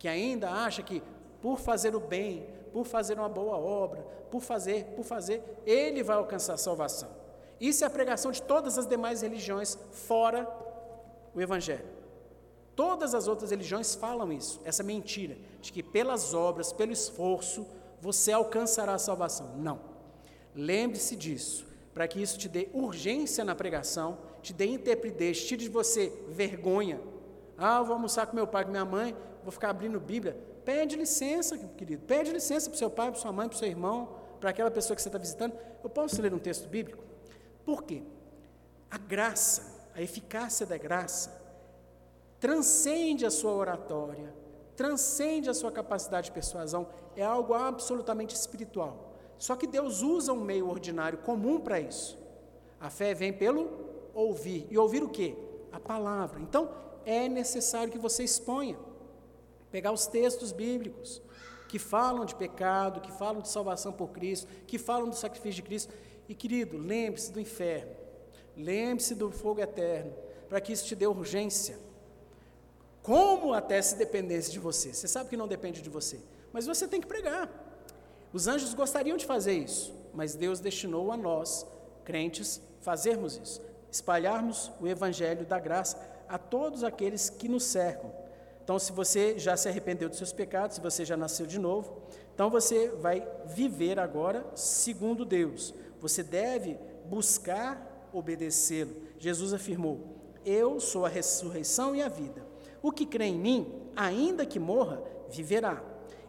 Que 0.05 0.09
ainda 0.09 0.51
acha 0.51 0.83
que 0.83 1.03
por 1.41 1.59
fazer 1.59 1.97
o 1.97 1.99
bem, 1.99 2.47
por 2.75 2.85
fazer 2.85 3.19
uma 3.19 3.27
boa 3.27 3.57
obra, 3.57 4.03
por 4.31 4.43
fazer, 4.43 4.85
por 4.95 5.03
fazer, 5.03 5.43
ele 5.65 6.03
vai 6.03 6.15
alcançar 6.15 6.53
a 6.53 6.59
salvação. 6.59 7.09
Isso 7.59 7.85
é 7.85 7.87
a 7.87 7.91
pregação 7.91 8.31
de 8.31 8.43
todas 8.43 8.77
as 8.77 8.87
demais 8.87 9.23
religiões 9.23 9.79
fora 9.93 10.47
o 11.35 11.41
evangelho. 11.41 11.87
Todas 12.77 13.15
as 13.15 13.27
outras 13.27 13.51
religiões 13.51 13.95
falam 13.95 14.31
isso, 14.31 14.61
essa 14.63 14.83
mentira, 14.83 15.39
de 15.63 15.73
que 15.73 15.83
pelas 15.83 16.35
obras, 16.35 16.71
pelo 16.71 16.93
esforço, 16.93 17.67
você 17.99 18.31
alcançará 18.31 18.93
a 18.93 18.99
salvação. 18.99 19.57
Não. 19.57 19.81
Lembre-se 20.55 21.17
disso, 21.17 21.67
para 21.95 22.07
que 22.07 22.21
isso 22.21 22.39
te 22.39 22.47
dê 22.47 22.69
urgência 22.75 23.43
na 23.43 23.55
pregação, 23.55 24.19
te 24.43 24.53
dê 24.53 24.67
intrepidez, 24.67 25.47
tire 25.47 25.63
de 25.63 25.71
você 25.71 26.13
vergonha, 26.29 27.01
ah, 27.57 27.79
eu 27.79 27.87
vou 27.87 27.95
almoçar 27.95 28.27
com 28.27 28.37
meu 28.37 28.47
pai, 28.47 28.67
com 28.67 28.71
minha 28.71 28.85
mãe, 28.85 29.17
vou 29.45 29.53
ficar 29.53 29.71
abrindo 29.71 30.01
Bíblia. 30.01 30.37
Pede 30.65 30.97
licença, 30.97 31.57
querido. 31.57 32.03
Pede 32.07 32.33
licença 32.33 32.69
para 32.69 32.75
o 32.75 32.79
seu 32.79 32.91
pai, 32.91 33.11
para 33.11 33.21
sua 33.21 33.33
mãe, 33.33 33.49
para 33.49 33.57
o 33.57 33.59
seu 33.59 33.69
irmão, 33.69 34.17
para 34.41 34.51
aquela 34.51 34.71
pessoa 34.71 34.97
que 34.97 35.03
você 35.03 35.09
está 35.09 35.19
visitando. 35.19 35.57
Eu 35.83 35.91
posso 35.91 36.21
ler 36.21 36.33
um 36.35 36.39
texto 36.39 36.69
bíblico? 36.69 37.05
Por 37.65 37.83
quê? 37.83 38.03
A 38.91 38.99
graça, 38.99 39.89
a 39.95 40.03
eficácia 40.03 40.67
da 40.67 40.77
graça, 40.77 41.43
transcende 42.41 43.25
a 43.25 43.31
sua 43.31 43.53
oratória, 43.53 44.35
transcende 44.77 45.49
a 45.49 45.55
sua 45.55 45.71
capacidade 45.71 46.27
de 46.27 46.33
persuasão, 46.33 46.89
é 47.17 47.25
algo 47.25 47.55
absolutamente 47.55 48.35
espiritual. 48.35 49.15
Só 49.39 49.57
que 49.57 49.67
Deus 49.67 50.03
usa 50.03 50.33
um 50.33 50.41
meio 50.41 50.69
ordinário 50.69 51.19
comum 51.19 51.61
para 51.61 51.81
isso. 51.81 52.19
A 52.81 52.91
fé 52.91 53.15
vem 53.15 53.33
pelo 53.33 53.71
ouvir. 54.15 54.67
E 54.71 54.79
ouvir 54.79 55.03
o 55.03 55.09
quê? 55.09 55.37
A 55.73 55.81
palavra. 55.81 56.41
Então, 56.41 56.71
é 57.05 57.29
necessário 57.29 57.93
que 57.93 57.99
você 57.99 58.25
exponha. 58.25 58.79
Pegar 59.75 59.91
os 59.91 60.07
textos 60.07 60.53
bíblicos 60.53 61.21
que 61.67 61.81
falam 61.81 62.25
de 62.25 62.37
pecado, 62.37 63.01
que 63.01 63.11
falam 63.11 63.43
de 63.43 63.49
salvação 63.49 63.93
por 63.93 64.11
Cristo, 64.13 64.47
que 64.69 64.79
falam 64.79 65.09
do 65.09 65.17
sacrifício 65.17 65.57
de 65.57 65.63
Cristo. 65.63 65.93
E 66.29 66.33
querido, 66.33 66.79
lembre-se 66.79 67.33
do 67.33 67.41
inferno, 67.41 67.91
lembre-se 68.57 69.17
do 69.17 69.33
fogo 69.33 69.61
eterno, 69.61 70.15
para 70.49 70.61
que 70.61 70.73
isso 70.73 70.85
te 70.85 70.95
dê 70.95 71.09
urgência. 71.09 71.77
Como 73.03 73.53
até 73.53 73.83
se 73.83 73.97
dependesse 73.97 74.53
de 74.53 74.61
você. 74.61 74.95
Você 74.95 75.09
sabe 75.09 75.29
que 75.29 75.37
não 75.37 75.49
depende 75.49 75.83
de 75.83 75.91
você, 75.91 76.21
mas 76.53 76.67
você 76.67 76.87
tem 76.87 77.01
que 77.01 77.09
pregar. 77.09 77.51
Os 78.33 78.47
anjos 78.47 78.75
gostariam 78.75 79.17
de 79.17 79.27
fazer 79.27 79.55
isso, 79.55 79.93
mas 80.15 80.37
Deus 80.37 80.61
destinou 80.61 81.11
a 81.11 81.17
nós, 81.17 81.67
crentes, 82.05 82.63
fazermos 82.81 83.37
isso, 83.37 83.61
espalharmos 83.91 84.71
o 84.81 84.87
evangelho 84.87 85.45
da 85.45 85.59
graça 85.59 85.99
a 86.29 86.39
todos 86.39 86.85
aqueles 86.85 87.29
que 87.29 87.49
nos 87.49 87.65
cercam. 87.65 88.23
Então, 88.65 88.79
se 88.79 88.93
você 88.93 89.39
já 89.39 89.57
se 89.59 89.69
arrependeu 89.69 90.09
dos 90.09 90.17
seus 90.17 90.33
pecados, 90.33 90.77
se 90.77 90.83
você 90.83 91.05
já 91.05 91.19
nasceu 91.19 91.47
de 91.47 91.59
novo, 91.59 92.03
então 92.35 92.49
você 92.49 92.89
vai 92.89 93.29
viver 93.45 94.01
agora 94.01 94.45
segundo 94.55 95.25
Deus. 95.25 95.75
Você 96.01 96.23
deve 96.23 96.79
buscar 97.05 98.09
obedecê-lo. 98.11 98.97
Jesus 99.19 99.53
afirmou: 99.53 100.01
Eu 100.47 100.81
sou 100.81 101.05
a 101.05 101.11
ressurreição 101.11 101.95
e 101.95 102.03
a 102.03 102.09
vida. 102.09 102.43
O 102.83 102.91
que 102.91 103.05
crê 103.05 103.27
em 103.27 103.39
mim, 103.39 103.73
ainda 103.95 104.47
que 104.47 104.59
morra, 104.59 105.03
viverá. 105.31 105.83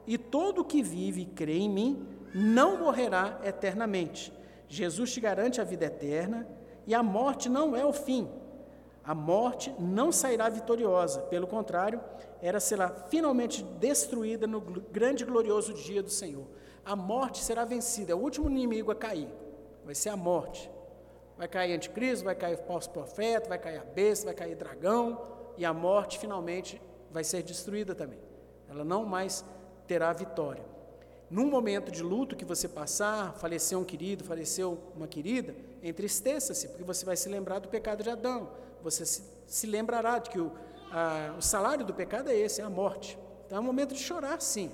E 0.05 0.17
todo 0.17 0.59
o 0.59 0.65
que 0.65 0.83
vive 0.83 1.21
e 1.21 1.25
crê 1.25 1.57
em 1.57 1.69
mim 1.69 2.05
não 2.33 2.79
morrerá 2.79 3.39
eternamente. 3.43 4.31
Jesus 4.67 5.13
te 5.13 5.21
garante 5.21 5.61
a 5.61 5.63
vida 5.63 5.85
eterna 5.85 6.45
e 6.85 6.93
a 6.93 7.01
morte 7.01 7.47
não 7.47 7.75
é 7.75 7.85
o 7.85 7.93
fim. 7.93 8.29
A 9.05 9.13
morte 9.13 9.73
não 9.77 10.11
sairá 10.11 10.49
vitoriosa, 10.49 11.21
pelo 11.21 11.45
contrário, 11.45 12.01
ela 12.41 12.59
será 12.59 12.89
finalmente 12.89 13.63
destruída 13.63 14.47
no 14.47 14.59
grande 14.59 15.23
e 15.23 15.27
glorioso 15.27 15.73
dia 15.73 16.01
do 16.01 16.09
Senhor. 16.09 16.47
A 16.83 16.95
morte 16.95 17.43
será 17.43 17.63
vencida, 17.65 18.13
é 18.13 18.15
o 18.15 18.19
último 18.19 18.49
inimigo 18.49 18.91
a 18.91 18.95
cair, 18.95 19.29
vai 19.85 19.93
ser 19.93 20.09
a 20.09 20.17
morte. 20.17 20.71
Vai 21.37 21.47
cair 21.47 21.73
anticristo, 21.73 22.25
vai 22.25 22.33
cair 22.33 22.57
falso 22.65 22.89
profeta, 22.89 23.49
vai 23.49 23.59
cair 23.59 23.77
a 23.77 23.83
besta, 23.83 24.25
vai 24.25 24.33
cair 24.33 24.55
dragão, 24.55 25.21
e 25.57 25.65
a 25.65 25.73
morte 25.73 26.17
finalmente 26.17 26.81
vai 27.11 27.23
ser 27.23 27.43
destruída 27.43 27.93
também. 27.93 28.19
Ela 28.67 28.83
não 28.83 29.05
mais 29.05 29.45
terá 29.85 30.11
vitória. 30.13 30.63
Num 31.29 31.47
momento 31.47 31.91
de 31.91 32.01
luto 32.01 32.35
que 32.35 32.45
você 32.45 32.67
passar, 32.67 33.33
faleceu 33.33 33.79
um 33.79 33.83
querido, 33.83 34.23
faleceu 34.23 34.79
uma 34.95 35.07
querida, 35.07 35.55
entristeça-se, 35.83 36.69
porque 36.69 36.83
você 36.83 37.05
vai 37.05 37.17
se 37.17 37.27
lembrar 37.27 37.59
do 37.59 37.67
pecado 37.67 38.03
de 38.03 38.09
Adão. 38.09 38.49
Você 38.85 39.03
se, 39.03 39.23
se 39.47 39.65
lembrará 39.65 40.19
de 40.19 40.29
que 40.29 40.39
o, 40.39 40.51
a, 40.91 41.33
o 41.35 41.41
salário 41.41 41.83
do 41.83 41.91
pecado 41.91 42.29
é 42.29 42.35
esse, 42.35 42.61
é 42.61 42.63
a 42.63 42.69
morte. 42.69 43.17
Então 43.43 43.57
é 43.57 43.61
um 43.61 43.63
momento 43.63 43.95
de 43.95 43.99
chorar, 43.99 44.39
sim. 44.39 44.71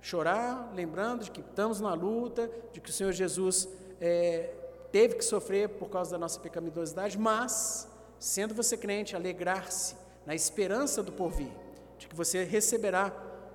Chorar, 0.00 0.72
lembrando 0.72 1.24
de 1.24 1.32
que 1.32 1.40
estamos 1.40 1.80
na 1.80 1.92
luta, 1.92 2.48
de 2.72 2.80
que 2.80 2.88
o 2.88 2.92
Senhor 2.92 3.10
Jesus 3.10 3.68
é, 4.00 4.54
teve 4.92 5.16
que 5.16 5.24
sofrer 5.24 5.70
por 5.70 5.90
causa 5.90 6.12
da 6.12 6.18
nossa 6.18 6.38
pecaminosidade, 6.38 7.18
mas, 7.18 7.88
sendo 8.20 8.54
você 8.54 8.76
crente, 8.76 9.16
alegrar-se 9.16 9.96
na 10.24 10.32
esperança 10.32 11.02
do 11.02 11.10
porvir, 11.10 11.50
de 11.98 12.06
que 12.06 12.14
você 12.14 12.44
receberá 12.44 13.10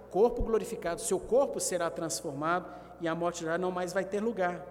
corpo 0.10 0.42
glorificado, 0.42 1.00
seu 1.00 1.18
corpo 1.18 1.62
será 1.62 1.90
transformado 1.90 2.70
e 3.00 3.08
a 3.08 3.16
morte 3.16 3.46
já 3.46 3.58
não 3.58 3.72
mais 3.72 3.94
vai 3.94 4.04
ter 4.04 4.20
lugar. 4.20 4.66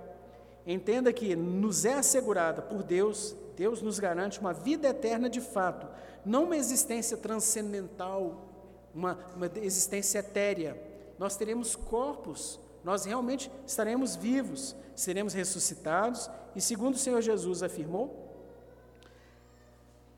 Entenda 0.66 1.10
que 1.10 1.34
nos 1.34 1.86
é 1.86 1.94
assegurada 1.94 2.60
por 2.60 2.82
Deus, 2.82 3.34
Deus 3.60 3.82
nos 3.82 3.98
garante 3.98 4.40
uma 4.40 4.54
vida 4.54 4.88
eterna 4.88 5.28
de 5.28 5.38
fato, 5.38 5.86
não 6.24 6.44
uma 6.44 6.56
existência 6.56 7.14
transcendental, 7.14 8.48
uma, 8.94 9.18
uma 9.36 9.50
existência 9.56 10.20
etérea. 10.20 10.82
Nós 11.18 11.36
teremos 11.36 11.76
corpos, 11.76 12.58
nós 12.82 13.04
realmente 13.04 13.52
estaremos 13.66 14.16
vivos, 14.16 14.74
seremos 14.96 15.34
ressuscitados, 15.34 16.30
e 16.56 16.60
segundo 16.62 16.94
o 16.94 16.98
Senhor 16.98 17.20
Jesus 17.20 17.62
afirmou, 17.62 18.34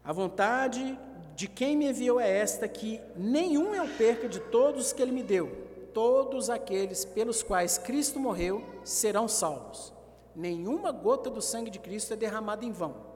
a 0.04 0.12
vontade 0.12 0.96
de 1.34 1.48
quem 1.48 1.76
me 1.76 1.90
enviou 1.90 2.20
é 2.20 2.30
esta: 2.30 2.68
que 2.68 3.00
nenhum 3.16 3.74
eu 3.74 3.88
perca 3.98 4.28
de 4.28 4.38
todos 4.38 4.92
que 4.92 5.02
ele 5.02 5.10
me 5.10 5.22
deu. 5.24 5.50
Todos 5.92 6.48
aqueles 6.48 7.04
pelos 7.04 7.42
quais 7.42 7.76
Cristo 7.76 8.20
morreu 8.20 8.64
serão 8.84 9.26
salvos. 9.26 9.92
Nenhuma 10.32 10.92
gota 10.92 11.28
do 11.28 11.42
sangue 11.42 11.72
de 11.72 11.80
Cristo 11.80 12.12
é 12.12 12.16
derramada 12.16 12.64
em 12.64 12.70
vão. 12.70 13.11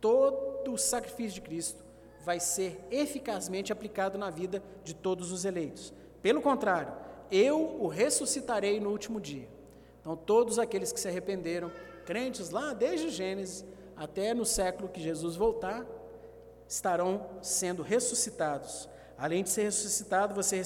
Todo 0.00 0.72
o 0.72 0.78
sacrifício 0.78 1.34
de 1.34 1.40
Cristo 1.40 1.82
vai 2.24 2.40
ser 2.40 2.84
eficazmente 2.90 3.72
aplicado 3.72 4.18
na 4.18 4.30
vida 4.30 4.62
de 4.84 4.94
todos 4.94 5.32
os 5.32 5.44
eleitos. 5.44 5.92
Pelo 6.20 6.42
contrário, 6.42 6.92
eu 7.30 7.78
o 7.80 7.86
ressuscitarei 7.88 8.80
no 8.80 8.90
último 8.90 9.20
dia. 9.20 9.48
Então, 10.00 10.16
todos 10.16 10.58
aqueles 10.58 10.92
que 10.92 11.00
se 11.00 11.08
arrependeram, 11.08 11.70
crentes 12.04 12.50
lá 12.50 12.72
desde 12.72 13.10
Gênesis 13.10 13.64
até 13.96 14.32
no 14.32 14.44
século 14.44 14.88
que 14.88 15.00
Jesus 15.00 15.36
voltar, 15.36 15.84
estarão 16.68 17.26
sendo 17.42 17.82
ressuscitados. 17.82 18.88
Além 19.16 19.42
de 19.42 19.50
ser 19.50 19.64
ressuscitado, 19.64 20.34
você 20.34 20.62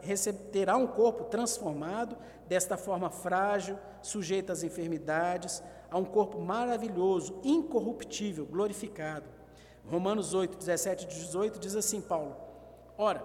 receberá 0.00 0.76
um 0.76 0.86
corpo 0.86 1.24
transformado, 1.24 2.16
desta 2.48 2.76
forma 2.76 3.08
frágil, 3.10 3.78
sujeito 4.02 4.50
às 4.50 4.64
enfermidades, 4.64 5.62
a 5.92 5.98
um 5.98 6.04
corpo 6.04 6.40
maravilhoso, 6.40 7.38
incorruptível, 7.44 8.46
glorificado. 8.46 9.28
Romanos 9.86 10.32
8, 10.32 10.56
17 10.56 11.04
e 11.04 11.08
18 11.08 11.58
diz 11.60 11.76
assim: 11.76 12.00
Paulo: 12.00 12.34
Ora, 12.96 13.22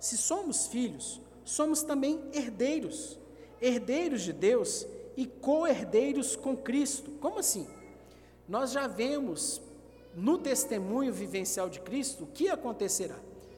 se 0.00 0.16
somos 0.16 0.66
filhos, 0.66 1.20
somos 1.44 1.82
também 1.82 2.24
herdeiros, 2.32 3.18
herdeiros 3.60 4.22
de 4.22 4.32
Deus 4.32 4.86
e 5.14 5.26
co-herdeiros 5.26 6.34
com 6.34 6.56
Cristo. 6.56 7.10
Como 7.20 7.38
assim? 7.38 7.68
Nós 8.48 8.72
já 8.72 8.86
vemos 8.86 9.60
no 10.14 10.38
testemunho 10.38 11.12
vivencial 11.12 11.68
de 11.68 11.80
Cristo, 11.80 12.24
o 12.24 12.28
que 12.28 12.48
acontecerá? 12.48 13.16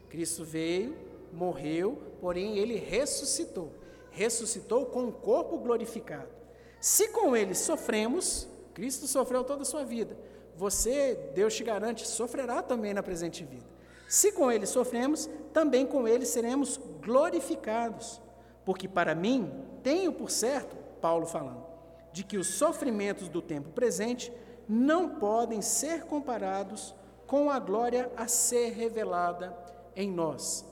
Cristo 0.08 0.44
veio, 0.44 0.96
morreu, 1.32 2.02
porém 2.20 2.58
ele 2.58 2.74
ressuscitou. 2.74 3.70
Ressuscitou 4.10 4.86
com 4.86 5.04
um 5.04 5.12
corpo 5.12 5.58
glorificado. 5.58 6.37
Se 6.80 7.08
com 7.08 7.36
ele 7.36 7.54
sofremos, 7.54 8.48
Cristo 8.74 9.06
sofreu 9.06 9.42
toda 9.42 9.62
a 9.62 9.66
sua 9.66 9.84
vida. 9.84 10.16
Você, 10.56 11.14
Deus 11.34 11.54
te 11.54 11.64
garante, 11.64 12.06
sofrerá 12.06 12.62
também 12.62 12.94
na 12.94 13.02
presente 13.02 13.44
vida. 13.44 13.66
Se 14.08 14.32
com 14.32 14.50
ele 14.50 14.66
sofremos, 14.66 15.28
também 15.52 15.86
com 15.86 16.08
ele 16.08 16.24
seremos 16.24 16.80
glorificados. 17.02 18.20
Porque 18.64 18.88
para 18.88 19.14
mim, 19.14 19.52
tenho 19.82 20.12
por 20.12 20.30
certo, 20.30 20.76
Paulo 21.00 21.26
falando, 21.26 21.64
de 22.12 22.24
que 22.24 22.38
os 22.38 22.46
sofrimentos 22.54 23.28
do 23.28 23.42
tempo 23.42 23.70
presente 23.70 24.32
não 24.68 25.10
podem 25.16 25.62
ser 25.62 26.04
comparados 26.04 26.94
com 27.26 27.50
a 27.50 27.58
glória 27.58 28.10
a 28.16 28.26
ser 28.26 28.70
revelada 28.70 29.56
em 29.94 30.10
nós. 30.10 30.64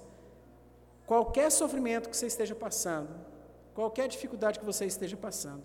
Qualquer 1.06 1.50
sofrimento 1.50 2.08
que 2.08 2.16
você 2.16 2.26
esteja 2.26 2.54
passando, 2.54 3.10
qualquer 3.74 4.08
dificuldade 4.08 4.58
que 4.58 4.64
você 4.64 4.86
esteja 4.86 5.16
passando, 5.16 5.62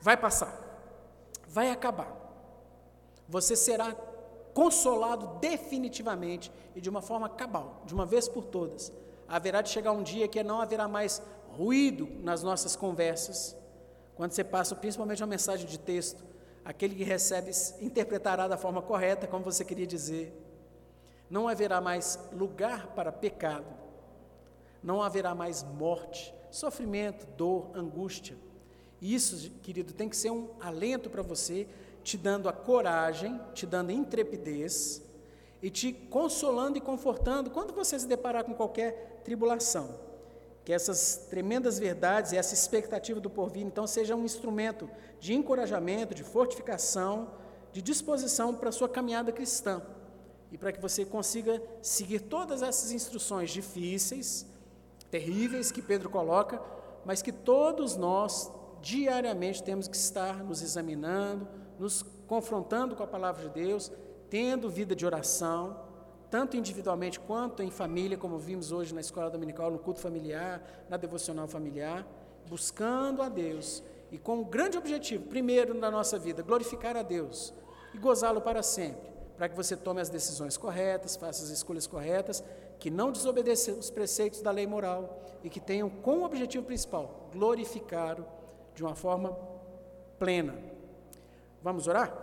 vai 0.00 0.16
passar, 0.16 0.52
vai 1.46 1.70
acabar. 1.70 2.14
Você 3.28 3.54
será 3.56 3.94
consolado 4.54 5.38
definitivamente 5.40 6.50
e 6.74 6.80
de 6.80 6.88
uma 6.88 7.02
forma 7.02 7.28
cabal, 7.28 7.82
de 7.84 7.94
uma 7.94 8.06
vez 8.06 8.28
por 8.28 8.44
todas. 8.44 8.92
Haverá 9.28 9.60
de 9.60 9.68
chegar 9.68 9.92
um 9.92 10.02
dia 10.02 10.26
que 10.26 10.42
não 10.42 10.60
haverá 10.60 10.88
mais 10.88 11.22
ruído 11.50 12.08
nas 12.22 12.42
nossas 12.42 12.74
conversas, 12.74 13.56
quando 14.14 14.32
você 14.32 14.42
passa 14.42 14.74
principalmente 14.74 15.22
uma 15.22 15.28
mensagem 15.28 15.66
de 15.66 15.78
texto, 15.78 16.24
aquele 16.64 16.94
que 16.94 17.04
recebe 17.04 17.50
interpretará 17.80 18.48
da 18.48 18.56
forma 18.56 18.82
correta, 18.82 19.26
como 19.26 19.44
você 19.44 19.64
queria 19.64 19.86
dizer. 19.86 20.34
Não 21.30 21.46
haverá 21.46 21.80
mais 21.80 22.18
lugar 22.32 22.88
para 22.88 23.12
pecado, 23.12 23.66
não 24.82 25.02
haverá 25.02 25.34
mais 25.34 25.62
morte, 25.62 26.34
sofrimento, 26.50 27.26
dor, 27.36 27.70
angústia. 27.74 28.36
Isso, 29.00 29.50
querido, 29.62 29.92
tem 29.92 30.08
que 30.08 30.16
ser 30.16 30.30
um 30.30 30.48
alento 30.60 31.08
para 31.08 31.22
você, 31.22 31.66
te 32.02 32.16
dando 32.16 32.48
a 32.48 32.52
coragem, 32.52 33.40
te 33.54 33.66
dando 33.66 33.92
intrepidez 33.92 35.02
e 35.62 35.70
te 35.70 35.92
consolando 35.92 36.78
e 36.78 36.80
confortando 36.80 37.50
quando 37.50 37.72
você 37.72 37.98
se 37.98 38.06
deparar 38.06 38.44
com 38.44 38.54
qualquer 38.54 39.20
tribulação. 39.24 39.94
Que 40.64 40.72
essas 40.72 41.26
tremendas 41.30 41.78
verdades 41.78 42.32
e 42.32 42.36
essa 42.36 42.54
expectativa 42.54 43.20
do 43.20 43.30
porvir, 43.30 43.64
então, 43.64 43.86
seja 43.86 44.14
um 44.14 44.24
instrumento 44.24 44.88
de 45.20 45.34
encorajamento, 45.34 46.14
de 46.14 46.22
fortificação, 46.22 47.30
de 47.72 47.80
disposição 47.80 48.54
para 48.54 48.68
a 48.68 48.72
sua 48.72 48.88
caminhada 48.88 49.32
cristã. 49.32 49.82
E 50.50 50.58
para 50.58 50.72
que 50.72 50.80
você 50.80 51.04
consiga 51.04 51.62
seguir 51.82 52.20
todas 52.20 52.62
essas 52.62 52.90
instruções 52.90 53.50
difíceis, 53.50 54.46
terríveis 55.10 55.70
que 55.70 55.82
Pedro 55.82 56.08
coloca, 56.08 56.60
mas 57.04 57.22
que 57.22 57.32
todos 57.32 57.96
nós 57.96 58.50
diariamente 58.80 59.62
temos 59.62 59.88
que 59.88 59.96
estar 59.96 60.42
nos 60.44 60.62
examinando, 60.62 61.46
nos 61.78 62.02
confrontando 62.26 62.94
com 62.94 63.02
a 63.02 63.06
palavra 63.06 63.48
de 63.48 63.50
Deus, 63.50 63.90
tendo 64.28 64.68
vida 64.68 64.94
de 64.94 65.06
oração, 65.06 65.76
tanto 66.30 66.56
individualmente 66.56 67.18
quanto 67.18 67.62
em 67.62 67.70
família, 67.70 68.18
como 68.18 68.38
vimos 68.38 68.70
hoje 68.70 68.94
na 68.94 69.00
escola 69.00 69.30
dominical, 69.30 69.70
no 69.70 69.78
culto 69.78 70.00
familiar, 70.00 70.62
na 70.88 70.96
devocional 70.96 71.48
familiar, 71.48 72.06
buscando 72.46 73.22
a 73.22 73.28
Deus. 73.28 73.82
E 74.10 74.18
com 74.18 74.38
um 74.38 74.44
grande 74.44 74.76
objetivo, 74.76 75.26
primeiro 75.26 75.74
na 75.74 75.90
nossa 75.90 76.18
vida, 76.18 76.42
glorificar 76.42 76.96
a 76.96 77.02
Deus 77.02 77.52
e 77.94 77.98
gozá-lo 77.98 78.40
para 78.40 78.62
sempre, 78.62 79.08
para 79.36 79.48
que 79.48 79.56
você 79.56 79.76
tome 79.76 80.00
as 80.00 80.08
decisões 80.08 80.56
corretas, 80.56 81.16
faça 81.16 81.42
as 81.44 81.50
escolhas 81.50 81.86
corretas, 81.86 82.44
que 82.78 82.90
não 82.90 83.10
desobedeça 83.10 83.72
os 83.72 83.90
preceitos 83.90 84.40
da 84.40 84.50
lei 84.50 84.66
moral 84.66 85.22
e 85.42 85.50
que 85.50 85.60
tenham 85.60 85.88
como 85.88 86.24
objetivo 86.24 86.64
principal 86.64 87.28
glorificá-lo 87.32 88.37
de 88.78 88.84
uma 88.84 88.94
forma 88.94 89.36
plena. 90.20 90.54
Vamos 91.60 91.88
orar? 91.88 92.16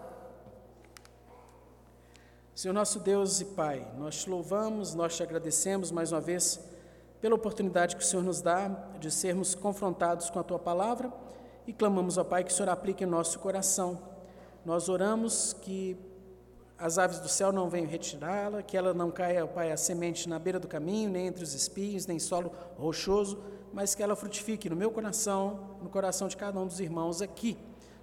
Senhor 2.55 2.73
nosso 2.73 2.97
Deus 3.01 3.41
e 3.41 3.45
Pai, 3.45 3.85
nós 3.97 4.23
te 4.23 4.29
louvamos, 4.29 4.95
nós 4.95 5.17
te 5.17 5.21
agradecemos 5.21 5.91
mais 5.91 6.13
uma 6.13 6.21
vez 6.21 6.61
pela 7.19 7.35
oportunidade 7.35 7.97
que 7.97 8.01
o 8.01 8.05
Senhor 8.05 8.23
nos 8.23 8.41
dá 8.41 8.69
de 8.97 9.11
sermos 9.11 9.53
confrontados 9.53 10.29
com 10.29 10.39
a 10.39 10.43
tua 10.43 10.57
palavra 10.57 11.11
e 11.67 11.73
clamamos 11.73 12.17
ao 12.17 12.23
Pai 12.23 12.41
que 12.41 12.53
o 12.53 12.55
Senhor 12.55 12.69
aplique 12.69 13.03
em 13.03 13.07
nosso 13.07 13.37
coração. 13.39 13.99
Nós 14.63 14.87
oramos 14.87 15.51
que 15.51 15.97
as 16.77 16.97
aves 16.97 17.19
do 17.19 17.27
céu 17.27 17.51
não 17.51 17.69
venham 17.69 17.89
retirá-la, 17.89 18.63
que 18.63 18.77
ela 18.77 18.93
não 18.93 19.11
caia, 19.11 19.45
Pai, 19.45 19.73
a 19.73 19.77
semente 19.77 20.29
na 20.29 20.39
beira 20.39 20.57
do 20.57 20.69
caminho, 20.69 21.09
nem 21.09 21.27
entre 21.27 21.43
os 21.43 21.53
espinhos, 21.53 22.07
nem 22.07 22.15
em 22.15 22.19
solo 22.21 22.53
rochoso, 22.77 23.43
mas 23.73 23.93
que 23.93 24.01
ela 24.01 24.15
frutifique 24.15 24.69
no 24.69 24.75
meu 24.77 24.89
coração, 24.89 25.74
no 25.85 25.91
coração 25.91 26.27
de 26.27 26.35
cada 26.35 26.59
um 26.59 26.65
dos 26.65 26.79
irmãos 26.79 27.21
aqui. 27.21 27.55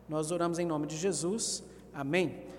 Nós 0.08 0.30
oramos 0.30 0.60
em 0.60 0.64
nome 0.64 0.86
de 0.86 0.96
Jesus. 0.96 1.64
Amém. 1.92 2.51